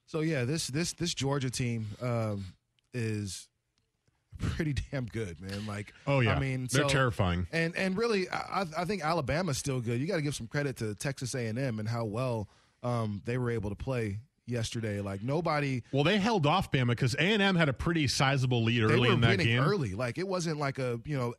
so 0.08 0.22
yeah, 0.22 0.46
this 0.46 0.66
this 0.68 0.94
this 0.94 1.14
Georgia 1.14 1.52
team 1.52 1.86
um, 2.02 2.44
is 2.94 3.48
pretty 4.38 4.74
damn 4.92 5.06
good, 5.06 5.40
man. 5.42 5.66
Like, 5.66 5.94
Oh, 6.06 6.20
yeah. 6.22 6.36
I 6.36 6.40
mean, 6.40 6.68
They're 6.72 6.84
so- 6.84 6.90
terrifying. 6.90 7.48
And 7.52 7.76
and 7.76 7.98
really, 7.98 8.30
I, 8.30 8.66
I 8.78 8.86
think 8.86 9.04
Alabama's 9.04 9.58
still 9.58 9.82
good. 9.82 10.00
You 10.00 10.08
got 10.08 10.16
to 10.18 10.22
give 10.22 10.36
some 10.36 10.48
credit 10.48 10.78
to 10.78 10.96
Texas 10.96 11.34
A 11.36 11.48
and 11.48 11.58
M 11.60 11.80
and 11.80 11.88
how 11.88 12.06
well 12.06 12.48
um, 12.84 13.22
they 13.26 13.38
were 13.38 13.50
able 13.52 13.70
to 13.70 13.76
play 13.76 14.20
yesterday. 14.46 15.02
Like 15.02 15.22
nobody, 15.24 15.84
Well, 15.92 16.04
they 16.04 16.18
held 16.18 16.46
off 16.46 16.72
Bama 16.72 16.88
because 16.88 17.16
A 17.16 17.22
and 17.22 17.42
M 17.42 17.56
had 17.56 17.68
a 17.70 17.74
pretty 17.74 18.08
sizable 18.08 18.64
lead 18.64 18.82
early 18.84 19.10
in 19.10 19.20
that 19.22 19.40
game. 19.40 19.60
early. 19.62 19.94
Like 19.94 20.18
it 20.18 20.28
wasn't 20.28 20.58
like 20.60 20.80
a 20.80 21.00
you 21.06 21.18
know, 21.18 21.34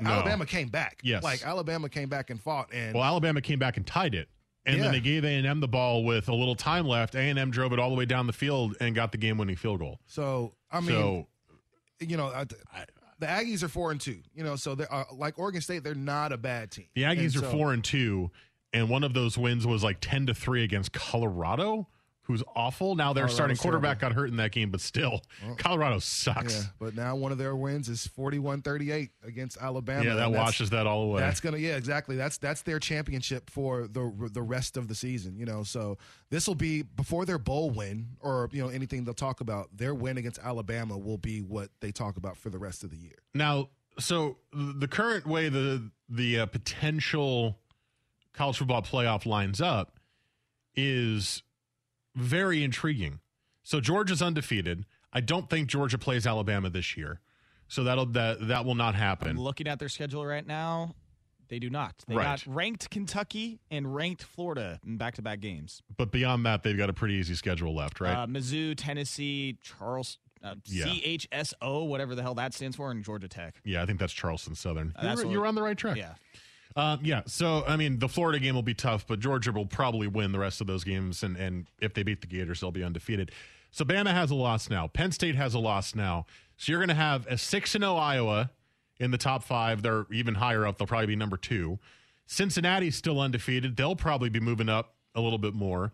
No. 0.00 0.10
Alabama 0.10 0.44
came 0.46 0.68
back. 0.68 1.00
Yes. 1.02 1.22
like 1.22 1.44
Alabama 1.46 1.88
came 1.88 2.08
back 2.08 2.30
and 2.30 2.40
fought. 2.40 2.68
And 2.72 2.94
Well, 2.94 3.04
Alabama 3.04 3.40
came 3.40 3.58
back 3.58 3.76
and 3.78 3.86
tied 3.86 4.14
it, 4.14 4.28
and 4.66 4.76
Yeah. 4.76 4.82
then 4.84 4.92
they 4.92 5.00
gave 5.00 5.24
A 5.24 5.28
and 5.28 5.46
M 5.46 5.60
the 5.60 5.68
ball 5.68 6.04
with 6.04 6.28
a 6.28 6.34
little 6.34 6.54
time 6.56 6.86
left. 6.86 7.14
A 7.14 7.20
and 7.20 7.38
M 7.38 7.50
drove 7.50 7.72
it 7.72 7.78
all 7.78 7.88
the 7.88 7.96
way 7.96 8.04
down 8.04 8.26
the 8.26 8.32
field 8.34 8.76
and 8.80 8.94
got 8.94 9.12
the 9.12 9.18
game-winning 9.18 9.56
field 9.56 9.78
goal. 9.78 10.00
so 10.06 10.52
I 10.70 10.80
mean, 10.80 10.88
so 10.90 11.26
you 12.00 12.16
know, 12.16 12.26
I, 12.26 12.44
the 13.18 13.26
Aggies 13.26 13.62
are 13.62 13.68
four 13.68 13.90
and 13.90 14.00
two. 14.00 14.18
You 14.34 14.44
know, 14.44 14.56
so 14.56 14.74
they're 14.74 14.92
uh, 14.92 15.04
like 15.12 15.38
Oregon 15.38 15.60
State. 15.60 15.84
They're 15.84 15.94
not 15.94 16.32
a 16.32 16.36
bad 16.38 16.70
team. 16.70 16.86
the 16.94 17.02
Aggies 17.02 17.34
And 17.34 17.36
are 17.36 17.40
so- 17.40 17.50
four 17.50 17.72
and 17.72 17.84
two, 17.84 18.30
and 18.72 18.88
one 18.88 19.04
of 19.04 19.12
those 19.14 19.36
wins 19.36 19.66
was 19.66 19.82
like 19.84 19.98
ten 20.00 20.26
to 20.26 20.34
three 20.34 20.64
against 20.64 20.92
Colorado, 20.92 21.86
who's 22.30 22.42
awful. 22.54 22.94
Now 22.94 23.12
their 23.12 23.28
starting 23.28 23.56
quarterback 23.56 23.98
terrible. 23.98 24.14
got 24.14 24.20
hurt 24.22 24.30
in 24.30 24.36
that 24.36 24.52
game, 24.52 24.70
but 24.70 24.80
still, 24.80 25.22
Colorado 25.58 25.98
sucks. 25.98 26.54
Yeah, 26.54 26.62
but 26.78 26.94
now 26.94 27.16
one 27.16 27.32
of 27.32 27.38
their 27.38 27.56
wins 27.56 27.88
is 27.88 28.08
41-38 28.16 29.10
against 29.24 29.58
Alabama. 29.60 30.04
Yeah, 30.04 30.14
that 30.14 30.30
washes 30.30 30.70
that 30.70 30.86
all 30.86 31.02
away. 31.02 31.20
That's 31.20 31.40
gonna, 31.40 31.58
yeah, 31.58 31.76
exactly. 31.76 32.16
That's 32.16 32.38
that's 32.38 32.62
their 32.62 32.78
championship 32.78 33.50
for 33.50 33.88
the 33.88 34.30
the 34.32 34.42
rest 34.42 34.76
of 34.76 34.88
the 34.88 34.94
season. 34.94 35.36
You 35.36 35.46
know, 35.46 35.62
so 35.62 35.98
this 36.30 36.46
will 36.46 36.54
be 36.54 36.82
before 36.82 37.24
their 37.24 37.38
bowl 37.38 37.70
win 37.70 38.06
or 38.20 38.48
you 38.52 38.62
know 38.62 38.68
anything 38.68 39.04
they'll 39.04 39.14
talk 39.14 39.40
about. 39.40 39.68
Their 39.76 39.94
win 39.94 40.16
against 40.18 40.38
Alabama 40.38 40.96
will 40.96 41.18
be 41.18 41.40
what 41.40 41.70
they 41.80 41.90
talk 41.90 42.16
about 42.16 42.36
for 42.36 42.50
the 42.50 42.58
rest 42.58 42.84
of 42.84 42.90
the 42.90 42.96
year. 42.96 43.18
Now, 43.34 43.70
so 43.98 44.38
the 44.52 44.88
current 44.88 45.26
way 45.26 45.48
the 45.48 45.90
the 46.08 46.40
uh, 46.40 46.46
potential 46.46 47.58
college 48.32 48.58
football 48.58 48.82
playoff 48.82 49.26
lines 49.26 49.60
up 49.60 49.98
is 50.76 51.42
very 52.14 52.62
intriguing. 52.64 53.20
So 53.62 53.80
Georgia's 53.80 54.22
undefeated. 54.22 54.86
I 55.12 55.20
don't 55.20 55.50
think 55.50 55.68
Georgia 55.68 55.98
plays 55.98 56.26
Alabama 56.26 56.70
this 56.70 56.96
year, 56.96 57.20
so 57.68 57.84
that'll 57.84 58.06
that 58.06 58.46
that 58.48 58.64
will 58.64 58.74
not 58.74 58.94
I'm 58.94 59.00
happen. 59.00 59.36
looking 59.36 59.66
at 59.66 59.78
their 59.78 59.88
schedule 59.88 60.24
right 60.24 60.46
now. 60.46 60.94
They 61.48 61.58
do 61.58 61.68
not. 61.68 62.04
They 62.06 62.14
Right. 62.14 62.24
got 62.24 62.46
ranked 62.46 62.90
Kentucky 62.90 63.58
and 63.72 63.92
ranked 63.92 64.22
Florida 64.22 64.78
in 64.86 64.98
back-to-back 64.98 65.40
games. 65.40 65.82
But 65.96 66.12
beyond 66.12 66.46
that, 66.46 66.62
they've 66.62 66.76
got 66.76 66.90
a 66.90 66.92
pretty 66.92 67.14
easy 67.14 67.34
schedule 67.34 67.74
left, 67.74 68.00
right? 68.00 68.14
Uh, 68.16 68.26
Mizzou, 68.28 68.74
Tennessee, 68.76 69.58
Charles, 69.60 70.18
uh, 70.44 70.54
Yeah. 70.66 70.84
CHSO, 70.86 71.88
whatever 71.88 72.14
the 72.14 72.22
hell 72.22 72.34
that 72.36 72.54
stands 72.54 72.76
for, 72.76 72.92
and 72.92 73.04
Georgia 73.04 73.26
Tech. 73.26 73.56
yeah, 73.64 73.82
I 73.82 73.86
think 73.86 73.98
that's 73.98 74.12
Charleston 74.12 74.54
Southern. 74.54 74.92
Uh, 74.94 75.16
You're, 75.18 75.32
you're 75.32 75.46
on 75.46 75.56
the 75.56 75.62
right 75.62 75.76
track. 75.76 75.96
Yeah. 75.96 76.14
Um, 76.76 77.00
yeah. 77.02 77.22
So, 77.26 77.64
I 77.66 77.76
mean, 77.76 77.98
the 77.98 78.08
Florida 78.08 78.38
game 78.38 78.54
will 78.54 78.62
be 78.62 78.74
tough, 78.74 79.06
but 79.06 79.20
Georgia 79.20 79.52
will 79.52 79.66
probably 79.66 80.06
win 80.06 80.32
the 80.32 80.38
rest 80.38 80.60
of 80.60 80.66
those 80.66 80.84
games. 80.84 81.22
And, 81.22 81.36
and 81.36 81.66
if 81.80 81.94
they 81.94 82.02
beat 82.02 82.20
the 82.20 82.26
Gators, 82.26 82.60
they'll 82.60 82.70
be 82.70 82.84
undefeated. 82.84 83.32
So, 83.70 83.84
Bama 83.84 84.12
has 84.12 84.30
a 84.30 84.34
loss 84.34 84.70
now. 84.70 84.86
Penn 84.88 85.12
State 85.12 85.34
has 85.34 85.54
a 85.54 85.58
loss 85.58 85.94
now. 85.94 86.26
So, 86.56 86.72
you're 86.72 86.80
going 86.80 86.88
to 86.88 86.94
have 86.94 87.26
a 87.26 87.36
6 87.36 87.74
and 87.74 87.82
0 87.82 87.96
Iowa 87.96 88.50
in 89.00 89.10
the 89.10 89.18
top 89.18 89.42
five. 89.42 89.82
They're 89.82 90.06
even 90.12 90.36
higher 90.36 90.66
up. 90.66 90.78
They'll 90.78 90.86
probably 90.86 91.06
be 91.06 91.16
number 91.16 91.36
two. 91.36 91.78
Cincinnati's 92.26 92.94
still 92.94 93.20
undefeated. 93.20 93.76
They'll 93.76 93.96
probably 93.96 94.28
be 94.28 94.38
moving 94.38 94.68
up 94.68 94.94
a 95.16 95.20
little 95.20 95.38
bit 95.38 95.54
more. 95.54 95.92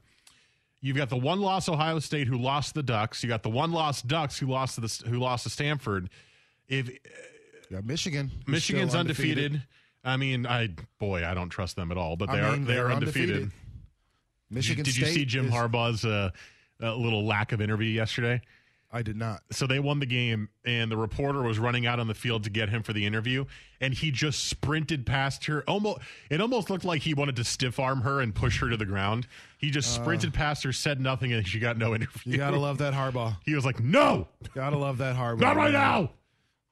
You've 0.83 0.97
got 0.97 1.09
the 1.09 1.17
one 1.17 1.41
loss 1.41 1.69
Ohio 1.69 1.99
State 2.01 2.29
who 2.29 2.37
lost 2.37 2.75
the 2.75 2.83
Ducks. 2.83 3.23
You 3.23 3.29
got 3.29 3.43
the 3.43 3.49
one 3.49 3.73
loss 3.73 4.03
Ducks 4.03 4.39
who 4.39 4.47
lost 4.47 4.75
to 4.75 4.83
the 4.83 5.03
who 5.09 5.19
lost 5.19 5.45
to 5.45 5.51
Stanford. 5.51 6.11
If 6.69 6.91
Yeah, 7.71 7.81
Michigan, 7.83 8.31
Michigan's 8.47 8.91
still 8.91 9.01
undefeated. 9.01 9.63
I 10.07 10.17
mean, 10.17 10.47
I 10.47 10.71
boy, 10.99 11.27
I 11.27 11.35
don't 11.35 11.51
trust 11.51 11.77
them 11.77 11.91
at 11.91 11.99
all. 11.99 12.17
But 12.17 12.31
they 12.31 12.41
are 12.41 12.53
mean, 12.53 12.65
they 12.65 12.75
they're 12.75 12.91
undefeated. 12.91 13.31
undefeated. 13.37 13.53
Michigan 14.51 14.85
Did, 14.85 14.97
you- 14.97 15.05
did 15.05 15.09
you 15.11 15.15
see 15.21 15.25
Jim 15.27 15.47
is- 15.47 15.53
Harbaugh's 15.53 16.05
uh, 16.05 16.31
uh, 16.83 16.95
little 16.95 17.27
lack 17.27 17.53
of 17.53 17.61
interview 17.61 17.89
yesterday? 17.91 18.41
I 18.93 19.03
did 19.03 19.17
not. 19.17 19.43
So 19.51 19.67
they 19.67 19.81
won 19.81 19.99
the 19.99 20.07
game, 20.07 20.49
and 20.65 20.91
the 20.91 20.97
reporter 20.97 21.43
was 21.43 21.59
running 21.59 21.87
out 21.87 21.99
on 21.99 22.07
the 22.07 22.15
field 22.15 22.45
to 22.45 22.51
get 22.51 22.69
him 22.69 22.85
for 22.85 22.93
the 22.93 23.05
interview, 23.05 23.45
and 23.81 23.93
he 23.93 24.13
just 24.13 24.45
sprinted 24.45 25.05
past 25.05 25.45
her. 25.47 25.65
Almost, 25.69 25.99
it 26.31 26.41
almost 26.41 26.71
looked 26.71 26.85
like 26.85 27.03
he 27.03 27.13
wanted 27.13 27.35
to 27.37 27.45
stiff 27.45 27.81
arm 27.81 28.03
her 28.03 28.21
and 28.21 28.33
push 28.33 28.61
her 28.61 28.71
to 28.71 28.77
the 28.77 28.87
ground. 28.87 29.27
He 29.59 29.71
just 29.71 29.99
Uh. 29.99 30.03
sprinted 30.03 30.33
past 30.33 30.63
her, 30.63 30.73
said 30.73 31.01
nothing, 31.01 31.33
and 31.33 31.47
she 31.47 31.59
got 31.59 31.77
no 31.77 31.95
interview. 31.97 32.33
You 32.33 32.39
gotta 32.39 32.59
love 32.61 32.79
that 32.79 32.95
Harbaugh. 32.95 33.37
He 33.45 33.55
was 33.57 33.65
like, 33.67 33.81
"No, 33.81 34.29
Gotta 34.55 34.79
love 34.79 34.99
that 34.99 35.17
Harbaugh. 35.17 35.41
Not 35.41 35.57
right 35.57 35.73
man. 35.73 35.81
now. 36.05 36.11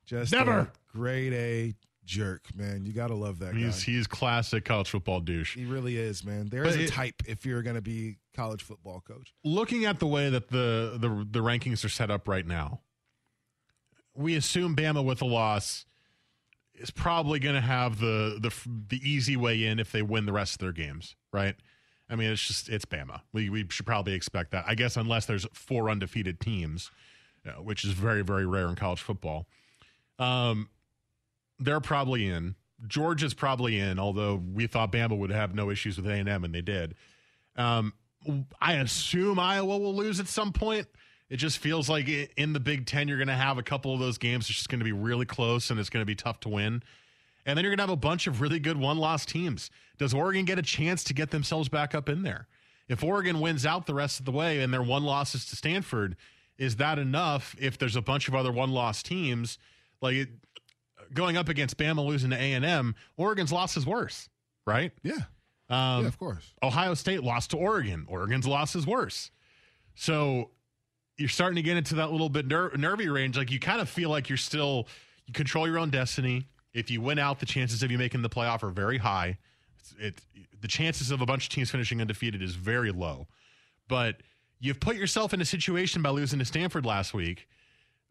Just 0.07 0.33
Never. 0.33 0.71
grade 0.95 1.33
A 1.33 1.75
jerk, 2.05 2.55
man. 2.55 2.85
You 2.87 2.93
gotta 2.93 3.15
love 3.15 3.39
that 3.41 3.55
he's 3.55 3.85
guy. 3.85 3.93
he's 3.93 4.07
classic 4.07 4.65
college 4.65 4.89
football 4.91 5.21
douche." 5.21 5.55
He 5.57 5.65
really 5.65 5.97
is, 5.97 6.25
man. 6.25 6.49
There 6.49 6.63
But 6.65 6.71
is 6.73 6.77
a 6.77 6.83
it- 6.85 6.91
type 6.91 7.23
if 7.27 7.45
you're 7.47 7.63
gonna 7.63 7.81
be 7.81 8.19
college 8.35 8.63
football 8.63 9.01
coach. 9.01 9.33
looking 9.45 9.85
at 9.85 9.99
the 10.01 10.07
way 10.07 10.31
that 10.31 10.49
the, 10.49 10.97
the 11.01 11.09
the 11.31 11.41
rankings 11.41 11.85
are 11.85 11.89
set 11.89 12.11
up 12.11 12.27
right 12.29 12.47
now, 12.47 12.81
we 14.15 14.35
assume 14.37 14.77
Bama 14.77 15.05
with 15.05 15.23
a 15.23 15.27
loss 15.27 15.87
is 16.75 16.91
probably 16.91 17.39
going 17.39 17.55
to 17.55 17.61
have 17.61 18.01
the 18.01 18.39
the 18.41 18.53
the 18.89 19.01
easy 19.09 19.37
way 19.37 19.65
in 19.65 19.79
if 19.79 19.93
they 19.93 20.03
win 20.03 20.27
the 20.27 20.33
rest 20.33 20.55
of 20.55 20.59
their 20.59 20.73
games, 20.73 21.15
right? 21.33 21.55
I 22.11 22.17
mean, 22.17 22.31
it's 22.31 22.45
just 22.47 22.69
it's 22.69 22.85
Bama. 22.85 23.21
We 23.33 23.49
we 23.49 23.67
should 23.71 23.87
probably 23.87 24.13
expect 24.15 24.51
that, 24.51 24.65
I 24.67 24.75
guess, 24.75 24.97
unless 24.97 25.27
there's 25.27 25.47
four 25.53 25.89
undefeated 25.89 26.41
teams, 26.41 26.91
uh, 27.47 27.63
which 27.63 27.85
is 27.85 27.93
very 27.93 28.23
very 28.23 28.45
rare 28.47 28.67
in 28.69 28.75
college 28.75 29.01
football. 29.01 29.47
Um, 30.19 30.69
they're 31.59 31.81
probably 31.81 32.27
in. 32.27 32.55
Georgia's 32.87 33.35
probably 33.35 33.79
in, 33.79 33.99
although 33.99 34.43
we 34.53 34.67
thought 34.67 34.93
Bama 34.93 35.17
would 35.17 35.31
have 35.31 35.55
no 35.55 35.71
issues 35.71 35.97
with 35.97 36.07
A 36.07 36.13
and 36.13 36.55
they 36.55 36.61
did. 36.61 36.95
Um, 37.57 37.93
I 38.61 38.75
assume 38.75 39.39
Iowa 39.39 39.79
will 39.79 39.95
lose 39.95 40.21
at 40.21 40.29
some 40.29 40.53
point. 40.53 40.87
It 41.31 41.37
just 41.37 41.59
feels 41.59 41.89
like 41.89 42.09
in 42.37 42.53
the 42.53 42.61
Big 42.61 42.87
Ten, 42.87 43.09
you're 43.09 43.17
going 43.17 43.29
to 43.29 43.35
have 43.35 43.59
a 43.59 43.63
couple 43.63 43.95
of 43.95 44.01
those 44.01 44.19
games. 44.19 44.49
It's 44.49 44.57
just 44.57 44.69
going 44.69 44.81
to 44.81 44.85
be 44.85 44.93
really 44.93 45.27
close 45.27 45.71
and 45.71 45.81
it's 45.81 45.91
going 45.91 46.03
to 46.03 46.07
be 46.07 46.15
tough 46.15 46.41
to 46.41 46.49
win. 46.49 46.83
And 47.47 47.57
then 47.57 47.65
you're 47.65 47.71
going 47.71 47.79
to 47.79 47.85
have 47.85 47.91
a 47.91 47.97
bunch 47.97 48.27
of 48.27 48.41
really 48.41 48.59
good 48.59 48.79
one 48.79 48.99
loss 48.99 49.25
teams. 49.27 49.71
Does 49.99 50.15
Oregon 50.15 50.45
get 50.45 50.59
a 50.59 50.63
chance 50.63 51.05
to 51.05 51.15
get 51.15 51.31
themselves 51.31 51.69
back 51.69 51.95
up 51.95 52.09
in 52.09 52.23
there? 52.23 52.47
If 52.89 53.03
Oregon 53.03 53.41
wins 53.41 53.65
out 53.65 53.87
the 53.87 53.95
rest 53.95 54.19
of 54.19 54.27
the 54.27 54.33
way 54.33 54.61
and 54.61 54.73
their 54.73 54.83
one 54.83 55.05
loss 55.05 55.35
is 55.35 55.47
to 55.47 55.57
Stanford, 55.57 56.17
is 56.59 56.77
that 56.77 56.99
enough 56.99 57.57
if 57.59 57.79
there's 57.79 57.97
a 57.97 58.03
bunch 58.03 58.29
of 58.29 58.35
other 58.35 58.53
one 58.53 58.71
loss 58.71 59.03
teams? 59.03 59.59
Like 60.01 60.29
going 61.13 61.37
up 61.37 61.49
against 61.49 61.77
Bama 61.77 62.05
losing 62.05 62.31
to 62.31 62.37
A&M, 62.37 62.95
Oregon's 63.17 63.53
loss 63.53 63.77
is 63.77 63.87
worse, 63.87 64.29
right? 64.67 64.93
Yeah. 65.03 65.13
Um, 65.69 66.03
yeah, 66.03 66.09
of 66.09 66.19
course. 66.19 66.53
Ohio 66.63 66.95
State 66.95 67.23
lost 67.23 67.51
to 67.51 67.57
Oregon. 67.57 68.07
Oregon's 68.09 68.47
loss 68.47 68.77
is 68.77 68.87
worse. 68.87 69.31
So 69.95 70.51
you're 71.17 71.29
starting 71.29 71.57
to 71.57 71.63
get 71.63 71.77
into 71.77 71.95
that 71.97 72.11
little 72.11 72.29
bit 72.29 72.47
ner- 72.47 72.73
nervy 72.77 73.09
range. 73.09 73.37
Like 73.37 73.51
you 73.51 73.61
kind 73.61 73.81
of 73.81 73.89
feel 73.89 74.11
like 74.11 74.29
you're 74.29 74.39
still 74.39 74.89
you 75.27 75.33
control 75.33 75.67
your 75.67 75.79
own 75.79 75.91
destiny. 75.91 76.49
If 76.73 76.91
you 76.91 77.01
win 77.01 77.19
out, 77.19 77.39
the 77.39 77.47
chances 77.47 77.83
of 77.83 77.91
you 77.91 77.99
making 77.99 78.23
the 78.23 78.29
playoff 78.29 78.63
are 78.63 78.71
very 78.71 78.99
high. 78.99 79.39
It's, 79.79 79.95
it 79.99 80.21
the 80.61 80.69
chances 80.69 81.11
of 81.11 81.21
a 81.21 81.27
bunch 81.27 81.45
of 81.45 81.51
teams 81.51 81.71
finishing 81.71 82.01
undefeated 82.01 82.43
is 82.43 82.55
very 82.55 82.91
low. 82.91 83.29
But 83.89 84.23
you've 84.61 84.81
put 84.81 84.97
yourself 84.97 85.33
in 85.33 85.41
a 85.41 85.45
situation 85.45 86.03
by 86.03 86.11
losing 86.11 86.39
to 86.41 86.45
Stanford 86.45 86.85
last 86.85 87.15
week. 87.15 87.49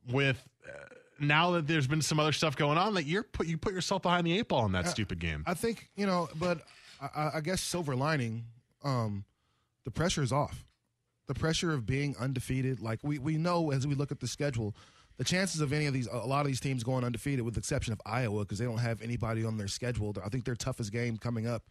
With 0.09 0.47
uh, 0.67 0.71
now 1.19 1.51
that 1.51 1.67
there's 1.67 1.87
been 1.87 2.01
some 2.01 2.19
other 2.19 2.31
stuff 2.31 2.55
going 2.55 2.77
on, 2.77 2.93
that 2.95 3.05
you're 3.05 3.23
put 3.23 3.47
you 3.47 3.57
put 3.57 3.73
yourself 3.73 4.01
behind 4.01 4.25
the 4.27 4.37
eight 4.37 4.47
ball 4.47 4.65
in 4.65 4.71
that 4.73 4.85
Uh, 4.85 4.89
stupid 4.89 5.19
game. 5.19 5.43
I 5.45 5.53
think 5.53 5.89
you 5.95 6.05
know, 6.05 6.29
but 6.35 6.61
I- 7.01 7.09
I, 7.15 7.37
I 7.37 7.41
guess 7.41 7.61
silver 7.61 7.95
lining, 7.95 8.45
um, 8.83 9.25
the 9.85 9.91
pressure 9.91 10.21
is 10.23 10.31
off. 10.31 10.65
The 11.27 11.33
pressure 11.33 11.71
of 11.73 11.85
being 11.85 12.15
undefeated, 12.17 12.79
like 12.81 12.99
we 13.03 13.17
we 13.19 13.37
know 13.37 13.71
as 13.71 13.85
we 13.87 13.95
look 13.95 14.11
at 14.11 14.19
the 14.19 14.27
schedule, 14.27 14.75
the 15.17 15.23
chances 15.23 15.61
of 15.61 15.71
any 15.71 15.85
of 15.85 15.93
these, 15.93 16.07
a 16.07 16.17
lot 16.17 16.41
of 16.41 16.47
these 16.47 16.59
teams 16.59 16.83
going 16.83 17.03
undefeated, 17.03 17.45
with 17.45 17.53
the 17.53 17.59
exception 17.59 17.93
of 17.93 18.01
Iowa, 18.05 18.41
because 18.43 18.57
they 18.59 18.65
don't 18.65 18.79
have 18.79 19.01
anybody 19.01 19.45
on 19.45 19.57
their 19.57 19.67
schedule. 19.67 20.13
I 20.23 20.29
think 20.29 20.43
their 20.45 20.55
toughest 20.55 20.91
game 20.91 21.17
coming 21.17 21.47
up 21.47 21.63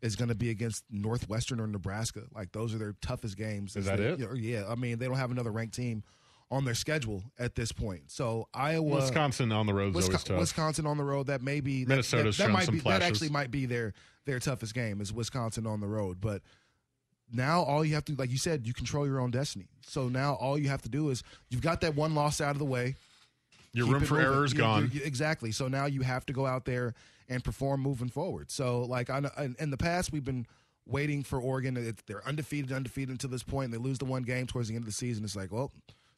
is 0.00 0.16
going 0.16 0.28
to 0.28 0.34
be 0.34 0.48
against 0.50 0.84
Northwestern 0.90 1.60
or 1.60 1.66
Nebraska. 1.66 2.22
Like 2.34 2.52
those 2.52 2.74
are 2.74 2.78
their 2.78 2.94
toughest 3.02 3.36
games. 3.36 3.74
Is 3.76 3.84
that 3.86 3.98
They- 3.98 4.10
it? 4.24 4.36
Yeah, 4.38 4.64
I 4.68 4.74
mean 4.76 4.98
they 4.98 5.06
don't 5.06 5.16
have 5.16 5.30
another 5.30 5.50
ranked 5.50 5.74
team 5.74 6.04
on 6.50 6.64
their 6.64 6.74
schedule 6.74 7.22
at 7.38 7.54
this 7.54 7.70
point. 7.72 8.10
So 8.10 8.48
Iowa, 8.52 8.96
Wisconsin 8.96 9.52
on 9.52 9.66
the 9.66 9.74
road 9.74 9.94
is 9.96 10.08
Wisco- 10.08 10.24
tough. 10.24 10.38
Wisconsin 10.38 10.86
on 10.86 10.96
the 10.96 11.04
road. 11.04 11.28
That 11.28 11.42
may 11.42 11.60
be 11.60 11.84
that, 11.84 11.88
Minnesota's 11.90 12.36
that, 12.38 12.48
that 12.48 12.52
might 12.52 12.64
some 12.64 12.74
be 12.74 12.80
that 12.80 13.02
actually 13.02 13.28
might 13.28 13.50
be 13.50 13.66
their 13.66 13.92
their 14.26 14.38
toughest 14.40 14.74
game 14.74 15.00
is 15.00 15.12
Wisconsin 15.12 15.66
on 15.66 15.80
the 15.80 15.86
road. 15.86 16.20
But 16.20 16.42
now 17.32 17.62
all 17.62 17.84
you 17.84 17.94
have 17.94 18.04
to, 18.06 18.14
like 18.16 18.30
you 18.30 18.38
said, 18.38 18.66
you 18.66 18.74
control 18.74 19.06
your 19.06 19.20
own 19.20 19.30
destiny. 19.30 19.68
So 19.86 20.08
now 20.08 20.34
all 20.34 20.58
you 20.58 20.68
have 20.68 20.82
to 20.82 20.88
do 20.88 21.10
is 21.10 21.22
you've 21.48 21.62
got 21.62 21.80
that 21.82 21.94
one 21.94 22.14
loss 22.14 22.40
out 22.40 22.52
of 22.52 22.58
the 22.58 22.64
way. 22.64 22.96
Your 23.72 23.86
room 23.86 24.04
for 24.04 24.14
moving. 24.14 24.26
error 24.32 24.44
is 24.44 24.52
gone. 24.52 24.90
you- 24.92 25.00
you- 25.00 25.06
exactly. 25.06 25.52
So 25.52 25.68
now 25.68 25.86
you 25.86 26.02
have 26.02 26.26
to 26.26 26.32
go 26.32 26.44
out 26.46 26.64
there 26.64 26.94
and 27.28 27.44
perform 27.44 27.80
moving 27.80 28.08
forward. 28.08 28.50
So 28.50 28.80
like 28.82 29.08
I 29.08 29.20
know, 29.20 29.30
in, 29.38 29.54
in 29.60 29.70
the 29.70 29.76
past 29.76 30.12
we've 30.12 30.24
been 30.24 30.46
waiting 30.86 31.22
for 31.22 31.40
Oregon. 31.40 31.76
It- 31.76 32.02
They're 32.08 32.26
undefeated, 32.26 32.72
undefeated 32.72 33.10
until 33.10 33.30
this 33.30 33.44
point. 33.44 33.66
And 33.66 33.74
they 33.74 33.78
lose 33.78 33.98
the 33.98 34.04
one 34.06 34.24
game 34.24 34.48
towards 34.48 34.66
the 34.68 34.74
end 34.74 34.82
of 34.82 34.86
the 34.86 34.92
season. 34.92 35.22
It's 35.24 35.36
like, 35.36 35.52
well, 35.52 35.70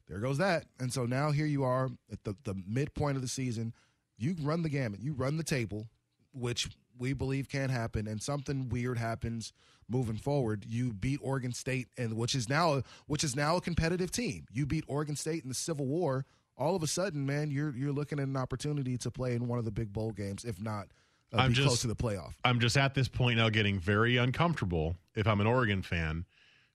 there 0.07 0.19
goes 0.19 0.37
that. 0.37 0.65
And 0.79 0.91
so 0.91 1.05
now 1.05 1.31
here 1.31 1.45
you 1.45 1.63
are 1.63 1.89
at 2.11 2.23
the, 2.23 2.35
the 2.43 2.55
midpoint 2.67 3.15
of 3.15 3.21
the 3.21 3.27
season. 3.27 3.73
You 4.17 4.35
run 4.41 4.61
the 4.61 4.69
gamut. 4.69 5.01
You 5.01 5.13
run 5.13 5.37
the 5.37 5.43
table, 5.43 5.87
which 6.33 6.69
we 6.97 7.13
believe 7.13 7.49
can 7.49 7.69
happen, 7.69 8.07
and 8.07 8.21
something 8.21 8.69
weird 8.69 8.97
happens 8.97 9.53
moving 9.89 10.17
forward. 10.17 10.65
You 10.67 10.93
beat 10.93 11.19
Oregon 11.21 11.51
State, 11.51 11.87
and 11.97 12.15
which 12.15 12.35
is 12.35 12.47
now 12.47 12.83
which 13.07 13.23
is 13.23 13.35
now 13.35 13.55
a 13.57 13.61
competitive 13.61 14.11
team. 14.11 14.45
You 14.51 14.65
beat 14.65 14.83
Oregon 14.87 15.15
State 15.15 15.43
in 15.43 15.49
the 15.49 15.55
Civil 15.55 15.85
War. 15.85 16.25
All 16.55 16.75
of 16.75 16.83
a 16.83 16.87
sudden, 16.87 17.25
man, 17.25 17.49
you're 17.49 17.75
you're 17.75 17.91
looking 17.91 18.19
at 18.19 18.27
an 18.27 18.37
opportunity 18.37 18.97
to 18.99 19.11
play 19.11 19.33
in 19.33 19.47
one 19.47 19.59
of 19.59 19.65
the 19.65 19.71
big 19.71 19.91
bowl 19.91 20.11
games, 20.11 20.45
if 20.45 20.61
not 20.61 20.87
uh, 21.33 21.37
I'm 21.37 21.49
be 21.49 21.55
just 21.55 21.67
close 21.67 21.81
to 21.81 21.87
the 21.87 21.95
playoff. 21.95 22.33
I'm 22.43 22.59
just 22.59 22.77
at 22.77 22.93
this 22.93 23.07
point 23.07 23.37
now 23.37 23.49
getting 23.49 23.79
very 23.79 24.17
uncomfortable 24.17 24.95
if 25.15 25.27
I'm 25.27 25.41
an 25.41 25.47
Oregon 25.47 25.81
fan 25.81 26.25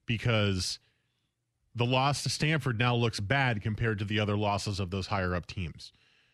because 0.05 0.79
the 1.75 1.85
loss 1.85 2.23
to 2.23 2.29
Stanford 2.29 2.79
now 2.79 2.95
looks 2.95 3.19
bad 3.19 3.61
compared 3.61 3.99
to 3.99 4.05
the 4.05 4.19
other 4.19 4.37
losses 4.37 4.79
of 4.79 4.89
those 4.89 5.07
higher 5.07 5.35
up 5.35 5.45
teams. 5.45 5.91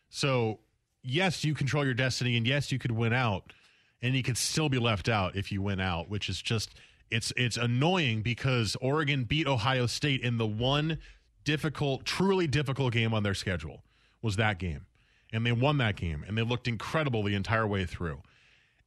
So, 0.10 0.60
yes, 1.04 1.44
you 1.44 1.54
control 1.54 1.86
your 1.86 1.94
destiny 1.94 2.38
and 2.38 2.48
yes, 2.48 2.72
you 2.72 2.80
could 2.80 2.92
win 2.92 3.14
out 3.14 3.54
and 4.02 4.16
you 4.16 4.24
could 4.24 4.38
still 4.38 4.70
be 4.70 4.80
left 4.80 5.10
out 5.10 5.36
if 5.36 5.52
you 5.52 5.62
win 5.62 5.80
out, 5.80 6.10
which 6.10 6.30
is 6.30 6.42
just 6.42 6.76
it's 7.12 7.32
it's 7.38 7.58
annoying 7.58 8.22
because 8.22 8.76
Oregon 8.82 9.24
beat 9.24 9.48
Ohio 9.48 9.86
State 9.86 10.22
in 10.22 10.38
the 10.38 10.48
one 10.48 11.00
difficult, 11.44 12.06
truly 12.06 12.48
difficult 12.48 12.94
game 12.94 13.14
on 13.14 13.24
their 13.24 13.34
schedule 13.34 13.84
was 14.22 14.36
that 14.36 14.58
game. 14.58 14.86
And 15.32 15.46
they 15.46 15.52
won 15.52 15.78
that 15.80 15.96
game 15.96 16.24
and 16.28 16.38
they 16.38 16.42
looked 16.42 16.68
incredible 16.68 17.24
the 17.24 17.36
entire 17.36 17.68
way 17.68 17.86
through. 17.86 18.22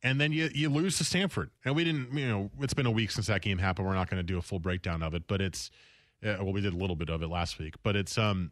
And 0.03 0.21
then 0.21 0.33
you 0.33 0.51
you 0.55 0.69
lose 0.69 0.99
to 0.99 1.05
Stanford. 1.05 1.51
And 1.65 1.75
we 1.75 1.85
didn't, 1.85 2.13
you 2.17 2.29
know, 2.29 2.51
it's 2.61 2.75
been 2.75 2.87
a 2.87 2.91
week 2.91 3.11
since 3.11 3.27
that 3.27 3.43
game 3.43 3.59
happened. 3.59 3.87
We're 3.87 3.95
not 3.95 4.09
going 4.09 4.21
to 4.21 4.27
do 4.27 4.39
a 4.39 4.43
full 4.43 4.61
breakdown 4.61 5.03
of 5.03 5.15
it, 5.15 5.25
but 5.27 5.41
it's 5.41 5.71
uh, 6.25 6.37
well 6.41 6.53
we 6.53 6.61
did 6.61 6.73
a 6.73 6.77
little 6.77 6.97
bit 6.97 7.09
of 7.11 7.23
it 7.23 7.29
last 7.29 7.59
week, 7.59 7.75
but 7.83 7.97
it's 7.97 8.17
um 8.19 8.51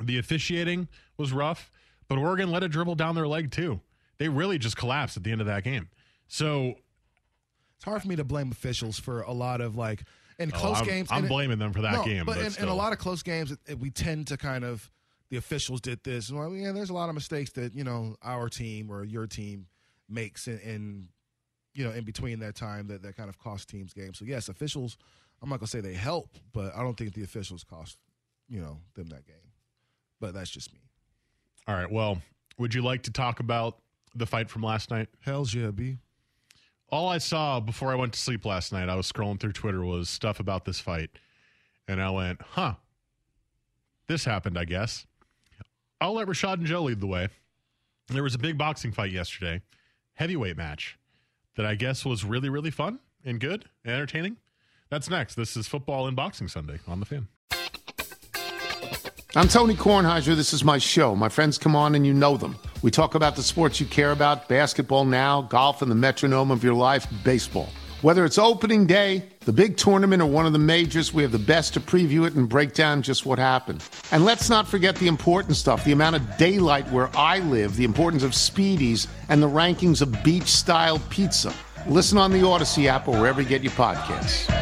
the 0.00 0.18
officiating 0.18 0.88
was 1.16 1.32
rough, 1.32 1.70
but 2.08 2.18
Oregon 2.18 2.50
let 2.50 2.62
it 2.62 2.68
dribble 2.68 2.96
down 2.96 3.14
their 3.14 3.26
leg 3.28 3.50
too. 3.50 3.80
They 4.18 4.28
really 4.28 4.58
just 4.58 4.76
collapsed 4.76 5.16
at 5.16 5.24
the 5.24 5.32
end 5.32 5.40
of 5.40 5.46
that 5.46 5.64
game. 5.64 5.88
So 6.28 6.74
It's 7.76 7.84
hard 7.84 8.02
for 8.02 8.08
me 8.08 8.16
to 8.16 8.24
blame 8.24 8.50
officials 8.50 8.98
for 8.98 9.22
a 9.22 9.32
lot 9.32 9.60
of 9.60 9.76
like 9.76 10.02
in 10.38 10.50
Oh, 10.54 10.58
close 10.58 10.76
I'm- 10.76 10.86
games. 10.86 11.08
I'm 11.10 11.18
and 11.18 11.26
it- 11.26 11.28
blaming 11.28 11.58
them 11.58 11.72
for 11.72 11.82
that 11.82 11.92
No, 11.92 12.04
game, 12.04 12.26
but, 12.26 12.36
but 12.36 12.58
in, 12.58 12.62
in 12.64 12.68
a 12.68 12.74
lot 12.74 12.92
of 12.92 12.98
close 12.98 13.22
games, 13.22 13.52
it, 13.52 13.58
it- 13.66 13.78
we 13.78 13.90
tend 13.90 14.26
to 14.28 14.36
kind 14.36 14.64
of 14.64 14.90
the 15.30 15.36
officials 15.38 15.80
did 15.80 16.02
this. 16.04 16.30
Well, 16.30 16.54
yeah, 16.54 16.72
there's 16.72 16.90
a 16.90 16.94
lot 16.94 17.08
of 17.08 17.14
mistakes 17.14 17.50
that 17.52 17.74
you 17.74 17.84
know 17.84 18.16
our 18.22 18.48
team 18.48 18.90
or 18.90 19.02
your 19.04 19.26
team 19.26 19.66
makes 20.08 20.46
in, 20.46 20.58
in 20.60 21.08
you 21.74 21.84
know 21.84 21.90
in 21.90 22.04
between 22.04 22.38
that 22.40 22.54
time 22.54 22.86
that 22.88 23.02
that 23.02 23.16
kind 23.16 23.28
of 23.28 23.38
cost 23.38 23.68
teams 23.68 23.92
games. 23.92 24.18
So 24.18 24.24
yes, 24.24 24.48
officials. 24.48 24.96
I'm 25.42 25.48
not 25.48 25.60
gonna 25.60 25.68
say 25.68 25.80
they 25.80 25.94
help, 25.94 26.36
but 26.52 26.74
I 26.74 26.82
don't 26.82 26.96
think 26.96 27.14
the 27.14 27.22
officials 27.22 27.64
cost 27.64 27.98
you 28.48 28.60
know 28.60 28.78
them 28.94 29.06
that 29.08 29.26
game. 29.26 29.36
But 30.20 30.34
that's 30.34 30.50
just 30.50 30.72
me. 30.72 30.80
all 31.68 31.74
right, 31.74 31.90
well, 31.90 32.22
would 32.58 32.74
you 32.74 32.82
like 32.82 33.02
to 33.02 33.10
talk 33.10 33.40
about 33.40 33.78
the 34.14 34.26
fight 34.26 34.48
from 34.48 34.62
last 34.62 34.90
night? 34.90 35.08
Hell's 35.20 35.52
yeah, 35.52 35.70
B. 35.70 35.98
All 36.88 37.08
I 37.08 37.18
saw 37.18 37.60
before 37.60 37.92
I 37.92 37.96
went 37.96 38.12
to 38.14 38.18
sleep 38.18 38.44
last 38.44 38.72
night, 38.72 38.88
I 38.88 38.94
was 38.94 39.10
scrolling 39.10 39.40
through 39.40 39.52
Twitter, 39.52 39.84
was 39.84 40.08
stuff 40.08 40.40
about 40.40 40.64
this 40.64 40.80
fight. 40.80 41.10
And 41.88 42.00
I 42.00 42.10
went, 42.10 42.40
huh, 42.40 42.74
this 44.06 44.24
happened, 44.24 44.56
I 44.58 44.64
guess. 44.64 45.06
I'll 46.00 46.14
let 46.14 46.28
Rashad 46.28 46.54
and 46.54 46.66
Joe 46.66 46.84
lead 46.84 47.00
the 47.00 47.06
way. 47.06 47.28
There 48.08 48.22
was 48.22 48.34
a 48.34 48.38
big 48.38 48.56
boxing 48.56 48.92
fight 48.92 49.10
yesterday, 49.10 49.62
heavyweight 50.14 50.56
match, 50.56 50.98
that 51.56 51.66
I 51.66 51.74
guess 51.74 52.04
was 52.04 52.24
really, 52.24 52.48
really 52.48 52.70
fun 52.70 53.00
and 53.24 53.40
good 53.40 53.64
and 53.84 53.94
entertaining. 53.94 54.36
That's 54.88 55.10
next. 55.10 55.34
This 55.34 55.56
is 55.56 55.66
Football 55.66 56.06
and 56.06 56.14
Boxing 56.16 56.48
Sunday 56.48 56.78
on 56.86 57.00
the 57.00 57.06
fan. 57.06 57.28
I'm 59.34 59.48
Tony 59.48 59.74
Kornheiser. 59.74 60.34
This 60.34 60.52
is 60.52 60.64
my 60.64 60.78
show. 60.78 61.14
My 61.14 61.28
friends 61.28 61.58
come 61.58 61.76
on 61.76 61.94
and 61.94 62.06
you 62.06 62.14
know 62.14 62.36
them. 62.36 62.56
We 62.82 62.90
talk 62.90 63.14
about 63.14 63.36
the 63.36 63.42
sports 63.42 63.80
you 63.80 63.86
care 63.86 64.12
about 64.12 64.48
basketball 64.48 65.04
now, 65.04 65.42
golf, 65.42 65.82
and 65.82 65.90
the 65.90 65.96
metronome 65.96 66.50
of 66.50 66.64
your 66.64 66.74
life, 66.74 67.06
baseball. 67.24 67.68
Whether 68.00 68.24
it's 68.24 68.38
opening 68.38 68.86
day 68.86 69.28
The 69.46 69.52
big 69.52 69.76
tournament 69.76 70.20
or 70.20 70.26
one 70.26 70.44
of 70.44 70.52
the 70.52 70.58
majors, 70.58 71.14
we 71.14 71.22
have 71.22 71.30
the 71.30 71.38
best 71.38 71.72
to 71.74 71.80
preview 71.80 72.26
it 72.26 72.34
and 72.34 72.48
break 72.48 72.74
down 72.74 73.00
just 73.00 73.24
what 73.24 73.38
happened. 73.38 73.84
And 74.10 74.24
let's 74.24 74.50
not 74.50 74.66
forget 74.66 74.96
the 74.96 75.06
important 75.06 75.54
stuff 75.54 75.84
the 75.84 75.92
amount 75.92 76.16
of 76.16 76.36
daylight 76.36 76.90
where 76.90 77.16
I 77.16 77.38
live, 77.38 77.76
the 77.76 77.84
importance 77.84 78.24
of 78.24 78.32
speedies, 78.32 79.06
and 79.28 79.40
the 79.40 79.48
rankings 79.48 80.02
of 80.02 80.24
beach 80.24 80.48
style 80.48 80.98
pizza. 81.10 81.54
Listen 81.88 82.18
on 82.18 82.32
the 82.32 82.44
Odyssey 82.44 82.88
app 82.88 83.06
or 83.06 83.12
wherever 83.12 83.40
you 83.40 83.48
get 83.48 83.62
your 83.62 83.72
podcasts. 83.72 84.52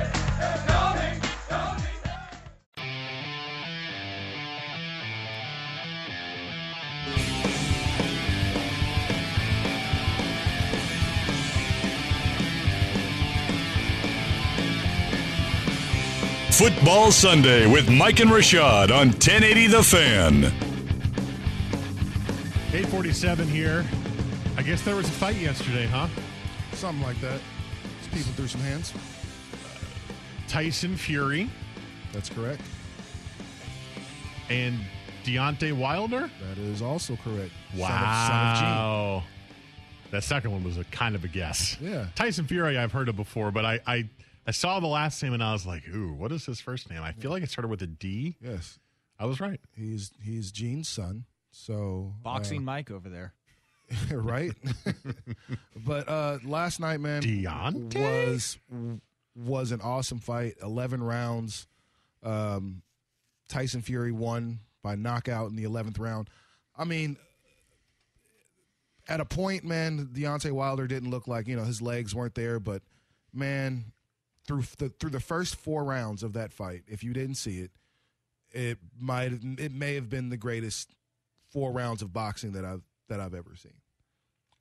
Football 16.52 17.10
Sunday 17.10 17.66
with 17.66 17.90
Mike 17.90 18.20
and 18.20 18.30
Rashad 18.30 18.90
on 18.90 19.08
1080 19.08 19.66
The 19.66 19.82
Fan. 19.82 20.44
847 22.72 23.48
here. 23.48 23.84
I 24.56 24.62
guess 24.62 24.82
there 24.82 24.94
was 24.94 25.08
a 25.08 25.12
fight 25.12 25.36
yesterday, 25.36 25.86
huh? 25.86 26.06
Something 26.74 27.02
like 27.04 27.20
that. 27.20 27.40
Just 28.00 28.10
people 28.12 28.32
threw 28.32 28.46
some 28.48 28.60
hands. 28.60 28.92
Tyson 30.48 30.96
Fury 30.96 31.48
That's 32.12 32.28
correct. 32.28 32.60
and 34.50 34.78
Deontay 35.24 35.72
Wilder. 35.72 36.30
That 36.48 36.58
is 36.58 36.82
also 36.82 37.16
correct. 37.16 37.50
Son 37.72 37.80
of- 37.80 37.88
son 37.88 37.90
of 37.90 38.62
Wow. 38.62 39.22
That 40.10 40.22
second 40.22 40.52
one 40.52 40.62
was 40.62 40.76
a 40.76 40.84
kind 40.84 41.14
of 41.14 41.24
a 41.24 41.28
guess. 41.28 41.76
Yeah. 41.80 42.06
Tyson 42.14 42.46
Fury, 42.46 42.76
I've 42.78 42.92
heard 42.92 43.08
of 43.08 43.16
before, 43.16 43.50
but 43.50 43.64
I, 43.64 43.80
I, 43.86 44.08
I 44.46 44.50
saw 44.50 44.78
the 44.80 44.86
last 44.86 45.22
name 45.22 45.32
and 45.32 45.42
I 45.42 45.52
was 45.52 45.66
like, 45.66 45.88
ooh, 45.88 46.12
what 46.12 46.30
is 46.30 46.44
his 46.44 46.60
first 46.60 46.90
name? 46.90 47.02
I 47.02 47.12
feel 47.12 47.30
like 47.30 47.42
it 47.42 47.50
started 47.50 47.68
with 47.68 47.82
a 47.82 47.86
D. 47.86 48.36
Yes. 48.40 48.78
I 49.18 49.26
was 49.26 49.40
right. 49.40 49.60
He's 49.76 50.10
he's 50.22 50.50
Gene's 50.52 50.88
son. 50.88 51.24
So 51.52 52.12
Boxing 52.22 52.58
uh, 52.58 52.62
Mike 52.62 52.90
over 52.90 53.08
there. 53.08 53.32
right? 54.10 54.52
but 55.86 56.08
uh 56.08 56.38
last 56.44 56.80
night, 56.80 57.00
man, 57.00 57.22
Deontay? 57.22 58.00
was 58.00 58.58
was 59.36 59.72
an 59.72 59.80
awesome 59.80 60.18
fight. 60.18 60.54
Eleven 60.62 61.02
rounds. 61.02 61.66
Um, 62.22 62.82
Tyson 63.48 63.82
Fury 63.82 64.12
won 64.12 64.60
by 64.82 64.94
knockout 64.94 65.50
in 65.50 65.56
the 65.56 65.64
eleventh 65.64 65.98
round. 65.98 66.30
I 66.76 66.84
mean, 66.84 67.16
at 69.08 69.20
a 69.20 69.24
point, 69.24 69.64
man, 69.64 70.08
Deontay 70.12 70.52
Wilder 70.52 70.86
didn't 70.86 71.10
look 71.10 71.28
like 71.28 71.46
you 71.46 71.56
know 71.56 71.64
his 71.64 71.82
legs 71.82 72.14
weren't 72.14 72.34
there, 72.34 72.58
but 72.58 72.82
man, 73.32 73.92
through 74.46 74.64
the 74.78 74.88
through 74.88 75.10
the 75.10 75.20
first 75.20 75.56
four 75.56 75.84
rounds 75.84 76.22
of 76.22 76.32
that 76.34 76.52
fight, 76.52 76.82
if 76.88 77.04
you 77.04 77.12
didn't 77.12 77.36
see 77.36 77.60
it, 77.60 77.70
it 78.52 78.78
might 78.98 79.32
it 79.58 79.72
may 79.72 79.94
have 79.94 80.08
been 80.08 80.30
the 80.30 80.36
greatest 80.36 80.90
four 81.50 81.72
rounds 81.72 82.02
of 82.02 82.12
boxing 82.12 82.52
that 82.52 82.64
I've 82.64 82.82
that 83.08 83.20
I've 83.20 83.34
ever 83.34 83.54
seen, 83.56 83.74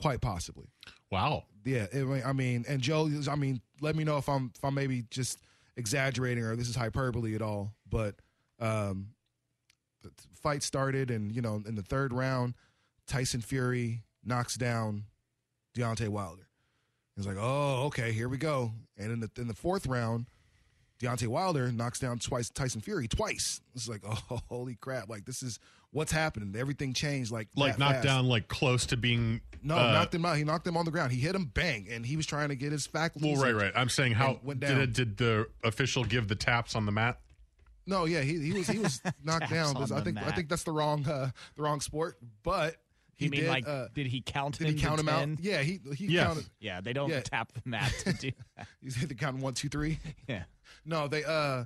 quite 0.02 0.22
possibly. 0.22 0.68
Wow. 1.12 1.44
Yeah, 1.66 1.86
it, 1.92 2.26
I 2.26 2.34
mean, 2.34 2.66
and 2.68 2.82
Joe, 2.82 3.10
I 3.30 3.36
mean, 3.36 3.62
let 3.82 3.96
me 3.96 4.04
know 4.04 4.18
if 4.18 4.28
I'm 4.28 4.52
if 4.56 4.64
I'm 4.64 4.74
maybe 4.74 5.06
just 5.10 5.40
exaggerating 5.78 6.44
or 6.44 6.56
this 6.56 6.70
is 6.70 6.76
hyperbole 6.76 7.36
at 7.36 7.42
all. 7.42 7.74
But 7.90 8.16
um, 8.60 9.10
the 10.02 10.12
fight 10.42 10.64
started, 10.64 11.12
and 11.12 11.32
you 11.32 11.42
know, 11.42 11.62
in 11.66 11.76
the 11.76 11.82
third 11.84 12.14
round, 12.14 12.56
Tyson 13.08 13.42
Fury 13.42 14.04
knocks 14.24 14.56
down 14.56 15.06
Deontay 15.76 16.10
Wilder. 16.10 16.48
It's 17.18 17.28
like, 17.28 17.38
oh, 17.40 17.86
okay, 17.86 18.12
here 18.12 18.28
we 18.28 18.38
go. 18.38 18.72
And 18.98 19.12
in 19.12 19.20
the 19.20 19.30
in 19.38 19.48
the 19.48 19.54
fourth 19.54 19.86
round, 19.86 20.26
Deontay 21.02 21.28
Wilder 21.28 21.72
knocks 21.72 22.00
down 22.00 22.20
twice 22.20 22.50
Tyson 22.50 22.82
Fury 22.82 23.08
twice. 23.08 23.62
It's 23.76 23.88
like, 23.88 24.02
oh, 24.08 24.40
holy 24.50 24.76
crap! 24.76 25.10
Like 25.10 25.26
this 25.26 25.44
is 25.44 25.60
what's 25.94 26.12
happening. 26.12 26.54
Everything 26.58 26.92
changed 26.94 27.32
like 27.32 27.48
Like 27.56 27.80
knocked 27.80 27.94
fast. 27.96 28.06
down, 28.06 28.28
like 28.28 28.48
close 28.50 28.86
to 28.88 28.98
being. 28.98 29.40
No, 29.66 29.78
uh, 29.78 29.94
knocked 29.94 30.14
him 30.14 30.26
out. 30.26 30.36
He 30.36 30.44
knocked 30.44 30.68
him 30.68 30.76
on 30.76 30.84
the 30.84 30.92
ground. 30.92 31.14
He 31.14 31.20
hit 31.22 31.34
him, 31.34 31.46
bang, 31.46 31.88
and 31.90 32.06
he 32.06 32.18
was 32.18 32.26
trying 32.26 32.50
to 32.50 32.56
get 32.56 32.74
his 32.74 32.86
faculties. 32.86 33.38
Well, 33.38 33.46
right, 33.54 33.64
right. 33.64 33.72
I'm 33.74 33.88
saying 33.88 34.12
how 34.12 34.42
went 34.44 34.60
did 34.60 34.68
down. 34.68 34.82
it, 34.82 34.92
did 34.94 35.16
the 35.18 35.48
official 35.64 36.04
give 36.04 36.28
the 36.28 36.36
taps 36.36 36.76
on 36.76 36.86
the 36.86 36.92
mat? 36.92 37.20
No, 37.86 38.04
yeah, 38.06 38.22
he, 38.22 38.40
he 38.40 38.52
was 38.54 38.68
he 38.68 38.80
was 38.80 39.02
knocked 39.24 39.50
down. 39.50 39.78
on 39.78 39.84
I 39.84 39.86
the 40.00 40.02
think 40.02 40.18
I 40.18 40.32
think 40.32 40.50
that's 40.50 40.64
the 40.64 40.72
wrong 40.74 41.08
uh, 41.08 41.32
the 41.56 41.62
wrong 41.64 41.80
sport. 41.80 42.18
But 42.44 42.76
he 43.16 43.26
You 43.26 43.32
mean 43.32 43.40
did. 43.42 43.50
like 43.50 43.68
uh, 43.68 43.88
did 43.94 44.08
he 44.08 44.22
count 44.22 44.58
did 44.58 44.68
him 44.68 44.76
he 44.76 44.82
count 44.82 45.00
to 45.00 45.06
him 45.06 45.08
10? 45.08 45.32
out? 45.34 45.40
Yeah, 45.40 45.62
he 45.62 45.80
he 45.96 46.08
Yes. 46.08 46.28
counted. 46.28 46.46
Yeah, 46.60 46.82
they 46.82 46.92
don't 46.94 47.10
Yeah. 47.10 47.22
tap 47.22 47.52
the 47.54 47.62
mat 47.66 47.94
to 48.00 48.14
do 48.14 48.32
that. 48.58 48.68
He's 48.82 48.96
hit 48.96 49.08
the 49.10 49.16
count 49.16 49.38
one, 49.38 49.54
two, 49.54 49.70
three. 49.70 50.00
Yeah. 50.28 50.44
No, 50.86 51.08
they 51.08 51.24
uh, 51.24 51.64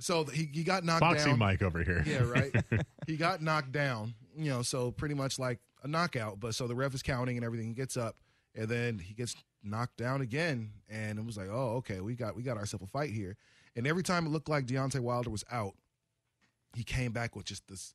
so 0.00 0.24
he 0.24 0.48
he 0.52 0.62
got 0.62 0.84
knocked 0.84 1.00
Boxing 1.00 1.32
down. 1.32 1.38
Mike 1.38 1.62
over 1.62 1.82
here. 1.82 2.02
Yeah, 2.06 2.22
right. 2.22 2.52
he 3.06 3.16
got 3.16 3.42
knocked 3.42 3.72
down. 3.72 4.14
You 4.36 4.50
know, 4.50 4.62
so 4.62 4.90
pretty 4.90 5.14
much 5.14 5.38
like 5.38 5.58
a 5.82 5.88
knockout. 5.88 6.40
But 6.40 6.54
so 6.54 6.66
the 6.66 6.74
ref 6.74 6.94
is 6.94 7.02
counting 7.02 7.36
and 7.36 7.44
everything. 7.44 7.68
He 7.68 7.74
gets 7.74 7.96
up, 7.96 8.16
and 8.54 8.68
then 8.68 8.98
he 8.98 9.14
gets 9.14 9.34
knocked 9.62 9.96
down 9.96 10.20
again. 10.20 10.70
And 10.88 11.18
it 11.18 11.24
was 11.24 11.36
like, 11.36 11.48
oh, 11.50 11.76
okay, 11.76 12.00
we 12.00 12.14
got 12.14 12.36
we 12.36 12.42
got 12.42 12.56
ourselves 12.56 12.84
a 12.84 12.88
fight 12.88 13.10
here. 13.10 13.36
And 13.74 13.86
every 13.86 14.02
time 14.02 14.26
it 14.26 14.30
looked 14.30 14.48
like 14.48 14.66
Deontay 14.66 15.00
Wilder 15.00 15.30
was 15.30 15.44
out, 15.50 15.74
he 16.74 16.82
came 16.82 17.12
back 17.12 17.36
with 17.36 17.46
just 17.46 17.66
this 17.68 17.94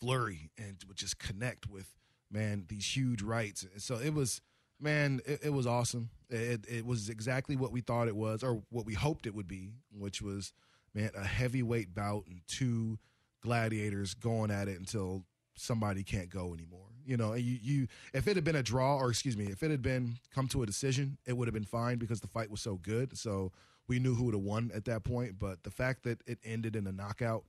flurry 0.00 0.50
and 0.58 0.76
would 0.86 0.96
just 0.96 1.18
connect 1.18 1.68
with 1.68 1.94
man 2.30 2.64
these 2.68 2.96
huge 2.96 3.22
rights. 3.22 3.64
And 3.72 3.80
so 3.80 3.96
it 3.96 4.14
was 4.14 4.40
man, 4.80 5.20
it, 5.24 5.40
it 5.44 5.52
was 5.52 5.66
awesome. 5.66 6.10
It, 6.28 6.66
it 6.68 6.84
was 6.84 7.08
exactly 7.08 7.56
what 7.56 7.72
we 7.72 7.80
thought 7.80 8.08
it 8.08 8.16
was, 8.16 8.42
or 8.42 8.62
what 8.70 8.84
we 8.84 8.94
hoped 8.94 9.26
it 9.26 9.34
would 9.34 9.48
be, 9.48 9.70
which 9.96 10.20
was 10.20 10.52
man 10.96 11.10
a 11.16 11.24
heavyweight 11.24 11.94
bout 11.94 12.24
and 12.26 12.40
two 12.48 12.98
gladiators 13.42 14.14
going 14.14 14.50
at 14.50 14.66
it 14.66 14.78
until 14.78 15.24
somebody 15.56 16.02
can't 16.02 16.30
go 16.30 16.54
anymore. 16.54 16.88
You 17.04 17.16
know, 17.16 17.34
you, 17.34 17.58
you 17.62 17.86
if 18.12 18.26
it 18.26 18.34
had 18.34 18.44
been 18.44 18.56
a 18.56 18.62
draw, 18.62 18.96
or 18.96 19.10
excuse 19.10 19.36
me, 19.36 19.44
if 19.44 19.62
it 19.62 19.70
had 19.70 19.82
been 19.82 20.16
come 20.34 20.48
to 20.48 20.62
a 20.62 20.66
decision, 20.66 21.18
it 21.26 21.36
would 21.36 21.46
have 21.46 21.54
been 21.54 21.64
fine 21.64 21.98
because 21.98 22.20
the 22.20 22.26
fight 22.26 22.50
was 22.50 22.60
so 22.60 22.76
good. 22.76 23.16
So 23.16 23.52
we 23.86 24.00
knew 24.00 24.14
who 24.14 24.24
would 24.24 24.34
have 24.34 24.42
won 24.42 24.72
at 24.74 24.86
that 24.86 25.04
point. 25.04 25.38
But 25.38 25.62
the 25.62 25.70
fact 25.70 26.02
that 26.04 26.20
it 26.26 26.38
ended 26.44 26.74
in 26.74 26.86
a 26.86 26.92
knockout, 26.92 27.44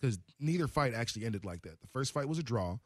because 0.00 0.18
neither 0.40 0.66
fight 0.66 0.92
actually 0.92 1.24
ended 1.24 1.44
like 1.44 1.62
that. 1.62 1.80
The 1.80 1.86
first 1.86 2.12
fight 2.12 2.28
was 2.28 2.38
a 2.38 2.42
draw. 2.42 2.78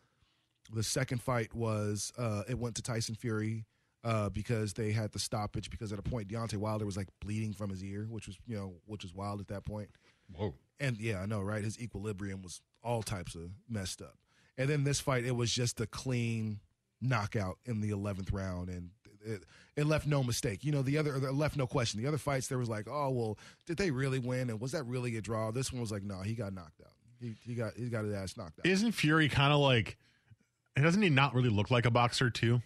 The 0.73 0.83
second 0.83 1.23
fight 1.23 1.55
was 1.55 2.13
uh, 2.19 2.43
it 2.49 2.59
went 2.59 2.75
to 2.77 2.83
Tyson 2.83 3.15
Fury 3.15 3.65
uh, 4.05 4.29
because 4.29 4.75
they 4.75 4.93
had 4.93 5.13
the 5.13 5.19
stoppage 5.19 5.71
because 5.71 5.93
at 5.93 5.99
a 5.99 6.03
point 6.03 6.29
Deontay 6.29 6.57
Wilder 6.57 6.85
was 6.85 6.97
like 6.97 7.09
bleeding 7.21 7.55
from 7.55 7.71
his 7.71 7.83
ear, 7.83 8.07
which 8.11 8.27
was 8.27 8.39
you 8.47 8.57
know 8.57 8.75
which 8.87 9.03
was 9.03 9.15
wild 9.15 9.41
at 9.41 9.49
that 9.49 9.65
point. 9.65 9.89
Whoa. 10.37 10.55
And 10.79 10.99
yeah, 10.99 11.21
I 11.21 11.27
know, 11.27 11.41
right? 11.41 11.65
His 11.65 11.81
equilibrium 11.81 12.43
was 12.43 12.61
all 12.83 13.03
types 13.03 13.35
of 13.35 13.51
messed 13.69 14.03
up. 14.03 14.17
And 14.59 14.69
then 14.69 14.85
this 14.85 15.01
fight, 15.01 15.25
it 15.25 15.35
was 15.35 15.53
just 15.53 15.81
a 15.81 15.87
clean 15.87 16.61
knockout 17.01 17.59
in 17.65 17.81
the 17.81 17.91
eleventh 17.91 18.31
round, 18.31 18.69
and 18.69 18.91
it, 19.25 19.45
it 19.77 19.87
left 19.87 20.07
no 20.07 20.23
mistake. 20.23 20.65
You 20.65 20.73
know, 20.73 20.83
the 20.83 20.99
other 20.99 21.17
it 21.17 21.35
left 21.35 21.57
no 21.57 21.67
question. 21.67 22.01
The 22.01 22.07
other 22.07 22.19
fights, 22.19 22.49
there 22.49 22.59
was 22.59 22.69
like, 22.69 22.87
oh 22.89 23.11
well, 23.11 23.39
did 23.67 23.79
they 23.79 23.91
really 23.91 24.19
win? 24.19 24.51
And 24.51 24.61
was 24.61 24.73
that 24.73 24.85
really 24.85 25.17
a 25.17 25.23
draw? 25.23 25.51
This 25.51 25.73
one 25.73 25.81
was 25.81 25.91
like, 25.91 26.03
no, 26.03 26.21
he 26.21 26.35
got 26.35 26.53
knocked 26.53 26.83
out. 26.83 26.93
He, 27.21 27.35
he 27.41 27.55
got 27.55 27.75
he 27.75 27.89
got 27.89 28.05
his 28.05 28.13
ass 28.13 28.37
knocked 28.37 28.59
out. 28.59 28.67
Isn't 28.67 28.93
Fury 28.93 29.29
kind 29.29 29.53
of 29.53 29.61
like? 29.61 29.97
Doesn't 30.77 31.03
he 31.03 31.09
not 31.09 31.35
really 31.35 31.51
look 31.51 31.71
like 31.71 31.87
a 31.87 31.91
boxer 31.91 32.31
too? 32.31 32.61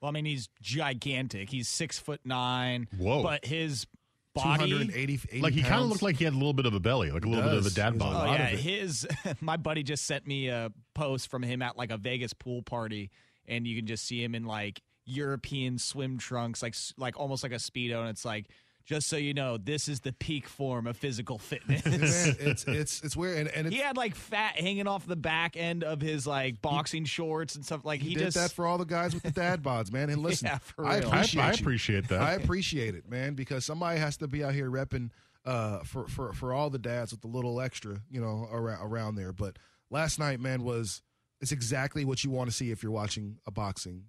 Well, 0.00 0.08
I 0.08 0.12
mean, 0.12 0.24
he's 0.24 0.48
gigantic. 0.60 1.50
He's 1.50 1.68
six 1.68 1.98
foot 1.98 2.20
nine. 2.24 2.88
Whoa. 2.96 3.22
But 3.22 3.44
his 3.44 3.86
body. 4.34 4.70
280 4.70 5.28
80 5.30 5.40
like 5.40 5.52
he 5.52 5.62
kind 5.62 5.82
of 5.82 5.88
looked 5.88 6.02
like 6.02 6.16
he 6.16 6.24
had 6.24 6.32
a 6.32 6.36
little 6.36 6.52
bit 6.52 6.66
of 6.66 6.74
a 6.74 6.80
belly, 6.80 7.10
like 7.10 7.24
a 7.24 7.28
little 7.28 7.48
bit 7.48 7.58
of 7.58 7.66
a 7.66 7.70
dad 7.70 7.94
He's 7.94 8.00
a 8.00 8.04
bod. 8.04 8.28
Oh 8.28 8.32
yeah, 8.32 8.46
his 8.46 9.06
my 9.40 9.56
buddy 9.56 9.82
just 9.82 10.06
sent 10.06 10.26
me 10.26 10.48
a 10.48 10.70
post 10.94 11.30
from 11.30 11.42
him 11.42 11.62
at 11.62 11.76
like 11.76 11.90
a 11.90 11.96
Vegas 11.96 12.32
pool 12.32 12.62
party, 12.62 13.10
and 13.46 13.66
you 13.66 13.76
can 13.76 13.86
just 13.86 14.06
see 14.06 14.22
him 14.22 14.34
in 14.34 14.44
like 14.44 14.80
European 15.04 15.78
swim 15.78 16.18
trunks, 16.18 16.62
like 16.62 16.74
like 16.96 17.18
almost 17.18 17.42
like 17.42 17.52
a 17.52 17.56
speedo, 17.56 18.00
and 18.00 18.08
it's 18.08 18.24
like. 18.24 18.46
Just 18.90 19.06
so 19.06 19.16
you 19.16 19.34
know, 19.34 19.56
this 19.56 19.86
is 19.86 20.00
the 20.00 20.12
peak 20.12 20.48
form 20.48 20.88
of 20.88 20.96
physical 20.96 21.38
fitness. 21.38 21.86
Man, 21.86 22.36
it's 22.40 22.64
it's 22.64 23.00
it's 23.02 23.16
weird, 23.16 23.38
and, 23.38 23.48
and 23.50 23.66
it's, 23.68 23.76
he 23.76 23.80
had 23.80 23.96
like 23.96 24.16
fat 24.16 24.56
hanging 24.58 24.88
off 24.88 25.06
the 25.06 25.14
back 25.14 25.56
end 25.56 25.84
of 25.84 26.00
his 26.00 26.26
like 26.26 26.60
boxing 26.60 27.04
shorts 27.04 27.54
and 27.54 27.64
stuff. 27.64 27.84
Like 27.84 28.00
he, 28.00 28.08
he, 28.08 28.14
did 28.16 28.24
just 28.24 28.36
that 28.36 28.50
for 28.50 28.66
all 28.66 28.78
the 28.78 28.84
guys 28.84 29.14
with 29.14 29.22
the 29.22 29.30
dad 29.30 29.62
bods, 29.62 29.92
man. 29.92 30.10
And 30.10 30.20
listen, 30.20 30.48
Yeah, 30.48 30.58
for 30.58 30.84
I 30.84 30.98
real. 30.98 31.08
I, 31.08 31.18
appreciate 31.18 31.42
I 31.42 31.50
appreciate 31.52 32.08
that. 32.08 32.20
I 32.20 32.32
appreciate 32.32 32.96
it, 32.96 33.08
man, 33.08 33.34
because 33.34 33.64
somebody 33.64 34.00
has 34.00 34.16
to 34.16 34.26
be 34.26 34.42
out 34.42 34.54
here 34.54 34.68
repping 34.68 35.10
uh, 35.44 35.84
for 35.84 36.08
for 36.08 36.32
for 36.32 36.52
all 36.52 36.68
the 36.68 36.80
dads 36.80 37.12
with 37.12 37.20
the 37.20 37.28
little 37.28 37.60
extra, 37.60 38.00
you 38.10 38.20
know, 38.20 38.48
around 38.50 38.82
around 38.82 39.14
there. 39.14 39.32
But 39.32 39.56
last 39.88 40.18
night, 40.18 40.40
man, 40.40 40.64
was 40.64 41.00
it's 41.40 41.52
exactly 41.52 42.04
what 42.04 42.24
you 42.24 42.30
want 42.30 42.50
to 42.50 42.56
see 42.56 42.72
if 42.72 42.82
you're 42.82 42.90
watching 42.90 43.38
a 43.46 43.52
boxing 43.52 44.06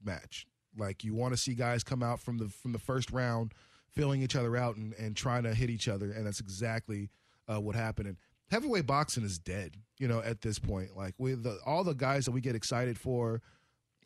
match. 0.00 0.46
Like 0.78 1.02
you 1.02 1.14
want 1.14 1.34
to 1.34 1.36
see 1.36 1.54
guys 1.54 1.82
come 1.82 2.04
out 2.04 2.20
from 2.20 2.38
the 2.38 2.46
from 2.46 2.70
the 2.70 2.78
first 2.78 3.10
round, 3.10 3.54
filling 3.94 4.22
each 4.22 4.36
other 4.36 4.56
out 4.56 4.76
and, 4.76 4.92
and 4.94 5.16
trying 5.16 5.42
to 5.44 5.54
hit 5.54 5.70
each 5.70 5.88
other, 5.88 6.10
and 6.12 6.26
that's 6.26 6.40
exactly 6.40 7.10
uh, 7.48 7.60
what 7.60 7.74
happened. 7.74 8.08
And 8.08 8.16
heavyweight 8.50 8.86
boxing 8.86 9.24
is 9.24 9.38
dead, 9.38 9.76
you 9.98 10.08
know, 10.08 10.20
at 10.20 10.42
this 10.42 10.58
point. 10.58 10.96
Like 10.96 11.14
with 11.18 11.42
the, 11.42 11.58
all 11.66 11.84
the 11.84 11.94
guys 11.94 12.24
that 12.24 12.32
we 12.32 12.40
get 12.40 12.54
excited 12.54 12.98
for 12.98 13.42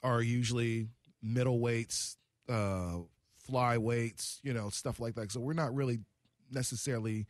are 0.03 0.23
usually 0.23 0.89
middleweights, 1.25 2.17
uh, 2.49 2.99
flyweights, 3.51 4.39
you 4.43 4.53
know, 4.53 4.69
stuff 4.71 5.01
like 5.01 5.15
that. 5.15 5.33
So 5.33 5.41
we're 5.41 5.53
not 5.55 5.75
really 5.75 6.01
necessarily 6.51 7.27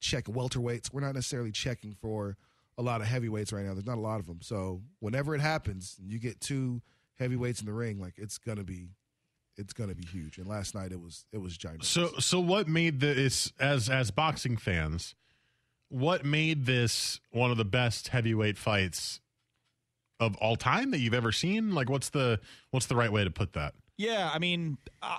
check 0.00 0.24
welterweights. 0.24 0.92
We're 0.92 1.00
not 1.00 1.14
necessarily 1.14 1.52
checking 1.52 1.94
for 1.94 2.36
a 2.78 2.82
lot 2.82 3.00
of 3.00 3.06
heavyweights 3.06 3.52
right 3.52 3.64
now. 3.64 3.74
There's 3.74 3.86
not 3.86 3.98
a 3.98 4.00
lot 4.00 4.20
of 4.20 4.26
them. 4.26 4.40
So 4.42 4.82
whenever 5.00 5.34
it 5.34 5.40
happens, 5.40 5.96
you 6.02 6.18
get 6.18 6.40
two 6.40 6.80
heavyweights 7.18 7.60
in 7.60 7.66
the 7.66 7.72
ring, 7.72 8.00
like 8.00 8.14
it's 8.16 8.38
gonna 8.38 8.64
be, 8.64 8.88
it's 9.56 9.72
gonna 9.72 9.94
be 9.94 10.04
huge. 10.06 10.38
And 10.38 10.46
last 10.46 10.74
night 10.74 10.92
it 10.92 11.00
was 11.00 11.26
it 11.32 11.38
was 11.38 11.56
giant. 11.56 11.84
So 11.84 12.08
so 12.18 12.40
what 12.40 12.68
made 12.68 13.00
this 13.00 13.52
as 13.58 13.88
as 13.88 14.10
boxing 14.10 14.56
fans? 14.56 15.14
What 15.88 16.24
made 16.24 16.64
this 16.64 17.20
one 17.30 17.50
of 17.50 17.58
the 17.58 17.64
best 17.64 18.08
heavyweight 18.08 18.56
fights 18.56 19.20
of 20.18 20.36
all 20.36 20.56
time 20.56 20.90
that 20.92 20.98
you've 20.98 21.14
ever 21.14 21.32
seen? 21.32 21.74
Like 21.74 21.90
what's 21.90 22.10
the 22.10 22.40
what's 22.70 22.86
the 22.86 22.96
right 22.96 23.12
way 23.12 23.24
to 23.24 23.30
put 23.30 23.52
that? 23.54 23.74
Yeah, 23.98 24.30
I 24.32 24.38
mean, 24.38 24.78
uh, 25.02 25.18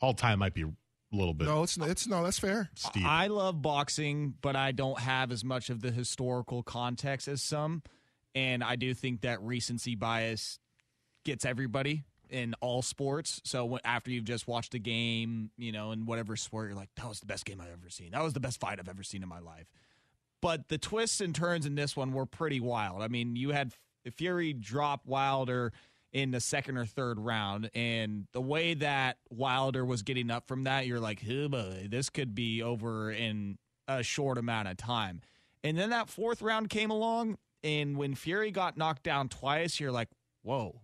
All 0.00 0.14
time 0.14 0.38
might 0.38 0.54
be 0.54 0.62
a 0.62 0.70
little 1.12 1.34
bit. 1.34 1.46
No, 1.46 1.62
it's 1.62 1.76
it's 1.78 2.06
no, 2.06 2.22
that's 2.22 2.38
fair. 2.38 2.70
Steep. 2.74 3.04
I 3.04 3.28
love 3.28 3.62
boxing, 3.62 4.34
but 4.40 4.56
I 4.56 4.72
don't 4.72 4.98
have 5.00 5.32
as 5.32 5.42
much 5.44 5.70
of 5.70 5.80
the 5.80 5.90
historical 5.90 6.62
context 6.62 7.28
as 7.28 7.42
some. 7.42 7.82
And 8.34 8.62
I 8.62 8.76
do 8.76 8.94
think 8.94 9.22
that 9.22 9.42
recency 9.42 9.96
bias 9.96 10.58
gets 11.24 11.44
everybody 11.44 12.04
in 12.30 12.54
all 12.60 12.82
sports. 12.82 13.40
So 13.44 13.78
after 13.84 14.10
you've 14.10 14.24
just 14.24 14.48
watched 14.48 14.74
a 14.74 14.78
game, 14.78 15.50
you 15.58 15.72
know, 15.72 15.92
in 15.92 16.06
whatever 16.06 16.36
sport, 16.36 16.68
you're 16.68 16.76
like, 16.76 16.90
that 16.96 17.08
was 17.08 17.20
the 17.20 17.26
best 17.26 17.44
game 17.44 17.60
I've 17.60 17.72
ever 17.72 17.90
seen. 17.90 18.12
That 18.12 18.22
was 18.22 18.32
the 18.32 18.40
best 18.40 18.60
fight 18.60 18.78
I've 18.78 18.88
ever 18.88 19.02
seen 19.02 19.22
in 19.22 19.28
my 19.28 19.40
life. 19.40 19.66
But 20.40 20.68
the 20.68 20.78
twists 20.78 21.20
and 21.20 21.34
turns 21.34 21.66
in 21.66 21.74
this 21.74 21.96
one 21.96 22.12
were 22.12 22.26
pretty 22.26 22.60
wild. 22.60 23.02
I 23.02 23.08
mean, 23.08 23.36
you 23.36 23.50
had 23.50 23.72
Fury 24.16 24.52
drop 24.54 25.06
Wilder 25.06 25.72
in 26.12 26.30
the 26.30 26.40
second 26.40 26.76
or 26.76 26.86
third 26.86 27.20
round, 27.20 27.70
and 27.74 28.26
the 28.32 28.40
way 28.40 28.74
that 28.74 29.18
Wilder 29.28 29.84
was 29.84 30.02
getting 30.02 30.30
up 30.30 30.48
from 30.48 30.64
that, 30.64 30.86
you're 30.86 30.98
like, 30.98 31.20
this 31.20 32.10
could 32.10 32.34
be 32.34 32.62
over 32.62 33.12
in 33.12 33.58
a 33.86 34.02
short 34.02 34.38
amount 34.38 34.66
of 34.66 34.76
time. 34.76 35.20
And 35.62 35.78
then 35.78 35.90
that 35.90 36.08
fourth 36.08 36.42
round 36.42 36.70
came 36.70 36.90
along, 36.90 37.36
and 37.62 37.96
when 37.96 38.14
Fury 38.14 38.50
got 38.50 38.76
knocked 38.76 39.02
down 39.02 39.28
twice, 39.28 39.78
you're 39.78 39.92
like, 39.92 40.08
whoa. 40.42 40.80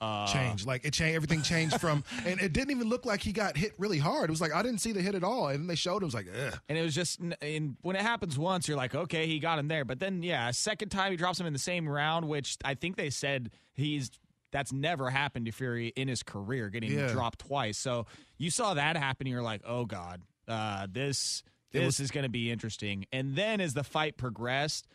Uh, 0.00 0.26
Change 0.26 0.66
like 0.66 0.84
it 0.84 0.92
changed. 0.92 1.14
Everything 1.16 1.40
changed 1.42 1.80
from, 1.80 2.04
and 2.26 2.38
it 2.40 2.52
didn't 2.52 2.72
even 2.72 2.88
look 2.88 3.06
like 3.06 3.22
he 3.22 3.32
got 3.32 3.56
hit 3.56 3.72
really 3.78 3.98
hard. 3.98 4.28
It 4.28 4.30
was 4.32 4.40
like 4.40 4.52
I 4.54 4.62
didn't 4.62 4.80
see 4.80 4.92
the 4.92 5.00
hit 5.00 5.14
at 5.14 5.24
all, 5.24 5.48
and 5.48 5.60
then 5.60 5.66
they 5.66 5.76
showed. 5.76 5.98
him. 5.98 6.02
It 6.02 6.06
was 6.06 6.14
like, 6.14 6.26
ugh. 6.46 6.58
And 6.68 6.76
it 6.76 6.82
was 6.82 6.94
just, 6.94 7.20
and 7.40 7.76
when 7.82 7.96
it 7.96 8.02
happens 8.02 8.36
once, 8.38 8.68
you're 8.68 8.76
like, 8.76 8.94
okay, 8.94 9.26
he 9.26 9.38
got 9.38 9.58
him 9.58 9.68
there. 9.68 9.84
But 9.84 10.00
then, 10.00 10.22
yeah, 10.22 10.50
second 10.50 10.90
time 10.90 11.10
he 11.12 11.16
drops 11.16 11.40
him 11.40 11.46
in 11.46 11.52
the 11.54 11.58
same 11.58 11.88
round, 11.88 12.28
which 12.28 12.58
I 12.64 12.74
think 12.74 12.96
they 12.96 13.08
said 13.10 13.50
he's 13.72 14.10
that's 14.50 14.72
never 14.72 15.10
happened 15.10 15.46
to 15.46 15.52
Fury 15.52 15.88
in 15.96 16.06
his 16.08 16.22
career, 16.22 16.68
getting 16.70 16.92
Yeah. 16.92 17.08
dropped 17.08 17.40
twice. 17.40 17.78
So 17.78 18.06
you 18.36 18.50
saw 18.50 18.74
that 18.74 18.96
happen, 18.96 19.26
you're 19.26 19.42
like, 19.42 19.62
oh 19.64 19.84
god, 19.86 20.22
uh, 20.48 20.86
this 20.90 21.42
this 21.72 21.84
was- 21.84 22.00
is 22.00 22.10
going 22.10 22.22
to 22.24 22.28
be 22.30 22.50
interesting. 22.50 23.06
And 23.12 23.34
then 23.34 23.60
as 23.60 23.74
the 23.74 23.82
fight 23.84 24.16
progressed, 24.16 24.86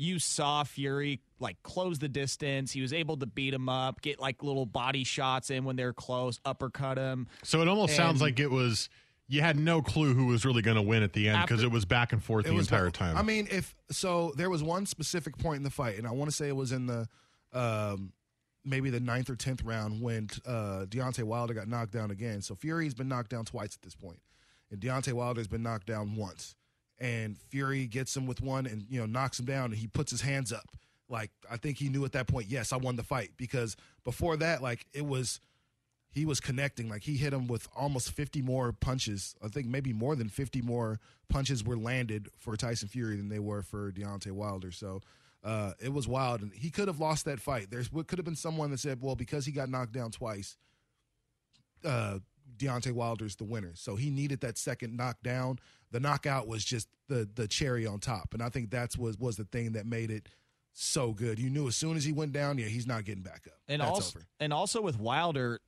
you 0.00 0.18
saw 0.18 0.64
Fury 0.64 1.20
like 1.38 1.62
close 1.62 1.98
the 1.98 2.08
distance. 2.08 2.72
He 2.72 2.80
was 2.80 2.92
able 2.92 3.18
to 3.18 3.26
beat 3.26 3.52
him 3.52 3.68
up, 3.68 4.00
get 4.00 4.18
like 4.18 4.42
little 4.42 4.64
body 4.64 5.04
shots 5.04 5.50
in 5.50 5.64
when 5.64 5.76
they're 5.76 5.92
close, 5.92 6.40
uppercut 6.44 6.96
him. 6.96 7.28
So 7.42 7.60
it 7.60 7.68
almost 7.68 7.94
sounds 7.94 8.22
like 8.22 8.40
it 8.40 8.50
was 8.50 8.88
you 9.28 9.42
had 9.42 9.58
no 9.58 9.82
clue 9.82 10.14
who 10.14 10.26
was 10.26 10.44
really 10.44 10.62
going 10.62 10.76
to 10.76 10.82
win 10.82 11.02
at 11.02 11.12
the 11.12 11.28
end 11.28 11.42
because 11.42 11.62
it 11.62 11.70
was 11.70 11.84
back 11.84 12.12
and 12.12 12.24
forth 12.24 12.46
the 12.46 12.52
was 12.52 12.66
entire 12.66 12.90
time. 12.90 13.16
I 13.16 13.22
mean, 13.22 13.46
if 13.50 13.74
so, 13.90 14.32
there 14.36 14.48
was 14.48 14.62
one 14.62 14.86
specific 14.86 15.36
point 15.36 15.58
in 15.58 15.62
the 15.62 15.70
fight, 15.70 15.98
and 15.98 16.06
I 16.06 16.12
want 16.12 16.30
to 16.30 16.36
say 16.36 16.48
it 16.48 16.56
was 16.56 16.72
in 16.72 16.86
the 16.86 17.06
um, 17.52 18.12
maybe 18.64 18.88
the 18.88 19.00
ninth 19.00 19.28
or 19.28 19.36
tenth 19.36 19.62
round 19.62 20.00
when 20.00 20.30
uh, 20.46 20.86
Deontay 20.88 21.24
Wilder 21.24 21.52
got 21.52 21.68
knocked 21.68 21.92
down 21.92 22.10
again. 22.10 22.40
So 22.40 22.54
Fury's 22.54 22.94
been 22.94 23.08
knocked 23.08 23.30
down 23.30 23.44
twice 23.44 23.74
at 23.76 23.82
this 23.82 23.94
point, 23.94 24.20
and 24.70 24.80
Deontay 24.80 25.12
Wilder's 25.12 25.48
been 25.48 25.62
knocked 25.62 25.86
down 25.86 26.16
once. 26.16 26.56
And 27.00 27.38
Fury 27.48 27.86
gets 27.86 28.14
him 28.16 28.26
with 28.26 28.42
one, 28.42 28.66
and 28.66 28.84
you 28.90 29.00
know 29.00 29.06
knocks 29.06 29.40
him 29.40 29.46
down, 29.46 29.66
and 29.66 29.76
he 29.76 29.86
puts 29.86 30.10
his 30.10 30.20
hands 30.20 30.52
up. 30.52 30.66
Like 31.08 31.30
I 31.50 31.56
think 31.56 31.78
he 31.78 31.88
knew 31.88 32.04
at 32.04 32.12
that 32.12 32.28
point, 32.28 32.48
yes, 32.48 32.72
I 32.72 32.76
won 32.76 32.96
the 32.96 33.02
fight 33.02 33.30
because 33.36 33.76
before 34.04 34.36
that, 34.36 34.62
like 34.62 34.86
it 34.92 35.04
was 35.04 35.40
he 36.12 36.24
was 36.24 36.40
connecting. 36.40 36.88
Like 36.88 37.02
he 37.02 37.16
hit 37.16 37.32
him 37.32 37.46
with 37.46 37.68
almost 37.76 38.12
50 38.12 38.42
more 38.42 38.72
punches. 38.72 39.34
I 39.42 39.48
think 39.48 39.66
maybe 39.66 39.92
more 39.92 40.16
than 40.16 40.28
50 40.28 40.60
more 40.62 40.98
punches 41.28 41.64
were 41.64 41.76
landed 41.76 42.28
for 42.36 42.56
Tyson 42.56 42.88
Fury 42.88 43.16
than 43.16 43.28
they 43.28 43.38
were 43.38 43.62
for 43.62 43.92
Deontay 43.92 44.32
Wilder. 44.32 44.72
So 44.72 45.00
uh, 45.44 45.72
it 45.80 45.92
was 45.92 46.06
wild, 46.06 46.42
and 46.42 46.52
he 46.52 46.70
could 46.70 46.88
have 46.88 47.00
lost 47.00 47.24
that 47.24 47.40
fight. 47.40 47.70
There's 47.70 47.92
what 47.92 48.06
could 48.08 48.18
have 48.18 48.24
been 48.24 48.36
someone 48.36 48.70
that 48.70 48.80
said, 48.80 49.00
well, 49.00 49.16
because 49.16 49.46
he 49.46 49.52
got 49.52 49.70
knocked 49.70 49.92
down 49.92 50.10
twice, 50.10 50.56
uh, 51.84 52.18
Deontay 52.56 52.92
Wilder's 52.92 53.36
the 53.36 53.44
winner. 53.44 53.72
So 53.74 53.96
he 53.96 54.10
needed 54.10 54.40
that 54.40 54.58
second 54.58 54.96
knockdown. 54.96 55.58
The 55.90 56.00
knockout 56.00 56.46
was 56.46 56.64
just 56.64 56.88
the 57.08 57.28
the 57.34 57.48
cherry 57.48 57.86
on 57.86 57.98
top, 58.00 58.32
and 58.34 58.42
I 58.42 58.48
think 58.48 58.70
that's 58.70 58.96
was 58.96 59.18
was 59.18 59.36
the 59.36 59.44
thing 59.44 59.72
that 59.72 59.86
made 59.86 60.10
it 60.10 60.28
so 60.72 61.12
good. 61.12 61.38
You 61.38 61.50
knew 61.50 61.66
as 61.66 61.74
soon 61.76 61.96
as 61.96 62.04
he 62.04 62.12
went 62.12 62.32
down, 62.32 62.56
yeah, 62.58 62.66
he's 62.66 62.86
not 62.86 63.04
getting 63.04 63.22
back 63.24 63.42
up. 63.48 63.58
And 63.68 63.80
that's 63.82 63.90
also, 63.90 64.18
over. 64.20 64.26
and 64.38 64.52
also 64.52 64.80
with 64.80 64.98
Wilder, 65.00 65.60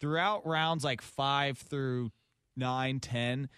throughout 0.00 0.46
rounds 0.46 0.84
like 0.84 1.00
five 1.00 1.58
through 1.58 2.12
nine, 2.56 3.00
ten, 3.00 3.48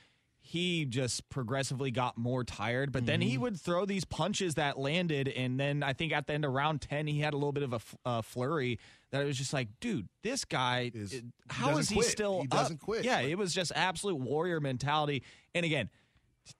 he 0.41 0.85
just 0.85 1.29
progressively 1.29 1.91
got 1.91 2.17
more 2.17 2.45
tired. 2.45 2.93
But 2.93 3.07
then 3.07 3.21
he 3.21 3.37
Mhm. 3.37 3.41
would 3.41 3.61
throw 3.61 3.85
these 3.85 4.05
punches 4.05 4.55
that 4.55 4.79
landed, 4.79 5.29
and 5.29 5.59
then 5.59 5.83
I 5.83 5.93
think 5.93 6.13
at 6.13 6.27
the 6.27 6.33
end 6.35 6.45
of 6.45 6.53
round 6.53 6.81
ten, 6.81 7.07
he 7.07 7.21
had 7.21 7.35
a 7.35 7.37
little 7.37 7.53
bit 7.53 7.65
of 7.65 7.73
a, 7.75 7.81
uh, 8.09 8.23
flurry 8.23 8.79
that 9.11 9.23
it 9.23 9.25
was 9.27 9.39
just 9.39 9.53
like, 9.53 9.69
dude, 9.81 10.09
this 10.23 10.45
guy, 10.45 10.91
it- 10.95 11.25
how 11.49 11.77
is 11.79 11.89
he 11.89 11.97
quit. 11.97 12.09
still? 12.09 12.41
He 12.43 12.47
doesn't 12.47 12.77
up? 12.77 12.81
quit. 12.81 13.05
Yeah, 13.05 13.21
it 13.21 13.39
was 13.39 13.55
just 13.55 13.73
absolute 13.75 14.17
warrior 14.19 14.61
mentality. 14.61 15.23
And 15.55 15.65
again, 15.65 15.89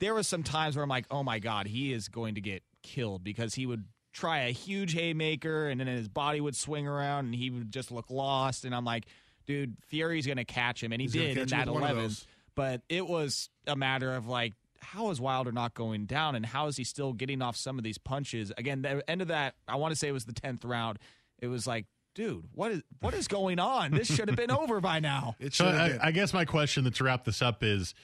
there 0.01 0.15
was 0.15 0.27
some 0.27 0.43
times 0.43 0.77
where 0.77 0.83
I'm 0.83 0.89
like, 0.89 1.07
oh 1.11 1.23
my 1.23 1.39
god, 1.39 1.67
he 1.67 1.93
is 1.93 2.09
going 2.09 2.35
to 2.37 2.41
get 2.41 2.63
killed 2.83 3.25
because 3.25 3.55
he 3.55 3.67
would 3.67 3.85
try 4.13 4.41
a 4.41 4.51
huge 4.51 4.95
haymaker 4.95 5.69
and 5.69 5.79
then 5.81 5.87
his 5.87 6.09
body 6.09 6.41
would 6.41 6.57
swing 6.57 6.87
around 6.87 7.27
and 7.27 7.35
he 7.35 7.51
would 7.51 7.71
just 7.73 7.91
look 7.91 8.11
lost. 8.11 8.65
And 8.65 8.75
I'm 8.75 8.85
like, 8.85 9.05
dude, 9.47 9.77
Fury's 9.87 10.27
going 10.27 10.37
to 10.39 10.45
catch 10.45 10.83
him, 10.83 10.93
and 10.93 11.01
he 11.01 11.07
He's 11.07 11.13
did 11.13 11.39
in 11.39 11.47
that 11.49 11.67
with 11.67 11.75
one 11.81 11.91
of 11.91 11.97
11th. 11.97 12.01
those. 12.03 12.27
But 12.55 12.83
it 12.89 13.07
was 13.07 13.51
a 13.67 13.77
matter 13.77 14.15
of 14.15 14.27
like. 14.27 14.55
How 14.81 15.11
is 15.11 15.21
Wilder 15.21 15.51
not 15.51 15.75
going 15.75 16.07
down, 16.07 16.37
and 16.37 16.47
how 16.47 16.69
is 16.69 16.77
he 16.77 16.85
still 16.85 17.13
getting 17.13 17.43
off 17.43 17.57
some 17.57 17.79
of 17.79 17.85
these 17.85 17.99
punches? 17.99 18.53
Again, 18.57 18.83
the 18.83 19.03
end 19.11 19.21
of 19.21 19.29
that, 19.29 19.55
I 19.67 19.75
want 19.75 19.91
to 19.93 19.99
say 19.99 20.07
it 20.07 20.13
was 20.13 20.25
the 20.25 20.33
tenth 20.33 20.65
round. 20.65 21.01
It 21.41 21.49
was 21.49 21.67
like, 21.67 21.87
dude, 22.19 22.45
what 22.53 22.73
is 22.73 22.83
what 23.01 23.15
is 23.15 23.29
going 23.29 23.61
on? 23.61 23.93
This 23.93 24.13
should 24.13 24.29
have 24.29 24.37
been 24.37 24.51
over 24.51 24.81
by 24.81 24.99
now. 24.99 25.37
so 25.53 25.67
I, 25.67 26.09
I 26.09 26.11
guess 26.11 26.35
my 26.35 26.45
question 26.45 26.91
to 26.91 27.05
wrap 27.05 27.25
this 27.25 27.41
up 27.41 27.63
is 27.63 27.95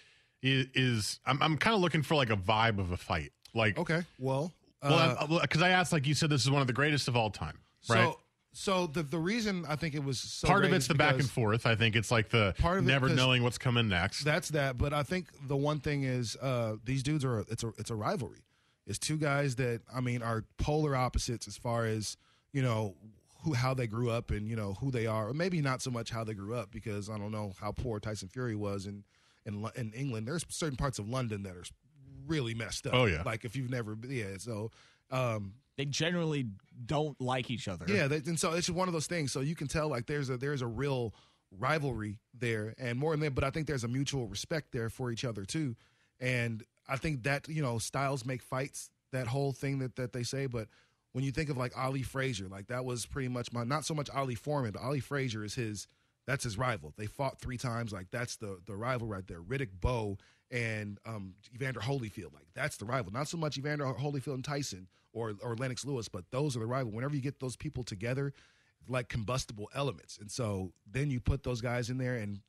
is, 0.41 0.67
is 0.75 1.21
I'm, 1.27 1.43
I'm 1.43 1.59
kind 1.59 1.75
of 1.75 1.81
looking 1.81 2.03
for 2.03 2.15
like 2.15 2.31
a 2.31 2.37
vibe 2.37 2.79
of 2.79 2.93
a 2.93 2.97
fight. 2.97 3.33
Like 3.55 3.77
okay, 3.77 4.03
well, 4.21 4.53
well, 4.83 5.41
because 5.43 5.63
I 5.63 5.71
asked, 5.71 5.93
like 5.93 6.07
you 6.07 6.15
said, 6.15 6.31
this 6.31 6.43
is 6.43 6.51
one 6.51 6.61
of 6.61 6.69
the 6.69 6.73
greatest 6.73 7.09
of 7.09 7.17
all 7.17 7.31
time, 7.31 7.59
right? 7.89 8.05
So, 8.05 8.21
so 8.53 8.87
the 8.87 9.03
the 9.03 9.19
reason 9.19 9.67
I 9.69 9.75
think 9.75 9.97
it 9.97 10.05
was 10.05 10.21
so 10.21 10.47
part 10.47 10.65
of 10.65 10.73
it's 10.73 10.87
the 10.87 10.95
back 10.95 11.15
and 11.15 11.29
forth. 11.29 11.67
I 11.67 11.75
think 11.75 11.97
it's 11.97 12.13
like 12.13 12.31
the 12.31 12.55
Part 12.59 12.79
of 12.79 12.85
never 12.85 13.09
knowing 13.09 13.43
what's 13.43 13.59
coming 13.59 13.89
next. 13.89 14.23
That's 14.23 14.49
that, 14.51 14.79
but 14.79 14.93
I 14.93 15.03
think 15.03 15.27
the 15.49 15.57
one 15.57 15.81
thing 15.81 16.05
is 16.05 16.37
uh, 16.41 16.77
these 16.85 17.03
dudes 17.03 17.25
are 17.25 17.41
it's 17.49 17.65
a 17.65 17.73
it's 17.79 17.91
a 17.91 17.97
rivalry. 17.97 18.45
It's 18.87 18.99
two 18.99 19.17
guys 19.17 19.57
that 19.57 19.81
I 19.93 20.01
mean 20.01 20.23
are 20.23 20.45
polar 20.59 20.95
opposites 20.95 21.49
as 21.49 21.57
far 21.57 21.87
as 21.87 22.17
you 22.53 22.63
know 22.63 22.95
who 23.45 23.53
how 23.53 23.75
they 23.75 23.87
grew 23.87 24.11
up 24.11 24.31
and 24.31 24.49
you 24.49 24.57
know 24.57 24.75
who 24.81 24.91
they 24.91 25.07
are, 25.07 25.29
or 25.29 25.35
maybe 25.35 25.61
not 25.61 25.83
so 25.83 25.91
much 25.91 26.11
how 26.11 26.25
they 26.25 26.35
grew 26.35 26.55
up 26.55 26.71
because 26.71 27.11
I 27.11 27.19
don't 27.19 27.33
know 27.33 27.53
how 27.61 27.73
poor 27.73 28.01
Tyson 28.01 28.29
Fury 28.29 28.57
was 28.57 28.87
in 28.87 29.05
in 29.45 29.67
in 29.77 29.93
England. 29.93 30.27
There's 30.27 30.45
certain 30.49 30.77
parts 30.77 30.99
of 30.99 31.09
London 31.09 31.43
that 31.45 31.57
are 31.57 31.65
really 32.27 32.55
messed 32.55 32.87
up. 32.87 32.95
Oh, 32.95 33.05
yeah. 33.05 33.23
like 33.25 33.45
if 33.45 33.57
you've 33.57 33.71
never 33.71 33.97
yeah. 34.09 34.39
So 34.39 34.71
um, 35.11 35.55
they 35.77 35.85
generally 35.85 36.47
don't 36.87 37.21
like 37.21 37.51
each 37.51 37.69
other. 37.69 37.85
yeah, 37.89 38.07
they, 38.07 38.17
and 38.17 38.39
so 38.39 38.53
it's 38.53 38.67
just 38.67 38.77
one 38.77 38.89
of 38.89 38.95
those 38.95 39.07
things. 39.07 39.33
So 39.33 39.41
you 39.41 39.55
can 39.55 39.69
tell 39.69 39.89
like 39.89 40.07
there's 40.07 40.31
a 40.31 40.37
there's 40.37 40.63
a 40.63 40.67
real 40.67 41.15
rivalry 41.59 42.19
there, 42.33 42.75
and 42.79 42.99
more 42.99 43.13
than 43.13 43.21
that, 43.21 43.35
but 43.35 43.45
I 43.45 43.51
think 43.51 43.67
there's 43.67 43.85
a 43.85 43.89
mutual 43.89 44.27
respect 44.27 44.73
there 44.73 44.89
for 44.89 45.11
each 45.11 45.25
other 45.25 45.45
too. 45.45 45.77
And 46.21 46.65
I 46.89 46.97
think 46.97 47.25
that 47.25 47.49
you 47.49 47.63
know 47.63 47.79
styles 47.79 48.25
make 48.25 48.43
fights. 48.43 48.91
That 49.13 49.27
whole 49.29 49.53
thing 49.53 49.79
that 49.79 49.97
that 49.97 50.13
they 50.13 50.25
say, 50.25 50.47
but 50.47 50.69
when 51.15 51.25
you 51.25 51.33
think 51.33 51.49
of 51.49 51.57
like 51.57 51.73
Ali 51.79 52.03
Frazier, 52.03 52.49
like 52.49 52.67
that 52.67 52.85
was 52.85 53.07
pretty 53.07 53.29
much 53.29 53.51
my 53.53 53.65
not 53.65 53.85
so 53.87 53.95
much 53.95 54.11
Ali 54.11 54.35
Foreman, 54.35 54.73
but 54.73 54.83
Ali 54.83 55.01
Frazier 55.01 55.43
is 55.45 55.55
his 55.55 55.87
that's 56.27 56.45
his 56.45 56.57
rival. 56.59 56.93
They 56.97 57.07
fought 57.07 57.41
three 57.41 57.57
times, 57.57 57.93
like 57.93 58.09
that's 58.11 58.37
the 58.37 58.59
the 58.67 58.77
rival 58.77 59.07
right 59.07 59.27
there. 59.27 59.41
Riddick 59.41 59.71
Bowe 59.81 60.19
and 60.51 60.99
um, 61.07 61.35
Evander 61.55 61.81
Holyfield, 61.81 62.35
like 62.35 62.47
that's 62.55 62.77
the 62.77 62.85
rival. 62.85 63.13
Not 63.13 63.29
so 63.29 63.37
much 63.39 63.57
Evander 63.59 63.85
Holyfield 63.87 64.35
and 64.35 64.45
Tyson 64.45 64.89
or 65.13 65.35
or 65.43 65.55
Lennox 65.57 65.85
Lewis, 65.85 66.09
but 66.09 66.25
those 66.31 66.57
are 66.57 66.61
the 66.61 66.67
rival. 66.67 66.93
Whenever 66.93 67.15
you 67.15 67.23
get 67.23 67.41
those 67.41 67.57
people 67.57 67.85
together, 67.85 68.33
like 68.89 69.09
combustible 69.09 69.71
elements, 69.75 70.19
and 70.19 70.31
so 70.31 70.73
then 70.91 71.11
you 71.11 71.21
put 71.21 71.43
those 71.45 71.61
guys 71.61 71.91
in 71.91 71.99
there 71.99 72.17
and 72.17 72.41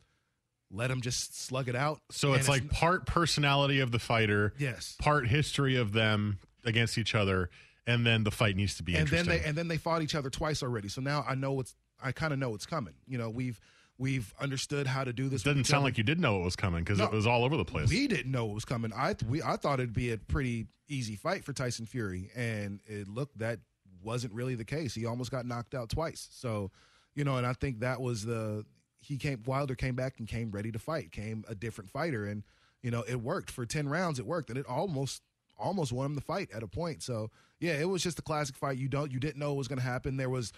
let 0.72 0.88
them 0.88 1.02
just 1.02 1.40
slug 1.40 1.70
it 1.70 1.76
out. 1.76 2.02
So 2.10 2.30
And 2.32 2.40
it's 2.40 2.50
like 2.50 2.70
part 2.72 3.06
personality 3.06 3.80
of 3.82 3.92
the 3.92 4.00
fighter, 4.00 4.54
Yes. 4.58 4.96
part 5.00 5.28
history 5.28 5.76
of 5.76 5.94
them 5.94 6.40
against 6.66 6.98
each 6.98 7.14
other, 7.14 7.50
and 7.88 8.06
then 8.06 8.24
the 8.24 8.32
fight 8.32 8.56
needs 8.56 8.76
to 8.78 8.84
be 8.84 8.96
and 8.96 9.08
then 9.08 9.26
they 9.28 9.42
and 9.42 9.58
then 9.58 9.68
they 9.68 9.78
fought 9.78 10.02
each 10.02 10.16
other 10.16 10.30
twice 10.30 10.64
already. 10.64 10.88
So 10.88 11.02
now 11.02 11.24
I 11.28 11.36
know 11.36 11.54
what's 11.54 11.76
I 12.04 12.12
kind 12.12 12.34
of 12.34 12.40
know 12.40 12.50
what's 12.50 12.66
coming. 12.66 12.94
You 13.08 13.18
know, 13.18 13.30
we've 13.30 13.60
We've 13.98 14.34
understood 14.42 14.88
how 14.88 15.06
to 15.06 15.14
do 15.14 15.30
this. 15.30 15.44
It 15.44 15.46
doesn't 15.46 15.64
sound 15.68 15.86
like 15.86 15.98
you 15.98 16.04
did 16.04 16.20
know 16.20 16.42
it 16.42 16.44
was 16.44 16.58
coming 16.58 16.84
because 16.84 16.98
No. 17.00 17.06
it 17.06 17.14
was 17.14 17.26
all 17.26 17.46
over 17.46 17.56
the 17.56 17.64
place. 17.64 17.88
We 17.90 18.08
didn't 18.08 18.30
know 18.30 18.50
it 18.50 18.54
was 18.54 18.66
coming. 18.66 18.92
I 18.94 19.16
we 19.26 19.42
I 19.42 19.56
thought 19.56 19.80
it'd 19.80 19.94
be 19.94 20.12
a 20.12 20.18
pretty 20.18 20.68
easy 20.90 21.16
fight 21.16 21.46
for 21.46 21.54
Tyson 21.54 21.86
Fury, 21.86 22.30
and 22.36 22.82
it 22.88 23.08
looked 23.08 23.38
that 23.38 23.60
wasn't 24.04 24.34
really 24.34 24.56
the 24.56 24.66
case. 24.66 24.94
He 24.94 25.06
almost 25.06 25.32
got 25.32 25.46
knocked 25.46 25.74
out 25.74 25.88
twice. 25.88 26.28
So, 26.34 26.72
you 27.16 27.24
know, 27.24 27.38
and 27.38 27.48
I 27.48 27.54
think 27.54 27.80
that 27.80 28.02
was 28.02 28.26
the 28.26 28.66
he 29.00 29.16
came 29.16 29.44
Wilder 29.46 29.76
came 29.76 29.96
back 29.96 30.20
and 30.20 30.28
came 30.28 30.52
ready 30.52 30.74
to 30.74 30.80
fight, 30.80 31.14
came 31.14 31.46
a 31.48 31.56
different 31.56 31.90
fighter, 31.90 32.26
and 32.26 32.44
you 32.84 32.92
know 32.92 33.06
it 33.08 33.22
worked 33.22 33.50
for 33.50 33.66
ten 33.66 33.88
rounds. 33.88 34.20
It 34.20 34.26
worked, 34.26 34.50
and 34.50 34.60
it 34.60 34.66
almost 34.66 35.22
almost 35.58 35.92
won 35.92 36.08
him 36.08 36.16
the 36.16 36.22
fight 36.22 36.50
at 36.54 36.64
a 36.64 36.68
point. 36.68 37.04
So 37.04 37.30
yeah, 37.60 37.74
it 37.74 37.90
was 37.90 38.04
just 38.04 38.20
a 38.20 38.22
classic 38.22 38.56
fight. 38.56 38.78
You 38.78 38.88
don't 38.88 39.12
you 39.12 39.20
didn't 39.20 39.38
know 39.38 39.50
what 39.50 39.58
was 39.58 39.68
going 39.68 39.80
to 39.80 39.86
happen. 39.86 40.18
There 40.18 40.30
was 40.30 40.52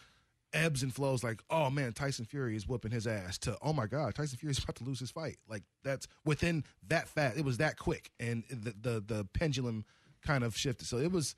ebbs 0.53 0.81
and 0.81 0.93
flows 0.93 1.23
like 1.25 1.41
oh 1.49 1.69
man 1.69 1.91
tyson 1.91 2.23
fury 2.23 2.55
is 2.55 2.67
whooping 2.67 2.89
his 2.91 3.05
ass 3.05 3.37
to 3.37 3.57
oh 3.61 3.73
my 3.73 3.85
god 3.85 4.15
tyson 4.15 4.37
fury 4.37 4.51
is 4.51 4.57
about 4.63 4.75
to 4.75 4.83
lose 4.85 4.99
his 4.99 5.11
fight 5.11 5.37
like 5.49 5.63
that's 5.83 6.07
within 6.23 6.63
that 6.87 7.07
fast 7.09 7.37
it 7.37 7.43
was 7.43 7.57
that 7.57 7.77
quick 7.77 8.11
and 8.19 8.43
the 8.49 8.73
the, 8.81 9.03
the 9.05 9.27
pendulum 9.33 9.83
kind 10.25 10.45
of 10.45 10.55
shifted 10.55 10.85
so 10.87 10.97
it 10.97 11.11
was 11.11 11.35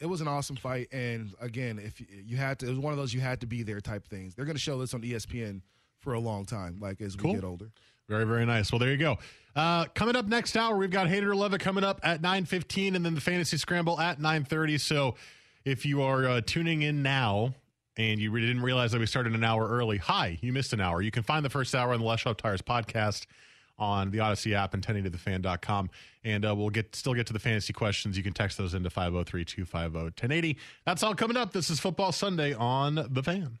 it 0.00 0.06
was 0.06 0.20
an 0.20 0.28
awesome 0.28 0.54
fight 0.56 0.86
and 0.92 1.34
again 1.40 1.78
if 1.78 2.00
you, 2.00 2.36
had 2.36 2.58
to 2.58 2.66
it 2.66 2.70
was 2.70 2.78
one 2.78 2.92
of 2.92 2.98
those 2.98 3.12
you 3.12 3.20
had 3.20 3.40
to 3.40 3.46
be 3.46 3.64
there 3.64 3.80
type 3.80 4.06
things 4.06 4.34
they're 4.34 4.44
going 4.44 4.56
to 4.56 4.62
show 4.62 4.78
this 4.78 4.94
on 4.94 5.02
espn 5.02 5.60
for 5.98 6.14
a 6.14 6.20
long 6.20 6.44
time 6.44 6.78
like 6.80 7.00
as 7.00 7.16
Cool. 7.16 7.32
we 7.32 7.36
get 7.36 7.44
older 7.44 7.72
Very, 8.10 8.24
very 8.24 8.44
nice. 8.44 8.72
Well, 8.72 8.80
there 8.80 8.90
you 8.90 8.96
go. 8.96 9.18
Uh, 9.54 9.84
coming 9.94 10.16
up 10.16 10.26
next 10.26 10.56
hour, 10.56 10.76
we've 10.76 10.90
got 10.90 11.08
Hater 11.08 11.32
Love 11.32 11.54
It 11.54 11.60
coming 11.60 11.84
up 11.84 12.00
at 12.02 12.20
9.15 12.20 12.96
and 12.96 13.06
then 13.06 13.14
the 13.14 13.20
Fantasy 13.20 13.56
Scramble 13.56 14.00
at 14.00 14.18
9.30. 14.18 14.80
So 14.80 15.14
if 15.64 15.86
you 15.86 16.02
are 16.02 16.26
uh, 16.26 16.40
tuning 16.44 16.82
in 16.82 17.04
now 17.04 17.54
and 17.96 18.18
you 18.18 18.36
didn't 18.36 18.62
realize 18.62 18.90
that 18.90 18.98
we 18.98 19.06
started 19.06 19.34
an 19.34 19.44
hour 19.44 19.68
early, 19.68 19.98
hi, 19.98 20.38
you 20.40 20.52
missed 20.52 20.72
an 20.72 20.80
hour. 20.80 21.00
You 21.00 21.12
can 21.12 21.22
find 21.22 21.44
the 21.44 21.50
first 21.50 21.72
hour 21.72 21.92
on 21.92 22.00
the 22.00 22.04
Les 22.04 22.18
Schwab 22.18 22.36
Tires 22.36 22.62
podcast 22.62 23.26
on 23.78 24.10
the 24.10 24.18
Odyssey 24.18 24.56
app 24.56 24.74
and 24.74 24.84
1080thefan.com. 24.84 25.90
And 26.24 26.44
uh, 26.44 26.52
we'll 26.56 26.70
get 26.70 26.96
still 26.96 27.14
get 27.14 27.28
to 27.28 27.32
the 27.32 27.38
fantasy 27.38 27.72
questions. 27.72 28.16
You 28.16 28.24
can 28.24 28.32
text 28.32 28.58
those 28.58 28.74
into 28.74 28.90
503-250-1080. 28.90 30.56
That's 30.84 31.04
all 31.04 31.14
coming 31.14 31.36
up. 31.36 31.52
This 31.52 31.70
is 31.70 31.78
Football 31.78 32.10
Sunday 32.10 32.54
on 32.54 33.06
The 33.08 33.22
Fan. 33.22 33.60